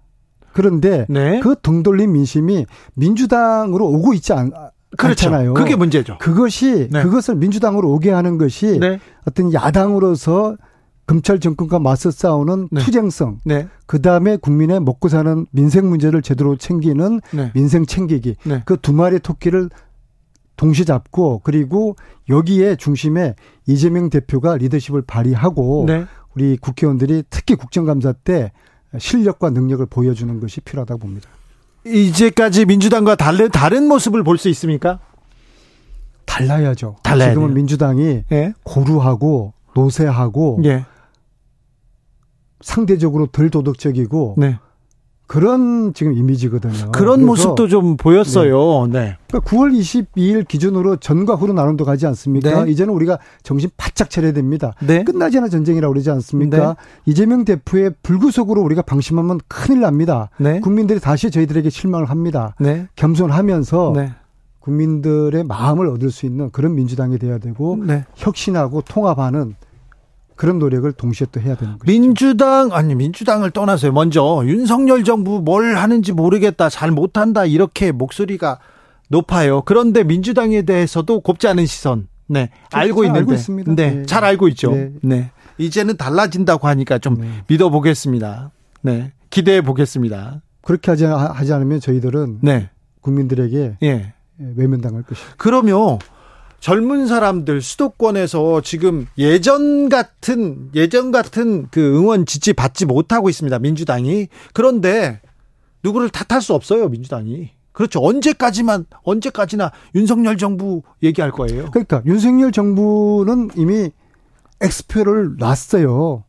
[0.53, 1.41] 그런데 네.
[1.41, 4.51] 그등 돌린 민심이 민주당으로 오고 있지 않,
[4.97, 5.29] 그렇죠.
[5.29, 5.55] 않잖아요.
[5.55, 6.19] 그게 문제죠.
[6.19, 7.03] 그것이 네.
[7.03, 9.01] 그것을 민주당으로 오게 하는 것이 네.
[9.27, 10.57] 어떤 야당으로서
[11.07, 12.81] 검찰 정권과 맞서 싸우는 네.
[12.81, 13.69] 투쟁성, 네.
[13.87, 17.51] 그 다음에 국민의 먹고 사는 민생 문제를 제대로 챙기는 네.
[17.55, 18.63] 민생 챙기기, 네.
[18.65, 19.69] 그두 마리 토끼를
[20.57, 21.97] 동시 잡고 그리고
[22.29, 23.35] 여기에 중심에
[23.67, 26.07] 이재명 대표가 리더십을 발휘하고 네.
[26.35, 28.53] 우리 국회의원들이 특히 국정감사 때
[28.99, 31.29] 실력과 능력을 보여주는 것이 필요하다고 봅니다.
[31.85, 35.01] 이제까지 민주당과 다른 다른 모습을 볼 수 있습니까?
[36.27, 36.97] 달라야죠.
[37.03, 37.55] 달라야 지금은 돼요.
[37.57, 38.55] 민주당이 예?
[38.63, 40.85] 고루하고 노쇠하고 예.
[42.61, 44.59] 상대적으로 덜 도덕적이고 네.
[45.33, 46.93] 그런 지금 이미지거든요.
[46.93, 48.87] 그런 모습도 좀 보였어요.
[48.87, 49.01] 네.
[49.01, 49.17] 네.
[49.29, 52.65] 그러니까 9월 22일 기준으로 전과 후로 나눔도 가지 않습니까?
[52.65, 52.71] 네.
[52.71, 54.75] 이제는 우리가 정신 바짝 차려야 됩니다.
[54.81, 55.05] 네.
[55.05, 56.59] 끝나지 않은 전쟁이라고 그러지 않습니까?
[56.59, 56.75] 네.
[57.07, 60.29] 이재명 대표의 불구속으로 우리가 방심하면 큰일 납니다.
[60.37, 60.61] 네.
[60.61, 62.55] 국민들이 다시 저희들에게 실망을 합니다.
[62.61, 62.89] 네.
[62.97, 63.95] 겸손하면서
[64.59, 67.79] 국민들의 마음을 얻을 수 있는 그런 민주당이 돼야 되고
[68.17, 69.55] 혁신하고 통합하는
[70.43, 71.85] 그런 노력을 동시에 또 해야 되는 거죠.
[71.87, 73.93] 민주당 아니 민주당을 떠나서요.
[73.93, 78.59] 먼저 윤석열 정부 뭘 하는지 모르겠다, 잘 못한다 이렇게 목소리가
[79.09, 79.63] 높아요.
[79.63, 82.09] 그런데 민주당에 대해서도 곱지 않은 시선.
[82.27, 83.21] 네, 알고 있는데.
[83.21, 83.75] 알고 있습니다.
[83.77, 84.03] 네, 네.
[84.05, 84.73] 잘 알고 있죠.
[84.73, 84.91] 네.
[85.03, 85.31] 네.
[85.59, 87.29] 이제는 달라진다고 하니까 좀 네.
[87.47, 88.51] 믿어 보겠습니다.
[88.81, 90.43] 네, 기대해 보겠습니다.
[90.63, 92.69] 그렇게 하지, 하지 않으면 저희들은 네.
[93.01, 94.13] 국민들에게 예.
[94.57, 95.35] 외면당할 것입니다.
[95.39, 96.01] 그러면
[96.63, 103.59] 젊은 사람들 수도권에서 지금 예전 같은 예전 같은 그 응원 지지 받지 못하고 있습니다.
[103.59, 104.29] 민주당이.
[104.55, 105.21] 그런데
[105.83, 107.51] 누구를 탓할 수 없어요, 민주당이.
[107.73, 107.99] 그렇죠.
[108.01, 111.69] 언제까지만 언제까지나 윤석열 정부 얘기할 거예요.
[111.73, 113.91] 그러니까 윤석열 정부는 이미
[114.61, 116.23] 엑스표를 놨어요.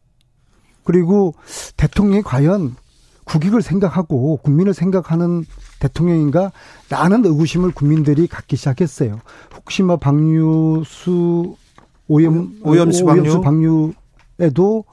[0.83, 1.35] 그리고
[1.77, 2.75] 대통령이 과연
[3.25, 5.45] 국익을 생각하고 국민을 생각하는
[5.83, 6.51] 대통령인가?
[6.89, 9.19] 라는 의구심을 국민들이 갖기 시작했어요.
[9.55, 11.55] 혹시 뭐 박유수
[12.07, 13.93] 오염 오염수 방류 방류
[14.39, 14.83] 에도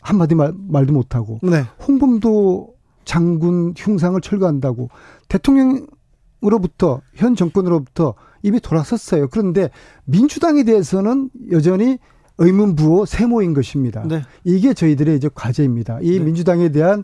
[0.00, 1.64] 한마디 말, 말도 못하고 네.
[1.86, 2.74] 홍범도
[3.04, 4.90] 장군 흉상을 철거한다고
[5.28, 9.28] 대통령으로부터 현 정권으로부터 입이 돌아섰어요.
[9.28, 9.70] 그런데
[10.04, 11.98] 민주당에 대해서는 여전히
[12.38, 14.04] 의문부호 세모인 것입니다.
[14.06, 14.22] 네.
[14.44, 15.98] 이게 저희들의 이제 과제입니다.
[16.02, 16.24] 이 네.
[16.24, 17.02] 민주당에 대한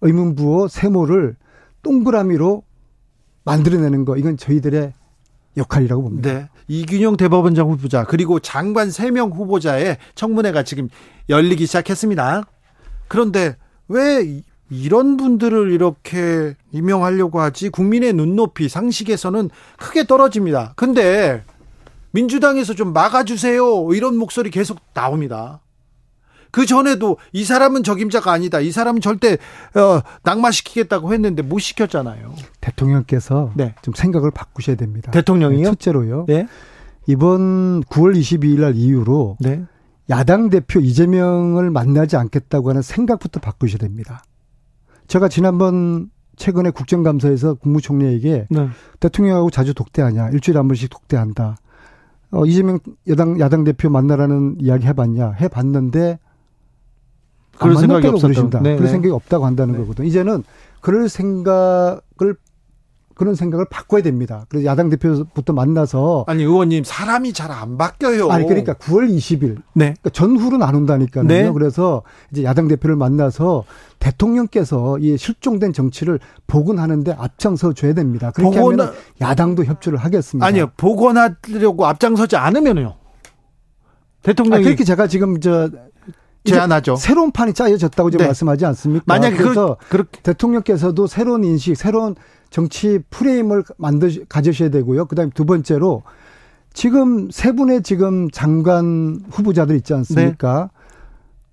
[0.00, 1.36] 의문부호 세모를
[1.82, 2.62] 동그라미로
[3.44, 4.92] 만들어내는 거 이건 저희들의
[5.56, 6.32] 역할이라고 봅니다.
[6.32, 6.48] 네.
[6.68, 10.88] 이균용 대법원장 후보자 그리고 장관 3명 후보자의 청문회가 지금
[11.28, 12.44] 열리기 시작했습니다.
[13.08, 13.56] 그런데
[13.88, 19.48] 왜 이런 분들을 이렇게 임명하려고 하지 국민의 눈높이 상식에서는
[19.78, 20.74] 크게 떨어집니다.
[20.76, 21.42] 근데
[22.10, 23.94] 민주당에서 좀 막아주세요.
[23.94, 25.60] 이런 목소리 계속 나옵니다.
[26.50, 28.60] 그 전에도 이 사람은 적임자가 아니다.
[28.60, 29.34] 이 사람은 절대
[29.74, 32.34] 어, 낙마시키겠다고 했는데 못 시켰잖아요.
[32.60, 33.74] 대통령께서 네.
[33.82, 35.10] 좀 생각을 바꾸셔야 됩니다.
[35.10, 35.58] 대통령이요?
[35.58, 36.24] 네, 첫째로요.
[36.26, 36.46] 네.
[37.06, 39.64] 이번 9월 22일 날 이후로 네.
[40.10, 44.22] 야당 대표 이재명을 만나지 않겠다고 하는 생각부터 바꾸셔야 됩니다.
[45.06, 48.68] 제가 지난번 최근에 국정감사에서 국무총리에게 네.
[49.00, 51.56] 대통령하고 자주 독대하냐 일주일에 한 번씩 독대한다.
[52.30, 56.18] 어, 이재명 여당 야당 대표 만나라는 이야기 해봤냐 해봤는데
[57.58, 58.60] 그럴 생각이 없으신다.
[58.60, 58.92] 네, 그럴 네.
[58.92, 59.80] 생각이 없다고 한다는 네.
[59.80, 60.04] 거거든.
[60.04, 60.44] 이제는
[60.80, 62.36] 그럴 생각을
[63.18, 64.46] 그런 생각을 바꿔야 됩니다.
[64.48, 68.30] 그래서 야당 대표부터 만나서 아니 의원님 사람이 잘 안 바뀌어요.
[68.30, 69.94] 아니 그러니까 9월 20일 네.
[70.00, 71.24] 그러니까 전후로 나눈다니까요.
[71.24, 71.50] 네.
[71.50, 73.64] 그래서 이제 야당 대표를 만나서
[73.98, 78.30] 대통령께서 이 실종된 정치를 복원하는데 앞장서 줘야 됩니다.
[78.30, 78.78] 그렇게 복원...
[78.78, 80.46] 하면 야당도 협조를 하겠습니다.
[80.46, 80.70] 아니요.
[80.76, 82.94] 복원하려고 앞장서지 않으면요.
[84.22, 85.70] 대통령이 아, 그렇게 제가 지금 저
[86.54, 86.96] 제안하죠.
[86.96, 88.28] 새로운 판이 짜여졌다고 지금 네.
[88.28, 89.04] 말씀하지 않습니까?
[89.06, 92.14] 만약 그래서 그, 대통령께서도 새로운 인식, 새로운
[92.50, 95.06] 정치 프레임을 만드 가지셔야 되고요.
[95.06, 96.02] 그다음에 두 번째로
[96.72, 100.70] 지금 세 분의 지금 장관 후보자들 있지 않습니까?
[100.72, 100.78] 네.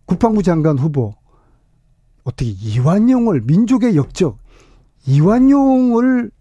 [0.06, 1.14] 국방부 장관 후보
[2.24, 4.38] 어떻게 이완용을 민족의 역적
[5.08, 6.32] 이완용을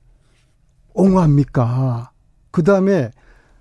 [0.95, 2.11] 옹호합니까?
[2.51, 3.11] 그다음에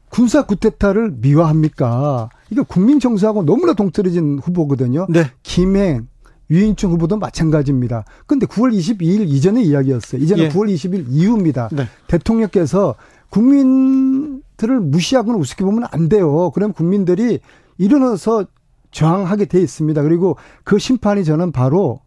[0.09, 2.29] 군사 구테타를 미화합니까?
[2.53, 5.07] 이거 국민 정서하고 너무나 동떨어진 후보거든요.
[5.09, 5.25] 네.
[5.41, 6.07] 김행,
[6.51, 8.05] 유인충 후보도 마찬가지입니다.
[8.27, 10.21] 근데 9월 22일 이전의 이야기였어요.
[10.21, 10.49] 이제는 예.
[10.49, 11.69] 9월 20일 이후입니다.
[11.71, 11.87] 네.
[12.07, 12.93] 대통령께서
[13.29, 16.51] 국민들을 무시하거나 우습게 보면 안 돼요.
[16.51, 17.39] 그럼 국민들이
[17.79, 18.45] 일어나서
[18.91, 20.03] 저항하게 돼 있습니다.
[20.03, 22.01] 그리고 그 심판이 저는 바로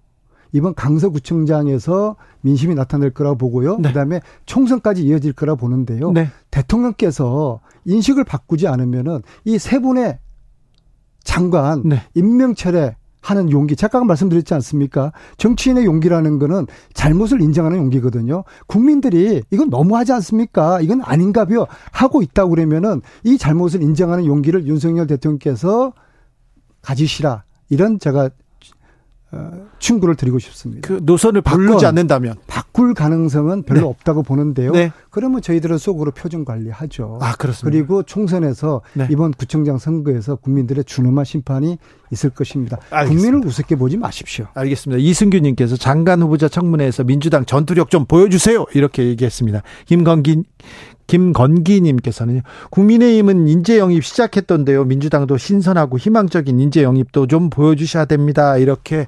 [0.52, 3.78] 이번 강서구청장에서 민심이 나타날 거라고 보고요.
[3.78, 3.88] 네.
[3.88, 6.12] 그다음에 총선까지 이어질 거라 보는데요.
[6.12, 6.28] 네.
[6.52, 10.20] 대통령께서 인식을 바꾸지 않으면은 이 세 분의
[11.26, 12.02] 장관 네.
[12.14, 13.74] 임명철에 하는 용기.
[13.74, 15.12] 제가 말씀드렸지 않습니까?
[15.36, 18.44] 정치인의 용기라는 거는 잘못을 인정하는 용기거든요.
[18.68, 20.80] 국민들이 이건 너무하지 않습니까?
[20.80, 25.92] 이건 아닌가벼 하고 있다고 그러면은 이 잘못을 인정하는 용기를 윤석열 대통령께서
[26.82, 27.42] 가지시라.
[27.68, 28.30] 이런 제가
[29.32, 29.50] 어,
[29.80, 30.86] 충고를 드리고 싶습니다.
[30.86, 33.86] 그 노선을 바꾸지 않는다면 바꿀 가능성은 별로 네.
[33.86, 34.70] 없다고 보는데요.
[34.70, 34.92] 네.
[35.10, 37.18] 그러면 저희들은 속으로 표준 관리하죠.
[37.20, 37.76] 아 그렇습니다.
[37.76, 39.08] 그리고 총선에서 네.
[39.10, 41.76] 이번 구청장 선거에서 국민들의 준엄한 심판이
[42.12, 42.78] 있을 것입니다.
[42.90, 43.22] 알겠습니다.
[43.28, 44.46] 국민을 우습게 보지 마십시오.
[44.54, 45.02] 알겠습니다.
[45.02, 49.62] 이승규님께서 장관 후보자 청문회에서 민주당 전투력 좀 보여주세요 이렇게 얘기했습니다.
[49.86, 50.44] 김건기
[51.06, 54.84] 김건기님께서는 국민의힘은 인재 영입 시작했던데요.
[54.84, 58.56] 민주당도 신선하고 희망적인 인재 영입도 좀 보여주셔야 됩니다.
[58.56, 59.06] 이렇게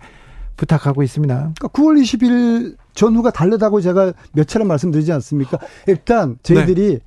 [0.57, 1.35] 부탁하고 있습니다.
[1.35, 5.59] 그러니까 9월 20일 전후가 달려다고 제가 몇 차례 말씀드리지 않습니까?
[5.87, 6.99] 일단 저희들이 네.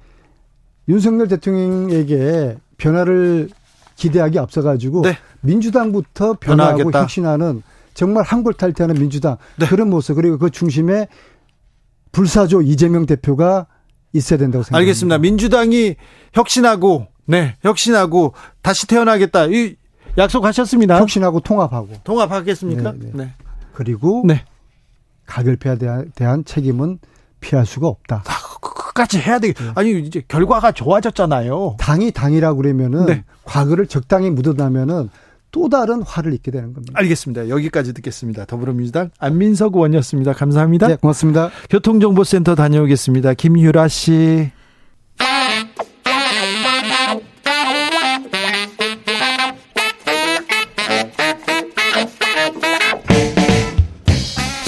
[0.87, 3.49] 윤석열 대통령에게 변화를
[3.95, 5.17] 기대하기 앞서가지고 네.
[5.41, 7.01] 민주당부터 변화하고 변화하겠다.
[7.01, 7.61] 혁신하는
[7.93, 9.67] 정말 한골탈퇴하는 민주당 네.
[9.67, 11.07] 그런 모습 그리고 그 중심에
[12.11, 13.67] 불사조 이재명 대표가
[14.13, 14.77] 있어야 된다고 생각합니다.
[14.77, 15.17] 알겠습니다.
[15.17, 15.95] 민주당이
[16.33, 19.45] 혁신하고 네, 혁신하고 다시 태어나겠다.
[19.45, 19.75] 이
[20.17, 20.99] 약속하셨습니다.
[20.99, 21.89] 혁신하고 통합하고.
[22.03, 22.91] 통합하겠습니까?
[22.93, 22.99] 네.
[22.99, 23.11] 네.
[23.13, 23.33] 네.
[23.73, 24.43] 그리고 네.
[25.25, 25.77] 가결패에
[26.15, 26.99] 대한, 책임은
[27.39, 28.23] 피할 수가 없다.
[28.27, 29.53] 아, 그, 그, 끝까지 해야 되.
[29.53, 29.71] 네.
[29.75, 31.77] 아니 이제 결과가 좋아졌잖아요.
[31.79, 33.23] 당이 당이라고 그러면은 네.
[33.43, 35.09] 과거를 적당히 묻어나면은
[35.51, 36.93] 또 다른 화를 입게 되는 겁니다.
[36.95, 37.49] 알겠습니다.
[37.49, 38.45] 여기까지 듣겠습니다.
[38.45, 40.33] 더불어민주당 안민석 의원이었습니다.
[40.33, 40.87] 감사합니다.
[40.87, 41.49] 네, 고맙습니다.
[41.69, 43.33] 교통정보센터 다녀오겠습니다.
[43.33, 44.51] 김유라 씨.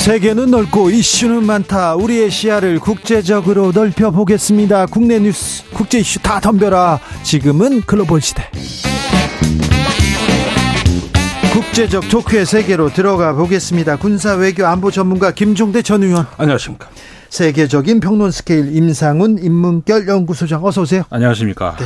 [0.04, 1.96] 세계는 넓고 이슈는 많다.
[1.96, 4.88] 우리의 시야를 국제적으로 넓혀 보겠습니다.
[4.88, 7.00] 국내 뉴스, 국제 이슈 다 덤벼라.
[7.24, 8.44] 지금은 글로벌 시대.
[11.54, 13.98] 국제적 토크의 세계로 들어가 보겠습니다.
[13.98, 16.26] 군사 외교 안보 전문가 김종대 전 의원.
[16.38, 16.90] 안녕하십니까.
[17.30, 21.04] 세계적인 평론 스케일 임상훈 인문결 연구소장 어서 오세요.
[21.12, 21.76] 안녕하십니까.
[21.80, 21.86] 네.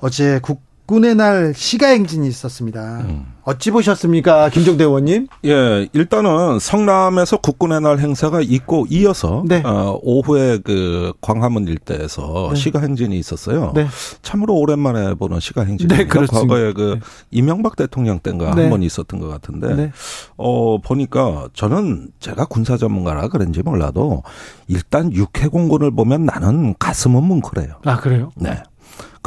[0.00, 3.00] 어제 국 국군의 날 시가행진이 있었습니다.
[3.00, 3.26] 음.
[3.42, 5.26] 어찌 보셨습니까, 김종대 의원님?
[5.44, 9.62] 예, 일단은 성남에서 국군의 날 행사가 있고 이어서 네.
[9.66, 12.56] 어, 오후에 그 광화문 일대에서 네.
[12.56, 13.72] 시가행진이 있었어요.
[13.74, 13.86] 네.
[14.22, 17.00] 참으로 오랜만에 보는 시가행진이 네, 과거에 그 네.
[17.32, 18.62] 이명박 대통령 때인가 네.
[18.62, 19.92] 한번 있었던 것 같은데 네.
[20.38, 24.22] 어 보니까 저는 제가 군사 전문가라 그런지 몰라도
[24.68, 27.74] 일단 육해공군을 보면 나는 가슴은 뭉클해요.
[27.84, 28.30] 아 그래요?
[28.36, 28.62] 네.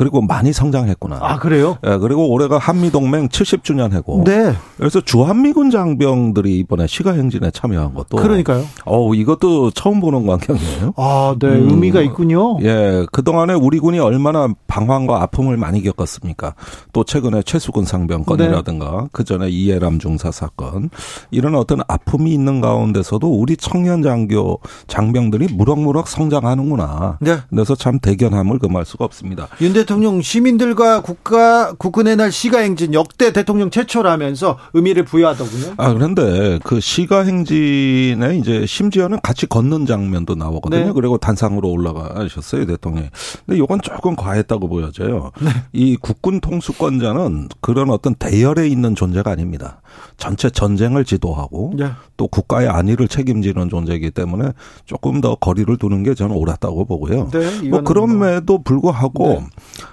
[0.02, 1.19] 그리고 많이 성장했구나.
[1.22, 1.78] 아 그래요?
[1.86, 4.23] 예, 그리고 올해가 한미 동맹 70주년 해고.
[4.26, 4.52] 네.
[4.78, 8.18] 그래서 주한미군 장병들이 이번에 시가 행진에 참여한 것도.
[8.18, 8.65] 그러니까요.
[8.86, 10.94] 어 이것도 처음 보는 광경이에요.
[10.98, 12.57] 아, 네, 음, 의미가 있군요.
[12.64, 16.56] 예, 그 동안에 우리 군이 얼마나 방황과 아픔을 많이 겪었습니까?
[16.94, 19.07] 또 최근에 최수근 상병 건이라든가 네.
[19.11, 20.90] 그 전에 이해람 중사 사건
[21.30, 27.19] 이런 어떤 아픔이 있는 가운데서도 우리 청년 장교 장병들이 무럭무럭 성장하는구나.
[27.22, 27.38] 네.
[27.52, 29.48] 그래서 참 대견함을 금할 수가 없습니다.
[29.61, 29.91] 윤 대통령
[30.22, 35.74] 시민들과 국가 국군의 날 시가행진 역대 대통령 최초라면서 의미를 부여하더군요.
[35.78, 40.86] 아 그런데 그 시가행진에 이제 심지어는 같이 걷는 장면도 나오거든요.
[40.86, 40.92] 네.
[40.94, 43.10] 그리고 단상으로 올라가셨어요 대통령이.
[43.46, 45.32] 근데 이건 조금 과했다고 보여져요.
[45.42, 45.50] 네.
[45.74, 49.82] 이 국군 통수권자는 그런 어떤 대열에 있는 존재가 아닙니다.
[50.18, 51.90] 전체 전쟁을 지도하고 네.
[52.16, 54.52] 또 국가의 안위를 책임지는 존재이기 때문에
[54.86, 57.30] 조금 더 거리를 두는 게 저는 옳았다고 보고요.
[57.32, 59.46] 네, 뭐 그럼에도 불구하고 네.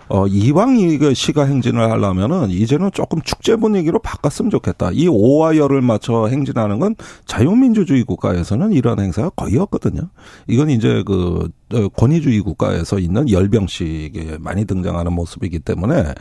[0.08, 4.90] 어, 이왕 이거 시가 행진을 하려면은 이제는 조금 축제 분위기로 바꿨으면 좋겠다.
[4.92, 6.96] 이 오와 열을 맞춰 행진하는 건
[7.26, 10.08] 자유민주주의 국가에서는 이런 행사가 거의 없거든요.
[10.46, 11.48] 이건 이제 그 어,
[11.96, 16.14] 권위주의 국가에서 있는 열병식에 많이 등장하는 모습이기 때문에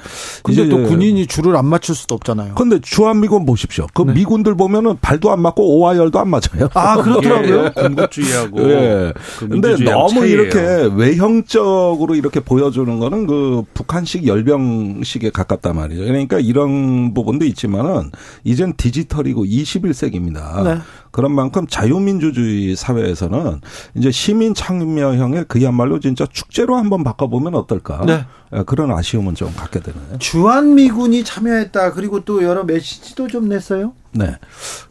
[0.43, 2.55] 근데 또 군인이 줄을 안 맞출 수도 없잖아요.
[2.55, 3.87] 근데 주한미군 보십시오.
[3.93, 4.13] 그 네.
[4.13, 6.69] 미군들 보면은 발도 안 맞고 오와열도 안 맞아요.
[6.73, 7.65] 아 그렇더라고요.
[7.65, 8.69] 예, 군국주의하고.
[8.69, 9.13] 예.
[9.39, 10.41] 그 근데 너무 차이예요.
[10.41, 10.59] 이렇게
[10.95, 16.03] 외형적으로 이렇게 보여주는 거는 그 북한식 열병식에 가깝단 말이죠.
[16.03, 18.11] 그러니까 이런 부분도 있지만은
[18.43, 20.63] 이젠 디지털이고 21세기입니다.
[20.63, 20.77] 네.
[21.11, 23.61] 그런 만큼 자유민주주의 사회에서는
[23.95, 28.05] 이제 시민 참여형의 그야말로 진짜 축제로 한번 바꿔보면 어떨까?
[28.05, 28.25] 네.
[28.55, 30.17] 예, 그런 아쉬움은 좀 갖게 되네요.
[30.19, 31.93] 주한미군이 참여했다.
[31.93, 33.93] 그리고 또 여러 메시지도 좀 냈어요.
[34.11, 34.37] 네.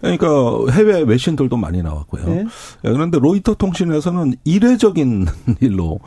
[0.01, 0.27] 그러니까
[0.73, 2.25] 해외 외신들도 많이 나왔고요.
[2.27, 2.45] 네.
[2.85, 5.27] 예, 그런데 로이터 통신에서는 이례적인
[5.61, 6.01] 일로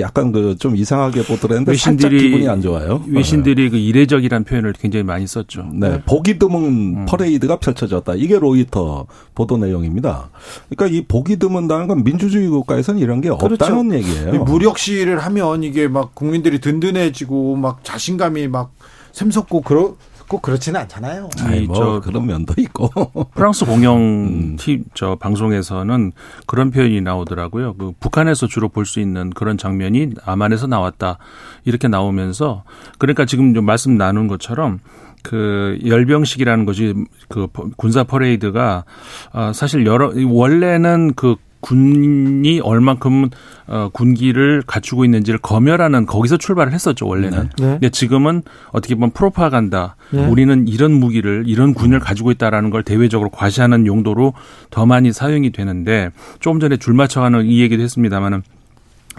[0.00, 3.02] 약간 그 좀 이상하게 보더랬는데 외신들이 기분이 안 좋아요.
[3.06, 3.68] 외신들이 네.
[3.70, 5.68] 그 이례적이라는 표현을 굉장히 많이 썼죠.
[5.74, 5.90] 네.
[5.90, 6.02] 네.
[6.06, 7.06] 보기 드문 음.
[7.06, 8.14] 퍼레이드가 펼쳐졌다.
[8.14, 10.30] 이게 로이터 보도 내용입니다.
[10.70, 13.46] 그러니까 이 보기 드문다는 건 민주주의 국가에서는 이런 게 그렇죠.
[13.46, 14.44] 없다는 얘기예요.
[14.44, 18.72] 무력 시위를 하면 이게 막 국민들이 든든해지고 막 자신감이 막
[19.12, 19.96] 샘솟고 그러
[20.28, 21.28] 꼭 그렇지는 않잖아요.
[21.40, 22.90] 아니, 뭐 그런 면도 있고.
[23.34, 24.56] 프랑스 공영 음.
[24.58, 26.12] 팀저 방송에서는
[26.46, 27.74] 그런 표현이 나오더라고요.
[27.74, 31.18] 그 북한에서 주로 볼 수 있는 그런 장면이 아만에서 나왔다
[31.64, 32.64] 이렇게 나오면서
[32.98, 34.80] 그러니까 지금 좀 말씀 나눈 것처럼
[35.22, 36.92] 그 열병식이라는 것이
[37.28, 38.84] 그 군사 퍼레이드가
[39.32, 43.30] 아 사실 여러 원래는 그 군이 얼만큼
[43.68, 47.48] 어, 군기를 갖추고 있는지를 검열하는 거기서 출발을 했었죠 원래는.
[47.58, 47.64] 네.
[47.64, 47.72] 네.
[47.72, 48.42] 근데 지금은
[48.72, 49.96] 어떻게 보면 프로파간다.
[50.10, 50.26] 네.
[50.26, 54.34] 우리는 이런 무기를 이런 군을 가지고 있다라는 걸 대외적으로 과시하는 용도로
[54.70, 58.42] 더 많이 사용이 되는데 조금 전에 줄 맞춰가는 이 얘기도 했습니다마는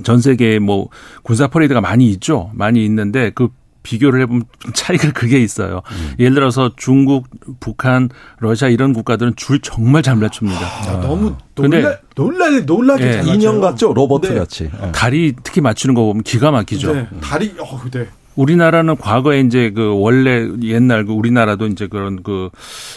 [0.03, 0.89] 전 세계에 뭐
[1.23, 2.51] 군사 퍼레이드가 많이 있죠.
[2.53, 3.47] 많이 있는데 그
[3.85, 4.43] 비교를 해보면
[4.73, 5.81] 차이가 그게 있어요.
[5.91, 6.15] 음.
[6.19, 7.27] 예를 들어서 중국,
[7.59, 8.09] 북한,
[8.39, 10.59] 러시아 이런 국가들은 줄 정말 잘 맞춥니다.
[10.59, 13.33] 아, 너무 놀라, 놀라, 놀라게 네.
[13.33, 13.93] 인형 같죠?
[13.93, 14.33] 로봇 네.
[14.33, 14.63] 같이.
[14.63, 14.91] 네.
[14.91, 16.93] 다리 특히 맞추는 거 보면 기가 막히죠.
[16.93, 17.07] 네.
[17.21, 18.07] 다리, 어, 네.
[18.35, 22.49] 우리나라는 과거에 이제 그 원래 옛날 그 우리나라도 이제 그런 그,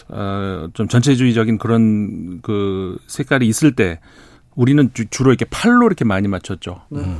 [0.09, 4.01] 어, 좀 전체주의적인 그런 그 색깔이 있을 때
[4.56, 6.81] 우리는 주 로 이렇게 팔로 이렇게 많이 맞췄죠.
[6.93, 7.19] 음.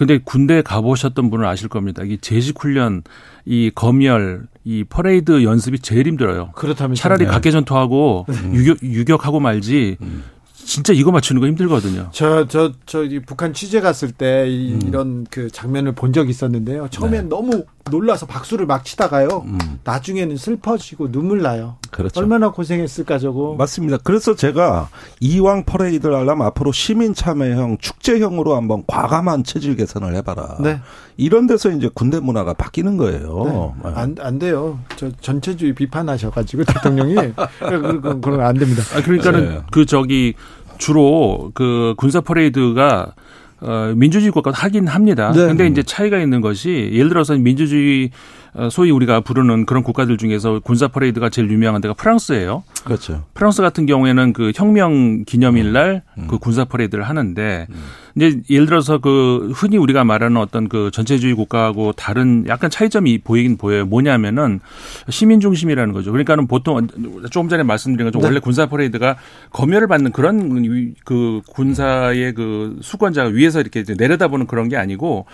[0.00, 2.02] 근데 군대 가보셨던 분은 아실 겁니다.
[2.02, 3.02] 이 제식 훈련,
[3.44, 6.52] 이 검열, 이 퍼레이드 연습이 제일 힘들어요.
[6.54, 7.30] 그렇다면 차라리 네.
[7.30, 8.52] 각개 전투하고 네.
[8.54, 9.98] 유격 유격하고 말지.
[10.00, 10.24] 음.
[10.54, 12.08] 진짜 이거 맞추는 거 힘들거든요.
[12.12, 14.90] 저, 저, 저, 북한 취재 갔을 때 이, 음.
[14.90, 16.88] 그런 장면을 본 적이 있었는데요.
[16.88, 17.28] 처음엔 네.
[17.28, 19.44] 너무 놀라서 박수를 막 치다가요.
[19.46, 19.58] 음.
[19.84, 21.76] 나중에는 슬퍼지고 눈물 나요.
[21.90, 22.20] 그렇죠.
[22.20, 23.54] 얼마나 고생했을까 저거.
[23.58, 23.98] 맞습니다.
[24.02, 24.88] 그래서 제가
[25.20, 30.58] 이왕 퍼레이드를 하려면 앞으로 시민 참여형 축제형으로 한번 과감한 체질 개선을 해봐라.
[30.60, 30.80] 네.
[31.16, 33.74] 이런 데서 이제 군대 문화가 바뀌는 거예요.
[33.84, 33.90] 네.
[33.94, 34.78] 안, 안 돼요.
[34.96, 37.14] 저 전체주의 비판하셔가지고 대통령이
[37.60, 38.82] 그건, 그건 안 됩니다.
[38.94, 39.60] 아, 그러니까는 네.
[39.70, 40.34] 그 저기
[40.78, 43.14] 주로 그 군사 퍼레이드가
[43.60, 45.32] 어, 민주주의 국가 하긴 합니다.
[45.32, 45.46] 네.
[45.46, 48.10] 근데 이제 차이가 있는 것이 예를 들어서 민주주의
[48.54, 52.64] 어, 소위 우리가 부르는 그런 국가들 중에서 군사 퍼레이드가 제일 유명한 데가 프랑스예요.
[52.84, 53.24] 그렇죠.
[53.34, 56.26] 프랑스 같은 경우에는 그 혁명 기념일 날 그 음.
[56.28, 57.74] 그 군사 퍼레이드를 하는데 음.
[58.16, 63.56] 이제 예를 들어서 그 흔히 우리가 말하는 어떤 그 전체주의 국가하고 다른 약간 차이점이 보이긴
[63.56, 63.86] 보여요.
[63.86, 64.60] 뭐냐면은
[65.08, 66.10] 시민 중심이라는 거죠.
[66.12, 66.86] 그러니까는 보통
[67.30, 68.28] 조금 전에 말씀드린 것처럼 네.
[68.28, 69.16] 원래 군사 퍼레이드가
[69.50, 75.26] 검열을 받는 그런 그 군사의 그 수권자가 위에서 이렇게 내려다보는 그런 게 아니고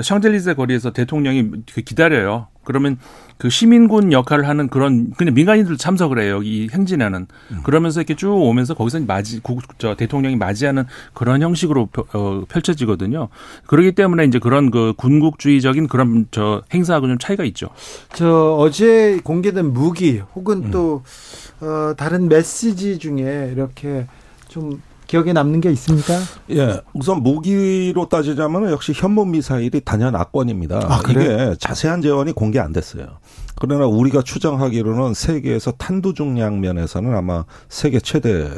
[0.00, 2.48] 샹젤리제 거리에서 대통령이 그 기다려요.
[2.64, 2.98] 그러면
[3.36, 6.40] 그 시민군 역할을 하는 그런 그냥 민간인들 참석을 해요.
[6.42, 7.60] 이 행진에는 음.
[7.64, 9.40] 그러면서 이렇게 쭉 오면서 거기서 맞이
[9.78, 13.28] 저 대통령이 맞이하는 그런 형식으로 어, 펼쳐지거든요.
[13.66, 17.68] 그렇기 때문에 이제 그런 그 군국주의적인 그런 저 행사하고 좀 차이가 있죠.
[18.12, 20.70] 저 어제 공개된 무기 혹은 음.
[20.70, 21.02] 또
[21.60, 24.06] 어, 다른 메시지 중에 이렇게
[24.48, 24.80] 좀
[25.14, 26.18] 기억에 남는 게 있습니까?
[26.50, 26.80] 예.
[26.92, 30.78] 우선 무기로 따지자면 역시 현무 미사일이 단연 악권입니다.
[30.88, 33.18] 아, 이게 자세한 재원이 공개 안 됐어요.
[33.54, 38.50] 그러나 우리가 추정하기로는 세계에서 탄두 중량 면에서는 아마 세계 최대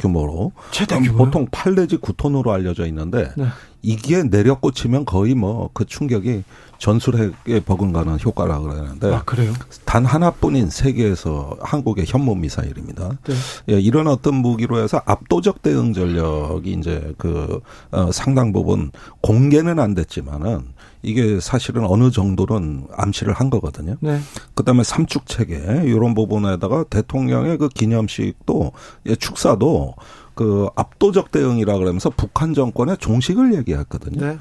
[0.00, 3.46] 규모로 최대 규모 보통 8 내지 9톤으로 알려져 있는데 네.
[3.82, 6.44] 이게 내려 꽂히면 거의 뭐 그 충격이
[6.78, 9.52] 전술핵에 버금가는 효과라 그러는데 아, 그래요?
[9.84, 13.18] 단 하나뿐인 세계에서 한국의 현무 미사일입니다.
[13.24, 13.34] 네.
[13.70, 18.90] 예, 이런 어떤 무기로 해서 압도적 대응 전력이 이제 그 어, 상당 부분
[19.20, 20.64] 공개는 안 됐지만은
[21.02, 23.96] 이게 사실은 어느 정도는 암시를 한 거거든요.
[24.00, 24.20] 네.
[24.54, 28.72] 그다음에 삼축 체계 이런 부분에다가 대통령의 그 기념식도
[29.06, 29.94] 예, 축사도
[30.40, 34.24] 그 압도적 대응이라 그러면서 북한 정권의 종식을 얘기했거든요.
[34.24, 34.38] 네.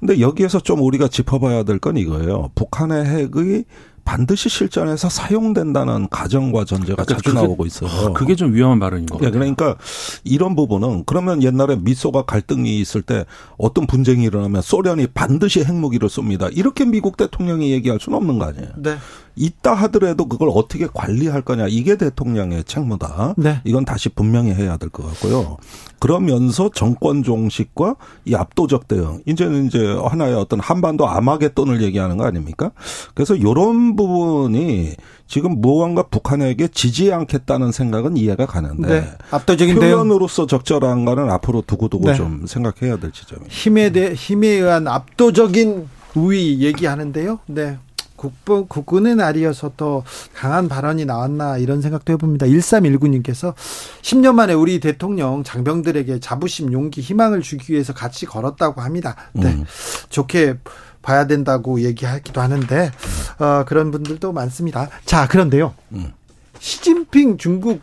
[0.00, 2.50] 근데 여기에서 좀 우리가 짚어봐야 될 건 이거예요.
[2.54, 3.66] 북한의 핵의
[4.04, 8.12] 반드시 실전에서 사용된다는 가정과 전제가 그러니까 자주 그게, 나오고 있어요.
[8.12, 9.24] 그게 좀 위험한 발언인 거예요.
[9.24, 9.76] 네, 그러니까
[10.24, 13.24] 이런 부분은 그러면 옛날에 미소가 갈등이 있을 때
[13.56, 16.50] 어떤 분쟁이 일어나면 소련이 반드시 핵무기를 쏩니다.
[16.56, 18.68] 이렇게 미국 대통령이 얘기할 수는 없는 거 아니에요.
[18.76, 18.96] 네.
[19.36, 23.34] 있다 하더라도 그걸 어떻게 관리할 거냐 이게 대통령의 책무다.
[23.36, 23.60] 네.
[23.64, 25.56] 이건 다시 분명히 해야 될 것 같고요.
[25.98, 32.72] 그러면서 정권 종식과 이 압도적 대응 이제는 이제 하나의 어떤 한반도 아마겟돈을 얘기하는 거 아닙니까?
[33.14, 34.94] 그래서 이런 부분이
[35.26, 39.10] 지금 무언가 북한에게 지지 않겠다는 생각은 이해가 가는데 네.
[39.30, 42.14] 압도적인 표현으로서 적절한가는 앞으로 두고두고 네.
[42.14, 43.54] 좀 생각해야 될 지점입니다.
[43.54, 47.40] 힘에 대해 힘에 의한 압도적인 우위 얘기하는데요.
[47.46, 47.78] 네.
[48.24, 50.02] 국부, 국군의 날이어서 더
[50.32, 52.46] 강한 발언이 나왔나 이런 생각도 해봅니다.
[52.46, 53.54] 1319님께서
[54.00, 59.16] 10년 만에 우리 대통령 장병들에게 자부심, 용기, 희망을 주기 위해서 같이 걸었다고 합니다.
[59.32, 59.48] 네.
[59.48, 59.64] 음.
[60.08, 60.58] 좋게
[61.02, 62.90] 봐야 된다고 얘기하기도 하는데,
[63.38, 64.88] 어, 그런 분들도 많습니다.
[65.04, 65.74] 자, 그런데요.
[65.92, 66.12] 음.
[66.58, 67.82] 시진핑 중국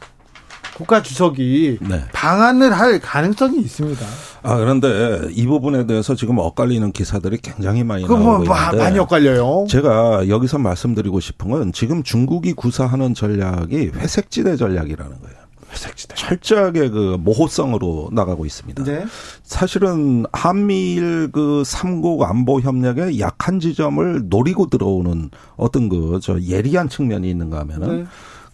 [0.76, 2.04] 국가 주석이 네.
[2.14, 4.06] 방한을 할 가능성이 있습니다.
[4.44, 9.00] 아 그런데 이 부분에 대해서 지금 엇갈리는 기사들이 굉장히 많이 뭐 나오고 뭐, 있는데 많이
[9.00, 9.66] 엇갈려요.
[9.70, 15.42] 제가 여기서 말씀드리고 싶은 건 지금 중국이 구사하는 전략이 회색지대 전략이라는 거예요.
[15.72, 16.16] 회색지대.
[16.16, 18.84] 철저하게 그 모호성으로 나가고 있습니다.
[18.84, 19.06] 네.
[19.44, 27.30] 사실은 한미일 그 삼국 안보 협력의 약한 지점을 노리고 들어오는 어떤 그 저 예리한 측면이
[27.30, 28.06] 있는가 하면은 네.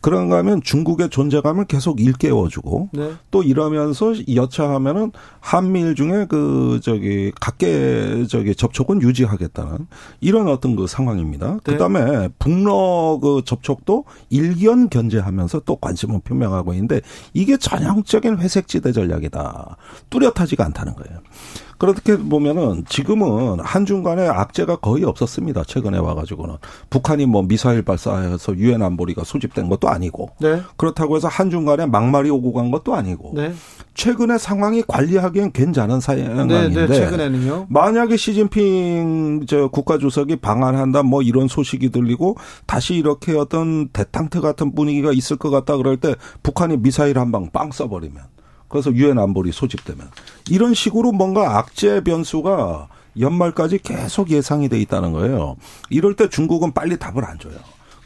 [0.01, 3.13] 그런가 하면 중국의 존재감을 계속 일깨워주고 네.
[3.31, 9.87] 또 이러면서 여차하면은 한미일 중에 그 저기 각계 저기 접촉은 유지하겠다는
[10.21, 11.57] 이런 어떤 그 상황입니다.
[11.63, 11.73] 네.
[11.73, 17.01] 그다음에 북러 그 접촉도 일견 견제하면서 또 관심을 표명하고 있는데
[17.33, 19.77] 이게 전형적인 회색지대 전략이다.
[20.09, 21.19] 뚜렷하지가 않다는 거예요.
[21.77, 25.63] 그렇게 보면은 지금은 한중간에 악재가 거의 없었습니다.
[25.63, 26.55] 최근에 와가지고는
[26.89, 30.61] 북한이 뭐 미사일 발사해서 유엔 안보리가 소집된 것도 아니고 네.
[30.75, 33.53] 그렇다고 해서 한중간에 막말이 오고 간 것도 아니고 네.
[33.93, 37.67] 최근에 상황이 관리하기엔 괜찮은 상황인데 네, 네, 최근에는요.
[37.69, 45.11] 만약에 시진핑 저 국가주석이 방한한다 뭐 이런 소식이 들리고 다시 이렇게 어떤 대탕트 같은 분위기가
[45.11, 48.23] 있을 것 같다 그럴 때 북한이 미사일 한 방 빵 써버리면
[48.67, 50.07] 그래서 유엔 안보리 소집되면
[50.49, 52.87] 이런 식으로 뭔가 악재 변수가
[53.19, 55.55] 연말까지 계속 예상이 돼 있다는 거예요.
[55.89, 57.55] 이럴 때 중국은 빨리 답을 안 줘요.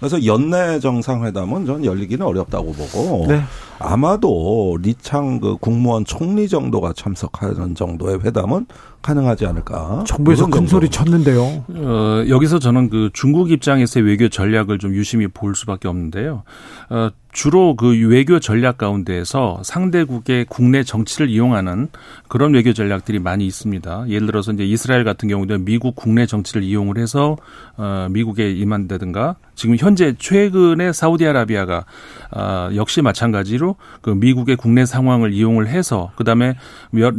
[0.02, 3.40] 그래서 연내 정상회담은 전 열리기는 어렵다고 보고 네.
[3.78, 8.66] 아마도 리창 그 국무원 총리 정도가 참석하는 정도의 회담은
[9.04, 10.04] 가능하지 않을까.
[10.08, 11.66] 정부에서 큰 소리 쳤는데요.
[11.68, 16.42] 어, 여기서 저는 그 중국 입장에서의 외교 전략을 좀 유심히 볼 수밖에 없는데요.
[16.90, 21.88] 어, 주로 그 외교 전략 가운데에서 상대국의 국내 정치를 이용하는
[22.28, 24.06] 그런 외교 전략들이 많이 있습니다.
[24.10, 27.38] 예를 들어서 이제 이스라엘 같은 경우도 미국 국내 정치를 이용을 해서
[27.78, 31.86] 어 미국에 임한다든가 지금 현재 최근에 사우디아라비아가
[32.32, 36.56] 어 역시 마찬가지로 그 미국의 국내 상황을 이용을 해서 그다음에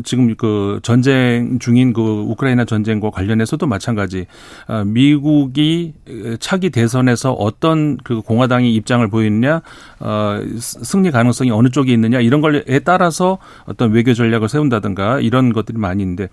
[0.04, 4.26] 지금 그 전쟁 중인 그 우크라이나 전쟁과 관련해서도 마찬가지
[4.68, 5.94] 어 미국이
[6.40, 9.62] 차기 대선에서 어떤 그 공화당이 입장을 보이느냐
[10.02, 15.78] 어, 승리 가능성이 어느 쪽에 있느냐 이런 걸에 따라서 어떤 외교 전략을 세운다든가 이런 것들이
[15.78, 16.28] 많이 있는데 어,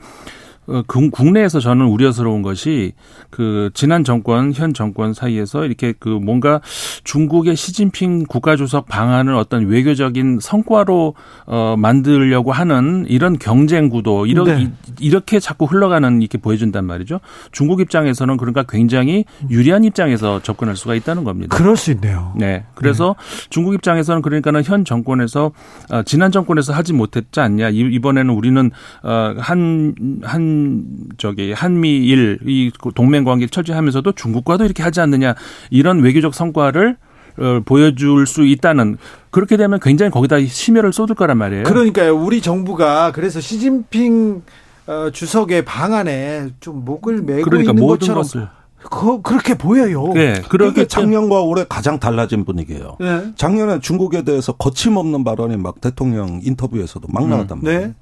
[0.88, 2.94] 국내에서 저는 우려스러운 것이
[3.30, 6.62] 그 지난 정권 현 정권 사이에서 이렇게 그 뭔가
[7.04, 11.16] 중국의 시진핑 국가주석 방안을 어떤 외교적인 성과로
[11.46, 14.72] 어 만들려고 하는 이런 경쟁 구도 이런 네.
[15.00, 17.20] 이렇게 자꾸 흘러가는 이렇게 보여준단 말이죠.
[17.52, 21.56] 중국 입장에서는 그러니까 굉장히 유리한 입장에서 접근할 수가 있다는 겁니다.
[21.56, 22.34] 그럴 수 있네요.
[22.36, 22.66] 네.
[22.76, 23.48] 그래서 네.
[23.50, 25.52] 중국 입장에서는 그러니까는 현 정권에서
[25.92, 27.70] 어, 지난 정권에서 하지 못했지 않냐.
[27.70, 28.72] 이번에는 우리는
[29.04, 30.22] 어한
[30.60, 30.84] 한
[31.18, 35.36] 저기 한미일 이 동맹 관계를 철저하면서도 중국과도 이렇게 하지 않느냐
[35.70, 36.98] 이런 외교적 성과를
[37.38, 38.98] 어, 보여줄 수 있다는
[39.32, 41.64] 그렇게 되면 굉장히 거기다 심혈을 쏟을 거란 말이에요.
[41.64, 42.16] 그러니까요.
[42.16, 44.42] 우리 정부가 그래서 시진핑
[44.88, 48.48] 어, 주석의 방안에 좀 목을 메고 그러니까 있는 것처럼 것을.
[48.90, 50.14] 그, 그렇게 보여요.
[50.14, 52.96] 네, 그렇게 작년과 올해 가장 달라진 분위기예요.
[53.00, 53.34] 네.
[53.36, 57.30] 작년에 중국에 대해서 거침없는 발언이 막 대통령 인터뷰에서도 막 음.
[57.30, 57.88] 나왔단 말이에요.
[57.88, 57.94] 네.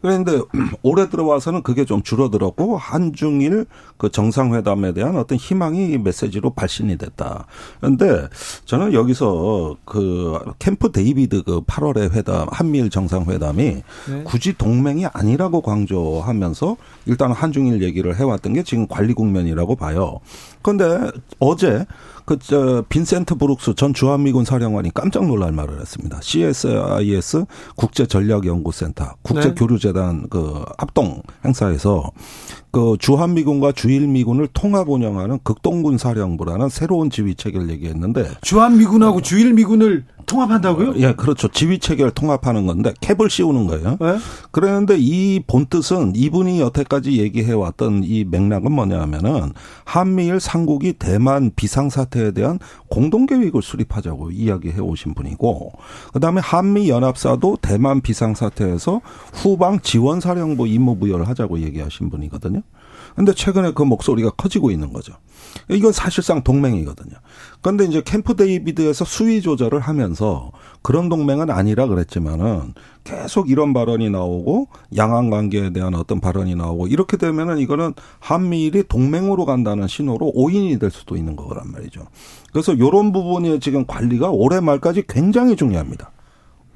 [0.00, 0.40] 그런데
[0.82, 3.66] 올해 들어와서는 그게 좀 줄어들었고 한중일
[3.96, 7.46] 그 정상회담에 대한 어떤 희망이 메시지로 발신이 됐다.
[7.80, 8.28] 그런데
[8.64, 13.82] 저는 여기서 그 캠프 데이비드 그 8월의 회담 한미일 정상회담이 네.
[14.24, 16.76] 굳이 동맹이 아니라고 강조하면서
[17.06, 20.20] 일단 한중일 얘기를 해왔던 게 지금 관리 국면이라고 봐요.
[20.62, 21.86] 그런데 어제
[22.28, 26.18] 그 저 빈센트 브룩스 전 주한미군 사령관이 깜짝 놀랄 말을 했습니다.
[26.20, 32.10] CSIS 국제 전략 연구센터 국제 교류재단 그 합동 행사에서
[32.70, 40.94] 그 주한미군과 주일미군을 통합 운영하는 극동군 사령부라는 새로운 지휘 체계를 얘기했는데 주한미군하고 주일미군을 통합한다고요?
[40.96, 41.48] 예, 그렇죠.
[41.48, 43.96] 지휘 체계를 통합하는 건데 캡을 씌우는 거예요.
[44.00, 44.18] 네?
[44.50, 49.52] 그런데 이 본뜻은 이분이 여태까지 얘기해 왔던 이 맥락은 뭐냐면은
[49.84, 55.72] 한미일 삼국이 대만 비상 사태에 대한 공동 계획을 수립하자고 이야기해 오신 분이고
[56.12, 59.00] 그다음에 한미 연합사도 대만 비상 사태에서
[59.32, 62.62] 후방 지원 사령부 임무 부여를 하자고 얘기하신 분이거든요.
[63.18, 65.12] 근데 최근에 그 목소리가 커지고 있는 거죠.
[65.68, 67.16] 이건 사실상 동맹이거든요.
[67.60, 74.68] 그런데 이제 캠프 데이비드에서 수위 조절을 하면서 그런 동맹은 아니라 그랬지만은 계속 이런 발언이 나오고
[74.96, 80.92] 양안 관계에 대한 어떤 발언이 나오고 이렇게 되면은 이거는 한미일이 동맹으로 간다는 신호로 오인이 될
[80.92, 82.06] 수도 있는 거란 말이죠.
[82.52, 86.12] 그래서 요런 부분이 지금 관리가 올해 말까지 굉장히 중요합니다.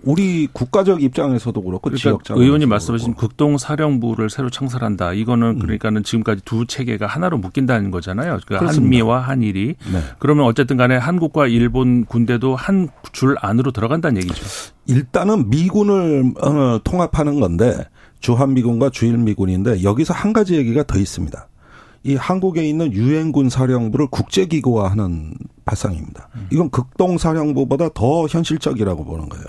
[0.05, 5.13] 우리 국가적 입장에서도 그렇고 그러니까 지역적 의원님 말씀하신 극동 사령부를 새로 창설한다.
[5.13, 5.59] 이거는 음.
[5.59, 8.39] 그러니까는 지금까지 두 체계가 하나로 묶인다는 거잖아요.
[8.47, 10.01] 그러니까 한미와 한일이 네.
[10.19, 14.45] 그러면 어쨌든 간에 한국과 일본 군대도 한 줄 안으로 들어간다는 얘기죠.
[14.87, 17.87] 일단은 미군을 어, 통합하는 건데
[18.21, 21.49] 주한미군과 주일미군인데 여기서 한 가지 얘기가 더 있습니다.
[22.05, 25.35] 이 한국에 있는 유엔군 사령부를 국제기구화하는
[25.65, 26.29] 발상입니다.
[26.35, 26.49] 음.
[26.51, 29.45] 이건 극동 사령부보다 더 현실적이라고 보는 거예요.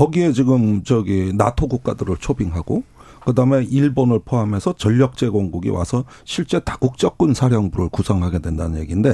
[0.00, 2.84] 거기에 지금 저기 나토 국가들을 초빙하고
[3.26, 9.12] 그다음에 일본을 포함해서 전력 제공국이 와서 실제 다국적 군 사령부를 구성하게 된다는 얘기인데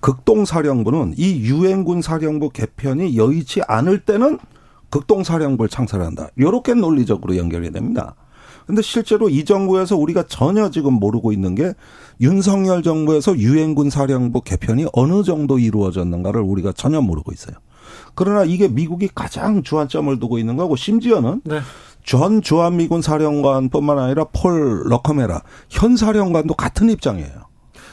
[0.00, 4.38] 극동 사령부는 이 유엔군 사령부 개편이 여의치 않을 때는
[4.90, 6.28] 극동 사령부를 창설한다.
[6.38, 8.14] 요렇게 논리적으로 연결이 됩니다.
[8.66, 11.72] 근데 실제로 이 정부에서 우리가 전혀 지금 모르고 있는 게
[12.20, 17.56] 윤석열 정부에서 유엔군 사령부 개편이 어느 정도 이루어졌는가를 우리가 전혀 모르고 있어요.
[18.18, 21.60] 그러나 이게 미국이 가장 주안점을 두고 있는 거고 심지어는 네.
[22.04, 27.30] 전 주한미군 사령관뿐만 아니라 폴 러커메라 현 사령관도 같은 입장이에요.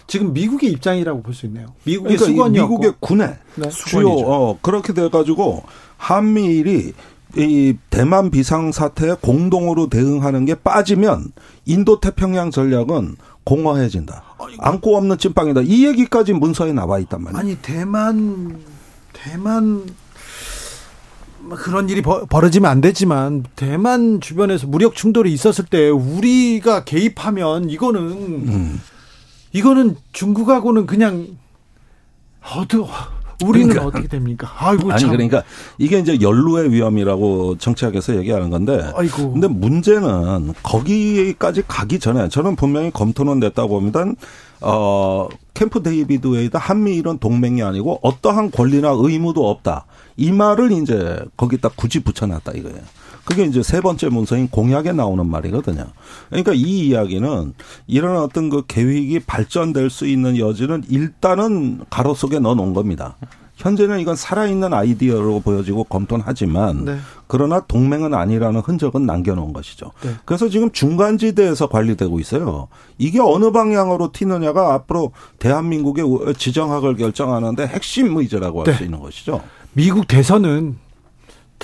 [0.07, 1.67] 지금 미국의 입장이라고 볼 수 있네요.
[1.83, 2.69] 미국의 그러니까 수건이었고.
[2.71, 3.69] 미국의 군에 네.
[3.69, 5.61] 주요 어 그렇게 돼 가지고
[5.97, 6.93] 한미일이
[7.37, 11.33] 이 대만 비상 사태에 공동으로 대응하는 게 빠지면
[11.65, 14.23] 인도 태평양 전략은 공허해진다.
[14.57, 15.61] 안고 없는 찐빵이다.
[15.61, 17.39] 이 얘기까지 문서에 나와 있단 말이에요.
[17.39, 18.59] 아니 대만
[19.13, 19.85] 대만 뭐
[21.49, 28.01] 그런 일이 버, 벌어지면 안 되지만 대만 주변에서 무력 충돌이 있었을 때 우리가 개입하면 이거는
[28.01, 28.81] 음.
[29.53, 31.27] 이거는 중국하고는 그냥
[32.41, 32.87] 어두
[33.43, 34.51] 우리는 그러니까, 어떻게 됩니까?
[34.57, 35.11] 아이고 아니 참.
[35.11, 35.43] 그러니까
[35.77, 38.91] 이게 이제 연루의 위험이라고 정치학에서 얘기하는 건데.
[38.95, 39.33] 아이고.
[39.33, 44.05] 근데 문제는 거기까지 가기 전에 저는 분명히 검토는 됐다고 봅니다.
[44.61, 49.85] 어 캠프 데이비드 웨이드 한미일은 동맹이 아니고 어떠한 권리나 의무도 없다.
[50.17, 52.79] 이 말을 이제 거기다 굳이 붙여놨다 이거예요.
[53.25, 55.85] 그게 이제 세 번째 문서인 공약에 나오는 말이거든요.
[56.29, 57.53] 그러니까 이 이야기는
[57.87, 63.17] 이런 어떤 그 계획이 발전될 수 있는 여지는 일단은 괄호 속에 넣어 놓은 겁니다.
[63.55, 66.97] 현재는 이건 살아있는 아이디어로 보여지고 검토는 하지만 네.
[67.27, 69.91] 그러나 동맹은 아니라는 흔적은 남겨놓은 것이죠.
[70.03, 70.11] 네.
[70.25, 72.67] 그래서 지금 중간지대에서 관리되고 있어요.
[72.97, 76.05] 이게 어느 방향으로 튀느냐가 앞으로 대한민국의
[76.37, 78.85] 지정학을 결정하는데 핵심 의제라고 할수 네.
[78.85, 79.41] 있는 것이죠.
[79.71, 80.77] 미국 대선은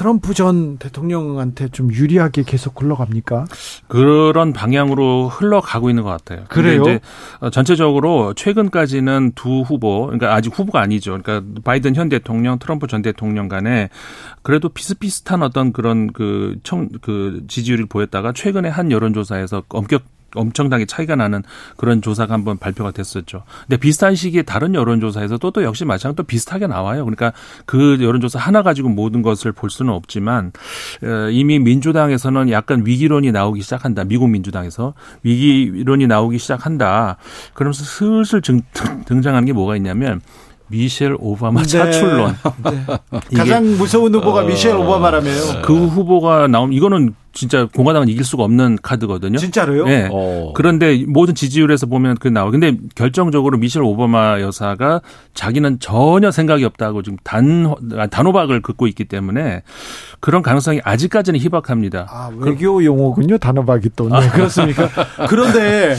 [0.01, 3.45] 트럼프 전 대통령한테 좀 유리하게 계속 흘러갑니까?
[3.87, 6.45] 그런 방향으로 흘러가고 있는 것 같아요.
[6.49, 6.81] 그래요?
[6.81, 6.99] 이제
[7.39, 11.19] 어, 전체적으로 최근까지는 두 후보, 그러니까 아직 후보가 아니죠.
[11.21, 13.89] 그러니까 바이든 현 대통령, 트럼프 전 대통령 간에
[14.41, 20.01] 그래도 비슷비슷한 어떤 그런 그 청, 그 지지율을 보였다가 최근에 한 여론조사에서 엄격
[20.35, 21.43] 엄청나게 차이가 나는
[21.77, 23.43] 그런 조사가 한번 발표가 됐었죠.
[23.67, 27.05] 근데 비슷한 시기에 다른 여론조사에서도 또 역시 마찬가지로 또 비슷하게 나와요.
[27.05, 27.33] 그러니까
[27.65, 30.51] 그 여론조사 하나 가지고 모든 것을 볼 수는 없지만
[31.03, 34.03] 어, 이미 민주당에서는 약간 위기론이 나오기 시작한다.
[34.03, 34.93] 미국 민주당에서
[35.23, 37.17] 위기론이 나오기 시작한다.
[37.53, 38.41] 그러면서 슬슬
[39.05, 40.21] 등장하는 게 뭐가 있냐면
[40.71, 41.67] 미셸 오바마 네.
[41.67, 42.35] 차출론.
[42.63, 42.85] 네.
[43.35, 45.61] 가장 무서운 후보가 어, 미셸 오바마라며요.
[45.61, 49.37] 그 후보가 나온 이거는 진짜 공화당은 이길 수가 없는 카드거든요.
[49.37, 49.85] 진짜로요?
[49.85, 50.09] 네.
[50.11, 50.51] 어.
[50.55, 52.51] 그런데 모든 지지율에서 보면 그 나와.
[52.51, 55.01] 근데 결정적으로 미셸 오바마 여사가
[55.33, 57.73] 자기는 전혀 생각이 없다고 지금 단
[58.09, 59.63] 단호박을 긋고 있기 때문에
[60.19, 62.07] 그런 가능성이 아직까지는 희박합니다.
[62.09, 63.37] 아, 외교 용어군요.
[63.37, 64.09] 단호박이 또.
[64.09, 64.89] 네, 그렇습니까?
[65.29, 65.95] 그런데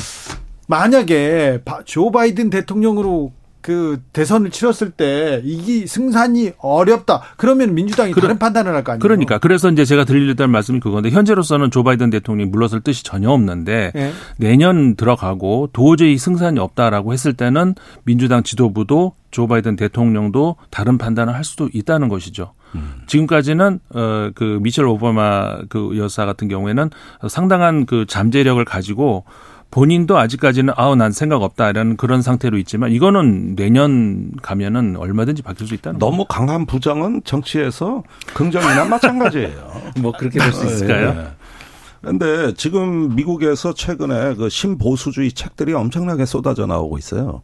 [0.68, 3.32] 만약에 조 바이든 대통령으로
[3.62, 7.22] 그 대선을 치렀을 때 이기 승산이 어렵다.
[7.36, 9.00] 그러면 민주당이 그러, 다른 판단을 할 거 아니에요.
[9.00, 13.92] 그러니까 그래서 이제 제가 드리려던 말씀이 그건데 현재로서는 조 바이든 대통령이 물러설 뜻이 전혀 없는데
[13.94, 14.12] 네.
[14.36, 17.74] 내년 들어가고 도저히 승산이 없다라고 했을 때는
[18.04, 22.52] 민주당 지도부도 조 바이든 대통령도 다른 판단을 할 수도 있다는 것이죠.
[22.74, 23.02] 음.
[23.06, 26.90] 지금까지는 어그 미셸 오바마 그 여사 같은 경우에는
[27.28, 29.24] 상당한 그 잠재력을 가지고
[29.72, 35.66] 본인도 아직까지는 아우 난 생각 없다 이런 그런 상태로 있지만 이거는 내년 가면은 얼마든지 바뀔
[35.66, 38.04] 수 있다는 너무 강한 부정은 정치에서
[38.34, 39.72] 긍정이나 마찬가지예요.
[39.98, 41.14] 뭐 그렇게 될수 있을까요?
[41.14, 41.26] 네.
[42.02, 47.42] 근데 지금 미국에서 최근에 그 신보수주의 책들이 엄청나게 쏟아져 나오고 있어요.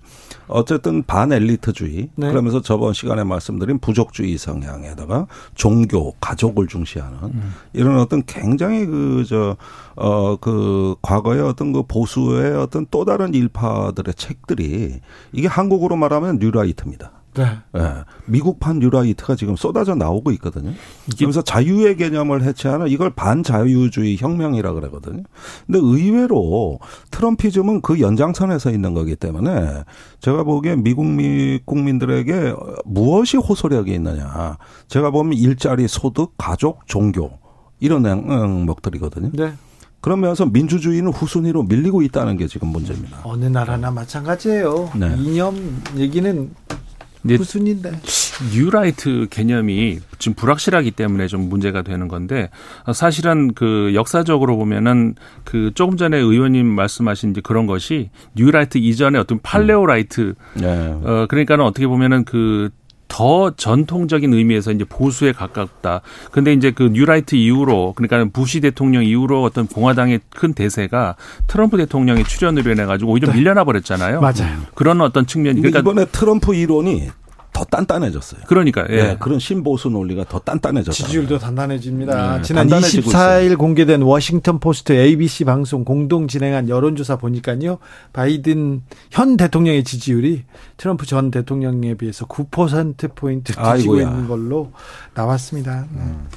[0.48, 2.28] 어쨌든 반엘리트주의 네.
[2.28, 7.54] 그러면서 저번 시간에 말씀드린 부족주의 성향에다가 종교, 가족을 중시하는 음.
[7.72, 9.56] 이런 어떤 굉장히 그 저
[9.96, 15.00] 어 그 과거의 어떤 그 보수의 어떤 또 다른 일파들의 책들이
[15.32, 17.12] 이게 한국으로 말하면 뉴라이트입니다.
[17.38, 17.58] 네.
[17.72, 17.80] 네.
[18.26, 20.72] 미국판 뉴라이트가 지금 쏟아져 나오고 있거든요.
[21.16, 25.22] 그러면서 자유의 개념을 해체하는 이걸 반자유주의 혁명이라 그러거든요.
[25.66, 26.78] 근데 의외로
[27.10, 29.84] 트럼피즘은 그 연장선에서 있는 거기 때문에
[30.20, 32.54] 제가 보기에 미국 미 국민들에게
[32.84, 34.58] 무엇이 호소력이 있느냐.
[34.88, 37.30] 제가 보면 일자리, 소득, 가족, 종교
[37.80, 39.30] 이런 항목들이거든요.
[39.32, 39.52] 네.
[40.00, 43.18] 그러면서 민주주의는 후순위로 밀리고 있다는 게 지금 문제입니다.
[43.24, 44.90] 어느 나라나 마찬가지예요.
[44.96, 45.14] 네.
[45.18, 46.50] 이념 얘기는
[47.36, 47.92] 무슨 인데
[48.54, 52.50] 뉴라이트 개념이 지금 불확실하기 때문에 좀 문제가 되는 건데
[52.94, 55.14] 사실은 그 역사적으로 보면은
[55.44, 60.60] 그 조금 전에 의원님 말씀하신 이제 그런 것이 뉴라이트 이전에 어떤 paleo-right 음.
[60.60, 60.68] 네.
[60.68, 62.70] 어 그러니까는 어떻게 보면은 그
[63.08, 66.02] 더 전통적인 의미에서 이제 보수에 가깝다.
[66.30, 71.16] 근데 이제 그 뉴라이트 이후로 그러니까 부시 대통령 이후로 어떤 공화당의 큰 대세가
[71.46, 73.38] 트럼프 대통령의 출현으로 인해 가지고 오히려 네.
[73.38, 74.20] 밀려나 버렸잖아요.
[74.20, 74.58] 맞아요.
[74.74, 77.08] 그런 어떤 측면이 그러니까 이번에 트럼프 이론이
[77.58, 78.42] 더 단단해졌어요.
[78.46, 79.02] 그러니까 예.
[79.02, 80.92] 네, 그런 신보수 논리가 더 단단해졌다.
[80.92, 82.36] 지지율도 단단해집니다.
[82.36, 83.58] 네, 지난 24일 있어요.
[83.58, 87.78] 공개된 워싱턴 포스트 ABC 방송 공동 진행한 여론조사 보니까요.
[88.12, 90.44] 바이든 현 대통령의 지지율이
[90.76, 94.00] 트럼프 전 대통령에 비해서 9% 포인트 뒤지고.
[94.00, 94.70] 있는 걸로
[95.14, 95.86] 나왔습니다.
[95.90, 96.28] 음.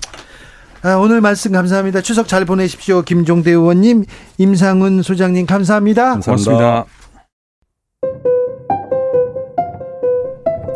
[0.81, 2.02] 아, 오늘 말씀 감사합니다.
[2.02, 3.03] 추석 잘 보내십시오.
[3.03, 4.06] 김종대 의원님,
[4.39, 6.14] 임상훈 소장님 감사합니다.
[6.14, 6.52] 감사합니다.
[6.52, 7.01] 고맙습니다.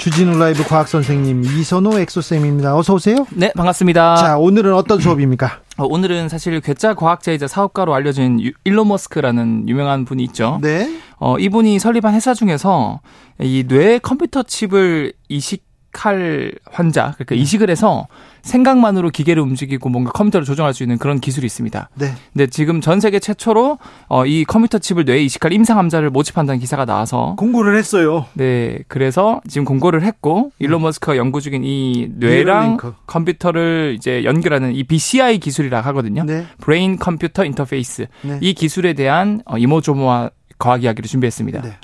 [0.00, 2.74] 주진우 라이브 과학 선생님 이선호 엑소쌤입니다.
[2.74, 3.26] 어서 오세요.
[3.34, 4.16] 네, 반갑습니다.
[4.16, 5.60] 자, 오늘은 어떤 수업입니까?
[5.76, 10.58] 어, 오늘은 사실 괴짜 과학자이자 사업가로 알려진 유, 일론 머스크라는 유명한 분이 있죠.
[10.62, 10.88] 네.
[11.18, 13.00] 어, 이분이 설립한 회사 중에서
[13.42, 17.40] 이 뇌 컴퓨터 칩을 이식 칼 환자 그러니까 네.
[17.40, 18.06] 이식을 해서
[18.42, 21.90] 생각만으로 기계를 움직이고 뭔가 컴퓨터를 조정할 수 있는 그런 기술이 있습니다.
[21.94, 22.12] 네.
[22.32, 26.84] 근데 지금 전 세계 최초로 어, 이 컴퓨터 칩을 뇌에 이식할 임상 환자를 모집한다는 기사가
[26.84, 28.26] 나와서 공고를 했어요.
[28.34, 30.66] 네, 그래서 지금 공고를 했고 네.
[30.66, 36.24] 일론 머스크가 연구 중인 이 뇌랑 컴퓨터를 이제 연결하는 이 BCI 기술이라 하거든요.
[36.24, 36.46] 네.
[36.60, 38.38] 브레인 컴퓨터 인터페이스 네.
[38.40, 41.62] 이 기술에 대한 어, 이모조모와 과학 이야기를 준비했습니다.
[41.62, 41.76] 네.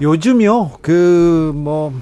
[0.00, 1.92] 요즘요 그뭐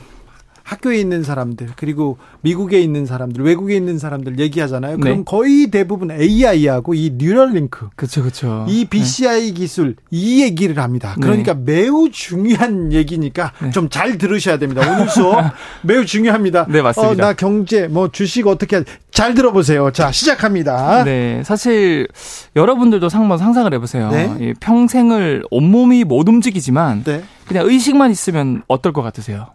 [0.66, 4.98] 학교에 있는 사람들 그리고 미국에 있는 사람들 외국에 있는 사람들 얘기하잖아요.
[4.98, 5.22] 그럼 네.
[5.24, 8.66] 거의 대부분 AI하고 이 뉴럴링크 그렇죠, 그렇죠.
[8.68, 9.52] 이 BCI 네.
[9.52, 11.14] 기술 이 얘기를 합니다.
[11.18, 11.22] 네.
[11.22, 11.60] 그러니까 네.
[11.64, 13.70] 매우 중요한 얘기니까 네.
[13.70, 14.82] 좀잘 들으셔야 됩니다.
[14.90, 15.52] 오늘 수업
[15.82, 16.66] 매우 중요합니다.
[16.68, 17.12] 네, 맞습니다.
[17.12, 18.82] 어, 나 경제 뭐 주식 어떻게
[19.12, 19.92] 잘 들어보세요.
[19.92, 21.04] 자, 시작합니다.
[21.04, 22.08] 네, 사실
[22.56, 24.10] 여러분들도 한번 상상을 해보세요.
[24.10, 24.52] 네.
[24.58, 27.04] 평생을 온몸이 못 움직이지만
[27.46, 29.46] 그냥 의식만 있으면 어떨 것 같으세요?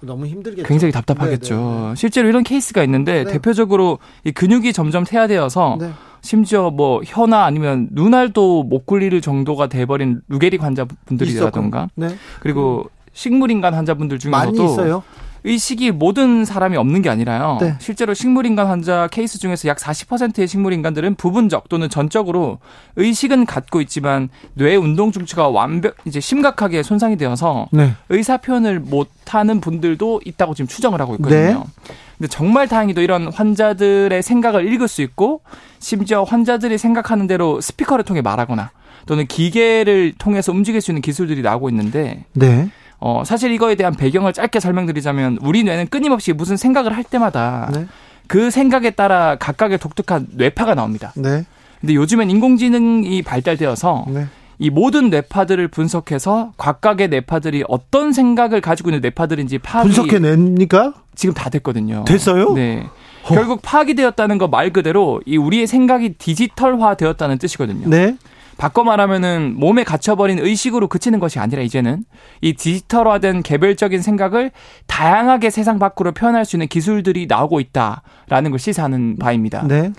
[0.00, 0.66] 너무 힘들겠죠.
[0.66, 1.54] 굉장히 답답하겠죠.
[1.54, 1.66] 네네.
[1.66, 1.94] 네, 네.
[1.94, 3.32] 실제로 이런 케이스가 있는데 네.
[3.32, 5.90] 대표적으로 이 근육이 점점 퇴화되어서 네.
[6.22, 12.08] 심지어 뭐 혀나 아니면 눈알도 못 굴릴 정도가 돼버린 루게릭 환자분들이라던가 네.
[12.40, 15.02] 그리고 식물인간 환자분들 중에서도 많이 있어요.
[15.44, 17.58] 의식이 모든 사람이 없는 게 아니라요.
[17.60, 17.74] 네.
[17.78, 22.58] 실제로 식물인간 환자 케이스 중에서 약 40%의 식물인간들은 부분적 또는 전적으로
[22.96, 27.94] 의식은 갖고 있지만 뇌 운동 중추가 완벽 이제 심각하게 손상이 되어서 네.
[28.08, 31.38] 의사 표현을 못 하는 분들도 있다고 지금 추정을 하고 있거든요.
[31.38, 31.94] 네.
[32.18, 35.40] 근데 정말 다행히도 이런 환자들의 생각을 읽을 수 있고
[35.78, 38.72] 심지어 환자들이 생각하는 대로 스피커를 통해 말하거나
[39.06, 42.70] 또는 기계를 통해서 움직일 수 있는 기술들이 나오고 있는데 네.
[43.00, 47.86] 어, 사실 이거에 대한 배경을 짧게 설명드리자면 우리 뇌는 끊임없이 무슨 생각을 할 때마다 네.
[48.26, 51.12] 그 생각에 따라 각각의 독특한 뇌파가 나옵니다.
[51.16, 51.44] 네.
[51.80, 54.26] 근데 요즘엔 인공지능이 발달되어서 네.
[54.58, 60.92] 이 모든 뇌파들을 분석해서 각각의 뇌파들이 어떤 생각을 가지고 있는 뇌파들인지 파악이 분석해냅니까?
[61.14, 62.04] 지금 다 됐거든요.
[62.06, 62.52] 됐어요?
[62.52, 62.86] 네.
[63.28, 63.34] 허.
[63.34, 67.88] 결국 파악이 되었다는 거 말 그대로 이 우리의 생각이 디지털화 되었다는 뜻이거든요.
[67.88, 68.16] 네.
[68.60, 72.04] 바꿔 말하면은 몸에 갇혀버린 의식으로 그치는 것이 아니라 이제는
[72.42, 74.50] 이 디지털화된 개별적인 생각을
[74.86, 79.66] 다양하게 세상 밖으로 표현할 수 있는 기술들이 나오고 있다라는 걸 시사하는 바입니다.
[79.66, 79.92] 네.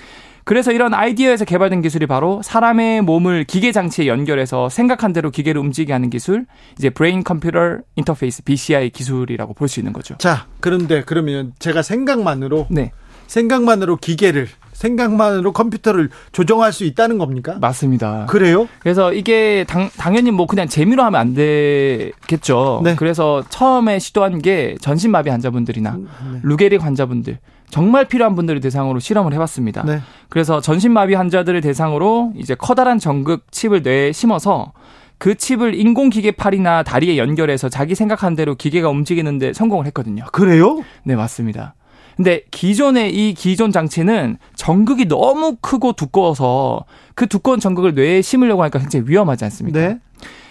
[0.44, 5.92] 그래서 이런 아이디어에서 개발된 기술이 바로 사람의 몸을 기계 장치에 연결해서 생각한 대로 기계를 움직이게
[5.92, 6.46] 하는 기술,
[6.78, 10.16] 이제 브레인 컴퓨터 인터페이스 BCI 기술이라고 볼 수 있는 거죠.
[10.20, 12.92] 자, 그런데 그러면 제가 생각만으로 네.
[13.26, 14.50] 생각만으로 기계를
[14.82, 17.58] 생각만으로 컴퓨터를 조정할 수 있다는 겁니까?
[17.62, 18.26] 맞습니다.
[18.28, 18.68] 그래요?
[18.80, 22.82] 그래서 이게 당, 당연히 뭐 그냥 재미로 하면 안 되겠죠.
[22.84, 22.96] 네.
[22.96, 26.40] 그래서 처음에 시도한 게 전신마비 환자분들이나 음, 네.
[26.44, 27.38] 루게릭 환자분들
[27.70, 29.84] 정말 필요한 분들을 대상으로 실험을 해봤습니다.
[29.84, 30.02] 네.
[30.30, 34.74] 그래서 전신마비 환자들을 대상으로 이제 커다란 전극 칩을 뇌에 심어서
[35.18, 40.26] 그 칩을 인공기계 팔이나 다리에 연결해서 자기 생각한 대로 기계가 움직이는데 성공을 했거든요.
[40.32, 40.84] 그래요?
[41.04, 41.76] 네, 맞습니다.
[42.16, 46.86] 근데 기존의 이 기존 장치는 전극이 너무 크고 두꺼워서
[47.16, 49.80] 그 두꺼운 전극을 뇌에 심으려고 하니까 굉장히 위험하지 않습니까?
[49.80, 50.00] 네.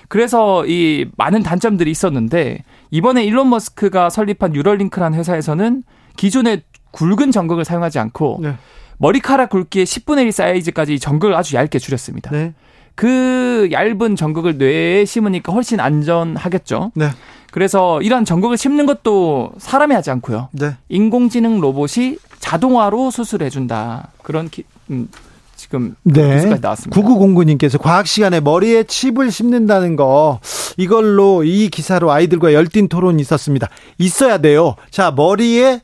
[0.09, 5.85] 그래서 이 많은 단점들이 있었는데 이번에 일론 머스크가 설립한 뉴럴링크라는 회사에서는
[6.16, 8.55] 기존의 굵은 전극을 사용하지 않고 네.
[8.99, 12.31] 머리카락 굵기의 10분의 1 사이즈까지 전극을 아주 얇게 줄였습니다.
[12.31, 12.55] 네.
[13.01, 16.93] 그 얇은 전극을 뇌에 심으니까 훨씬 안전하겠죠.
[16.94, 17.09] 네.
[17.51, 20.51] 그래서 이런 전극을 심는 것도 사람이 하지 않고요.
[20.52, 20.77] 네.
[20.90, 24.09] 인공지능 로봇이 자동화로 수술해 준다.
[24.22, 25.09] 그런 기, 음,
[25.56, 26.35] 지금 네.
[26.35, 27.01] 뉴스까지 나왔습니다.
[27.01, 30.39] 9909님께서 과학 시간에 머리에 칩을 심는다는 거
[30.77, 33.70] 이걸로 이 기사로 아이들과 열띤 토론이 있었습니다.
[33.97, 34.74] 있어야 돼요.
[34.90, 35.81] 자, 머리에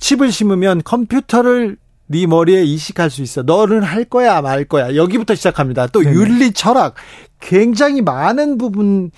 [0.00, 1.76] 칩을 심으면 컴퓨터를
[2.08, 3.42] 네 머리에 이식할 수 있어.
[3.42, 4.96] 너는 할 거야, 말 거야.
[4.96, 5.86] 여기부터 시작합니다.
[5.88, 6.14] 또 네네.
[6.14, 6.94] 윤리 철학
[7.40, 9.10] 굉장히 많은 부분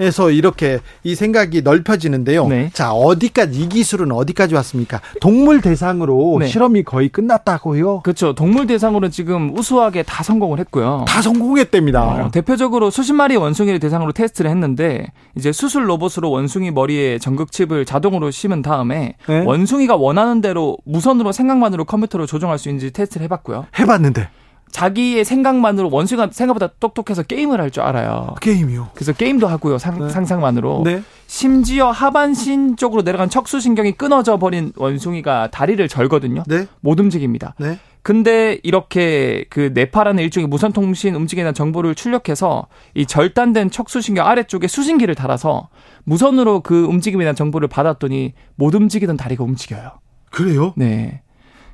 [0.00, 2.46] 에서 이렇게 이 생각이 넓혀지는데요.
[2.46, 2.70] 네.
[2.72, 5.00] 자, 어디까지 이 기술은 어디까지 왔습니까?
[5.20, 6.46] 동물 대상으로 네.
[6.46, 8.02] 실험이 거의 끝났다고요.
[8.02, 8.32] 그렇죠.
[8.32, 11.04] 동물 대상으로 지금 우수하게 다 성공을 했고요.
[11.08, 12.26] 다 성공했답니다.
[12.26, 15.06] 어, 대표적으로 수십 마리 원숭이를 대상으로 테스트를 했는데
[15.36, 19.40] 이제 수술 로봇으로 원숭이 머리에 전극칩을 자동으로 심은 다음에 네.
[19.44, 23.66] 원숭이가 원하는 대로 무선으로 생각만으로 컴퓨터로 조정할 수 있는지 테스트를 해봤고요.
[23.76, 24.28] 해봤는데
[24.70, 28.34] 자기의 생각만으로 원숭이가 생각보다 똑똑해서 게임을 할 줄 알아요.
[28.40, 28.90] 게임이요?
[28.94, 29.78] 그래서 게임도 하고요.
[29.78, 30.08] 상, 네.
[30.08, 30.82] 상상만으로.
[30.84, 31.02] 네.
[31.26, 36.44] 심지어 하반신 쪽으로 내려간 척수신경이 끊어져 버린 원숭이가 다리를 절거든요.
[36.46, 36.66] 네.
[36.80, 37.54] 못 움직입니다.
[37.58, 37.78] 네.
[38.02, 44.66] 근데 이렇게 그 네파라는 일종의 무선 통신 움직이는 대 정보를 출력해서 이 절단된 척수신경 아래쪽에
[44.66, 45.68] 수신기를 달아서
[46.04, 49.90] 무선으로 그 움직임에 대한 정보를 받았더니 못 움직이던 다리가 움직여요.
[50.30, 50.72] 그래요?
[50.76, 51.20] 네.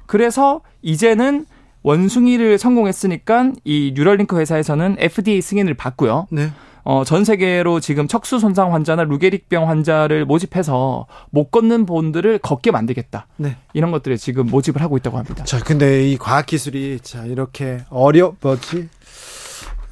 [0.06, 1.46] 그래서 이제는
[1.84, 6.26] 원숭이를 성공했으니까 이 뉴럴링크 회사에서는 FDA 승인을 받고요.
[6.32, 6.50] 네.
[6.82, 13.26] 어, 전 세계로 지금 척수 손상 환자나 루게릭병 환자를 모집해서 못 걷는 분들을 걷게 만들겠다.
[13.36, 13.56] 네.
[13.72, 15.44] 이런 것들을 지금 모집을 하고 있다고 합니다.
[15.44, 18.88] 자, 근데 이 과학 기술이 자 이렇게 어려 뭐지?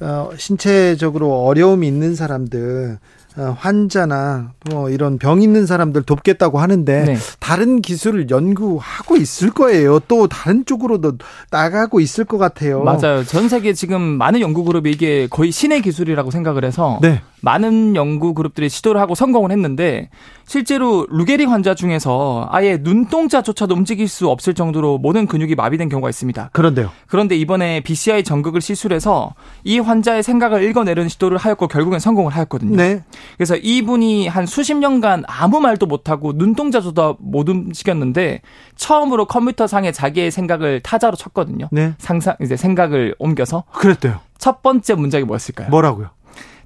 [0.01, 2.97] 어, 신체적으로 어려움이 있는 사람들 어,
[3.35, 7.17] 환자나 뭐 이런 병 있는 사람들 돕겠다고 하는데 네.
[7.39, 9.99] 다른 기술을 연구하고 있을 거예요.
[10.07, 11.13] 또 다른 쪽으로도
[11.51, 12.83] 나가고 있을 것 같아요.
[12.83, 13.23] 맞아요.
[13.23, 17.21] 전 세계 지금 많은 연구 그룹이 이게 거의 신의 기술이라고 생각을 해서 네.
[17.41, 20.09] 많은 연구 그룹들이 시도를 하고 성공을 했는데
[20.45, 26.51] 실제로 루게리 환자 중에서 아예 눈동자조차도 움직일 수 없을 정도로 모든 근육이 마비된 경우가 있습니다.
[26.53, 26.89] 그런데요.
[27.07, 29.33] 그런데 이번에 BCI 전극을 시술해서
[29.65, 32.77] 이 환자의 생각을 읽어내는 시도를 하였고 결국엔 성공을 하였거든요.
[32.77, 33.03] 네.
[33.37, 38.41] 그래서 이분이 한 수십 년간 아무 말도 못하고 눈동자조차 못 움직였는데
[38.75, 41.69] 처음으로 컴퓨터 상에 자기의 생각을 타자로 쳤거든요.
[41.71, 41.93] 네.
[41.97, 44.19] 상상 이제 생각을 옮겨서 그랬대요.
[44.37, 45.69] 첫 번째 문장이 뭐였을까요?
[45.69, 46.09] 뭐라고요?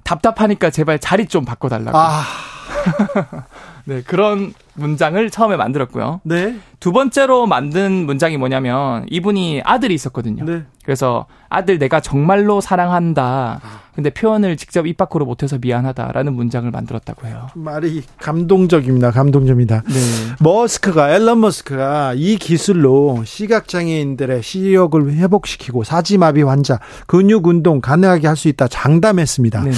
[0.04, 1.96] 답답하니까 제발 자리 좀 바꿔달라고.
[1.96, 2.22] 아.
[3.84, 6.20] 네, 그런 문장을 처음에 만들었고요.
[6.24, 6.58] 네.
[6.80, 10.44] 두 번째로 만든 문장이 뭐냐면 이분이 아들이 있었거든요.
[10.44, 10.62] 네.
[10.84, 13.60] 그래서 아들 내가 정말로 사랑한다.
[13.94, 17.48] 근데 표현을 직접 입 밖으로 못해서 미안하다라는 문장을 만들었다고 해요.
[17.54, 19.10] 말이 감동적입니다.
[19.10, 19.82] 감동적입니다.
[19.86, 19.94] 네.
[20.40, 28.38] 머스크가 앨런 머스크가 이 기술로 시각 장애인들의 시력을 회복시키고 사지마비 환자 근육 운동 가능하게 할
[28.38, 29.64] 수 있다 장담했습니다.
[29.64, 29.76] 네네.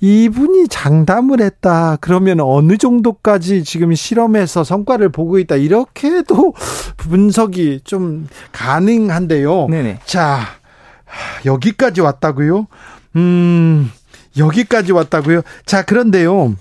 [0.00, 1.98] 이분이 장담을 했다.
[2.00, 5.56] 그러면 어느 정도까지 지금 실험에서 성과를 보고 있다.
[5.56, 6.37] 이렇게도
[6.96, 9.68] 분석이 좀 가능한데요.
[9.68, 10.00] 네네.
[10.04, 10.40] 자,
[11.44, 12.66] 여기까지 왔다고요?
[13.16, 13.90] 음,
[14.36, 15.42] 여기까지 왔다고요?
[15.66, 16.54] 자, 그런데요.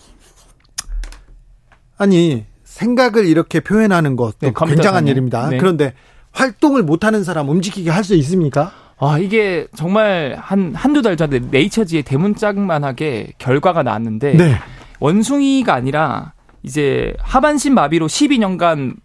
[1.97, 5.49] 아니, 생각을 이렇게 표현하는 것도 네, 굉장한 일입니다.
[5.49, 5.57] 네.
[5.57, 5.93] 그런데
[6.31, 8.71] 활동을 못하는 사람 움직이게 할 수 있습니까?
[8.99, 14.55] 아, 이게 정말 한, 한두 달 전에 네이처지에 대문짝만하게 결과가 나왔는데, 네.
[14.99, 16.33] 원숭이가 아니라
[16.63, 18.95] 이제 하반신 마비로 12년간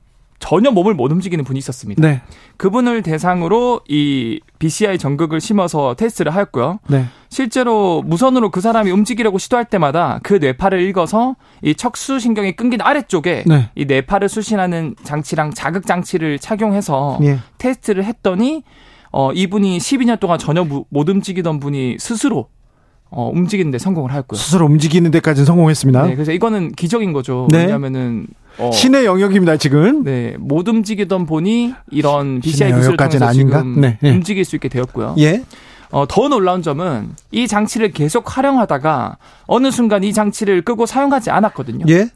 [0.42, 2.02] 전혀 몸을 못 움직이는 분이 있었습니다.
[2.02, 2.20] 네.
[2.56, 6.80] 그분을 대상으로 이 BCI 전극을 심어서 테스트를 하였고요.
[6.88, 7.04] 네.
[7.28, 13.44] 실제로 무선으로 그 사람이 움직이려고 시도할 때마다 그 뇌파를 읽어서 이 척수 신경이 끊긴 아래쪽에
[13.46, 13.70] 네.
[13.76, 17.38] 이 뇌파를 수신하는 장치랑 자극 장치를 착용해서 예.
[17.58, 18.64] 테스트를 했더니
[19.12, 22.48] 어 이분이 12년 동안 전혀 못 움직이던 분이 스스로
[23.10, 24.38] 어, 움직이는데 성공을 하였고요.
[24.38, 26.06] 스스로 움직이는 데까지는 성공했습니다.
[26.06, 27.46] 네, 그래서 이거는 기적인 거죠.
[27.50, 27.58] 네.
[27.58, 28.26] 왜냐하면은
[28.58, 30.04] 어, 신의 영역입니다 지금.
[30.04, 33.58] 네, 못 움직이던 분이 이런 BCI 기술을 통해서 아닌가?
[33.58, 34.10] 지금 네, 네.
[34.10, 35.16] 움직일 수 있게 되었고요.
[35.18, 35.42] 예.
[35.90, 41.84] 어, 더 놀라운 점은 이 장치를 계속 활용하다가 어느 순간 이 장치를 끄고 사용하지 않았거든요.
[41.88, 42.08] 예.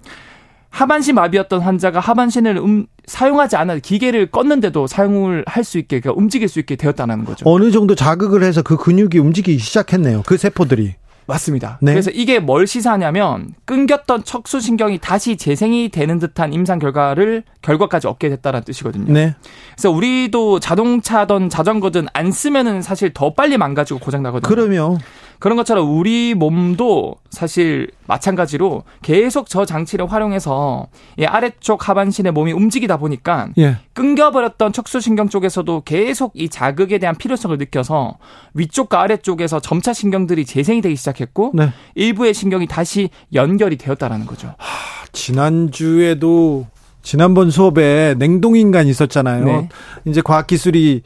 [0.70, 6.48] 하반신 마비였던 환자가 하반신을 음, 사용하지 않아 기계를 껐는데도 사용을 할 수 있게 그러니까 움직일
[6.48, 7.44] 수 있게 되었다는 거죠.
[7.48, 10.22] 어느 정도 자극을 해서 그 근육이 움직이기 시작했네요.
[10.26, 10.94] 그 세포들이.
[11.26, 11.78] 맞습니다.
[11.82, 11.92] 네.
[11.92, 18.62] 그래서 이게 뭘 시사하냐면 끊겼던 척수신경이 다시 재생이 되는 듯한 임상 결과를 결과까지 얻게 됐다는
[18.62, 19.12] 뜻이거든요.
[19.12, 19.34] 네.
[19.74, 24.48] 그래서 우리도 자동차든 자전거든 안 쓰면은 사실 더 빨리 망가지고 고장 나거든요.
[24.48, 24.98] 그러면
[25.38, 30.88] 그런 것처럼 우리 몸도 사실 마찬가지로 계속 저 장치를 활용해서
[31.18, 33.76] 이 아래쪽 하반신의 몸이 움직이다 보니까 예.
[33.92, 38.16] 끊겨버렸던 척수신경 쪽에서도 계속 이 자극에 대한 필요성을 느껴서
[38.54, 41.70] 위쪽과 아래쪽에서 점차 신경들이 재생이 되기 시작했고 네.
[41.94, 44.54] 일부의 신경이 다시 연결이 되었다라는 거죠.
[44.58, 46.66] 하, 지난주에도
[47.02, 49.44] 지난번 수업에 냉동인간 있었잖아요.
[49.44, 49.68] 네.
[50.06, 51.02] 이제 과학기술이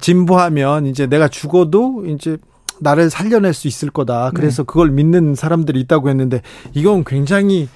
[0.00, 2.36] 진보하면 이제 내가 죽어도 이제
[2.80, 4.30] 나를 살려낼 수 있을 거다.
[4.34, 4.66] 그래서 네.
[4.66, 6.42] 그걸 믿는 사람들이 있다고 했는데
[6.74, 7.68] 이건 굉장히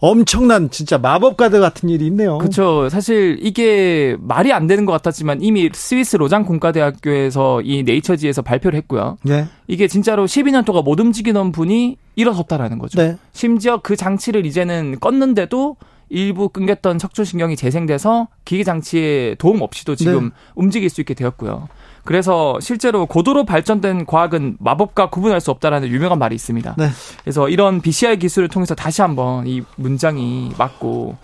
[0.00, 2.38] 엄청난 진짜 마법가드 같은 일이 있네요.
[2.38, 2.88] 그렇죠.
[2.88, 9.18] 사실 이게 말이 안 되는 것 같았지만 이미 스위스 로장 공과대학교에서 이 네이처지에서 발표를 했고요.
[9.22, 9.46] 네.
[9.68, 12.98] 이게 진짜로 12년 동안 못 움직이던 분이 일어섰다라는 거죠.
[13.00, 13.18] 네.
[13.32, 15.76] 심지어 그 장치를 이제는 껐는데도
[16.08, 20.30] 일부 끊겼던 척추신경이 재생돼서 기계 장치의 도움 없이도 지금 네.
[20.54, 21.68] 움직일 수 있게 되었고요.
[22.04, 26.74] 그래서 실제로 고도로 발전된 과학은 마법과 구분할 수 없다라는 유명한 말이 있습니다.
[26.78, 26.88] 네.
[27.22, 31.16] 그래서 이런 BCI 기술을 통해서 다시 한번 이 문장이 맞고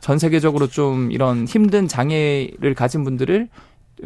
[0.00, 3.48] 전 세계적으로 좀 이런 힘든 장애를 가진 분들을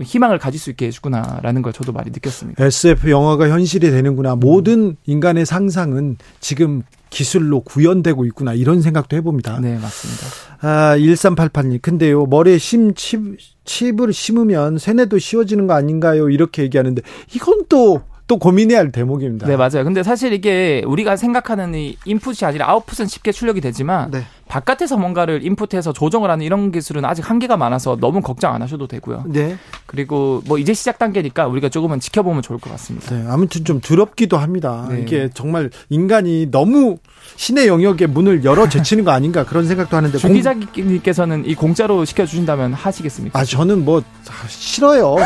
[0.02, 2.62] 희망을 가질 수 있게 해주구나라는 걸 저도 많이 느꼈습니다.
[2.62, 4.36] SF 영화가 현실이 되는구나.
[4.36, 9.60] 모든 인간의 상상은 지금 기술로 구현되고 있구나 이런 생각도 해봅니다.
[9.60, 10.26] 네, 맞습니다.
[10.60, 11.80] 아, 1388님.
[11.80, 16.30] 근데요, 머리에 심, 칩, 칩을 심으면 세뇌도 쉬워지는 거 아닌가요?
[16.30, 17.02] 이렇게 얘기하는데,
[17.34, 19.46] 이건 또, 또 고민해야 할 대목입니다.
[19.46, 19.84] 네, 맞아요.
[19.84, 24.22] 근데 사실 이게 우리가 생각하는 이 인풋이 아니라 아웃풋은 쉽게 출력이 되지만, 네.
[24.48, 29.24] 바깥에서 뭔가를 인풋해서 조정을 하는 이런 기술은 아직 한계가 많아서 너무 걱정 안 하셔도 되고요.
[29.26, 29.56] 네.
[29.86, 33.14] 그리고 뭐 이제 시작 단계니까 우리가 조금은 지켜보면 좋을 것 같습니다.
[33.14, 33.24] 네.
[33.28, 34.86] 아무튼 좀 두렵기도 합니다.
[34.90, 35.00] 네.
[35.00, 36.98] 이게 정말 인간이 너무
[37.36, 42.26] 신의 영역에 문을 열어 제치는 거 아닌가 그런 생각도 하는데 주 기자님께서는 이 공짜로 시켜
[42.26, 43.38] 주신다면 하시겠습니까?
[43.38, 44.02] 아 저는 뭐
[44.48, 45.16] 싫어요.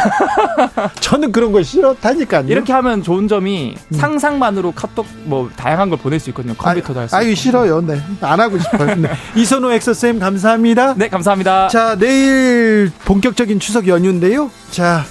[1.00, 2.48] 저는 그런 거 싫어하니까요.
[2.48, 3.96] 이렇게 하면 좋은 점이 음.
[3.96, 6.54] 상상만으로 카톡 뭐 다양한 걸 보낼 수 있거든요.
[6.54, 7.16] 컴퓨터도 할 수.
[7.16, 7.80] 아유 싫어요.
[7.80, 8.00] 네.
[8.20, 8.94] 안 하고 싶어요.
[8.96, 9.08] 네.
[9.36, 10.94] 이선호 엑서쌤 감사합니다.
[10.96, 11.68] 네, 감사합니다.
[11.68, 14.50] 자, 내일 본격적인 추석 연휴인데요.
[14.70, 15.04] 자,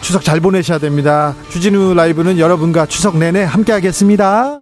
[0.00, 1.34] 추석 잘 보내셔야 됩니다.
[1.50, 4.58] 주진우 라이브는 여러분과 추석 내내 함께 하겠습니다.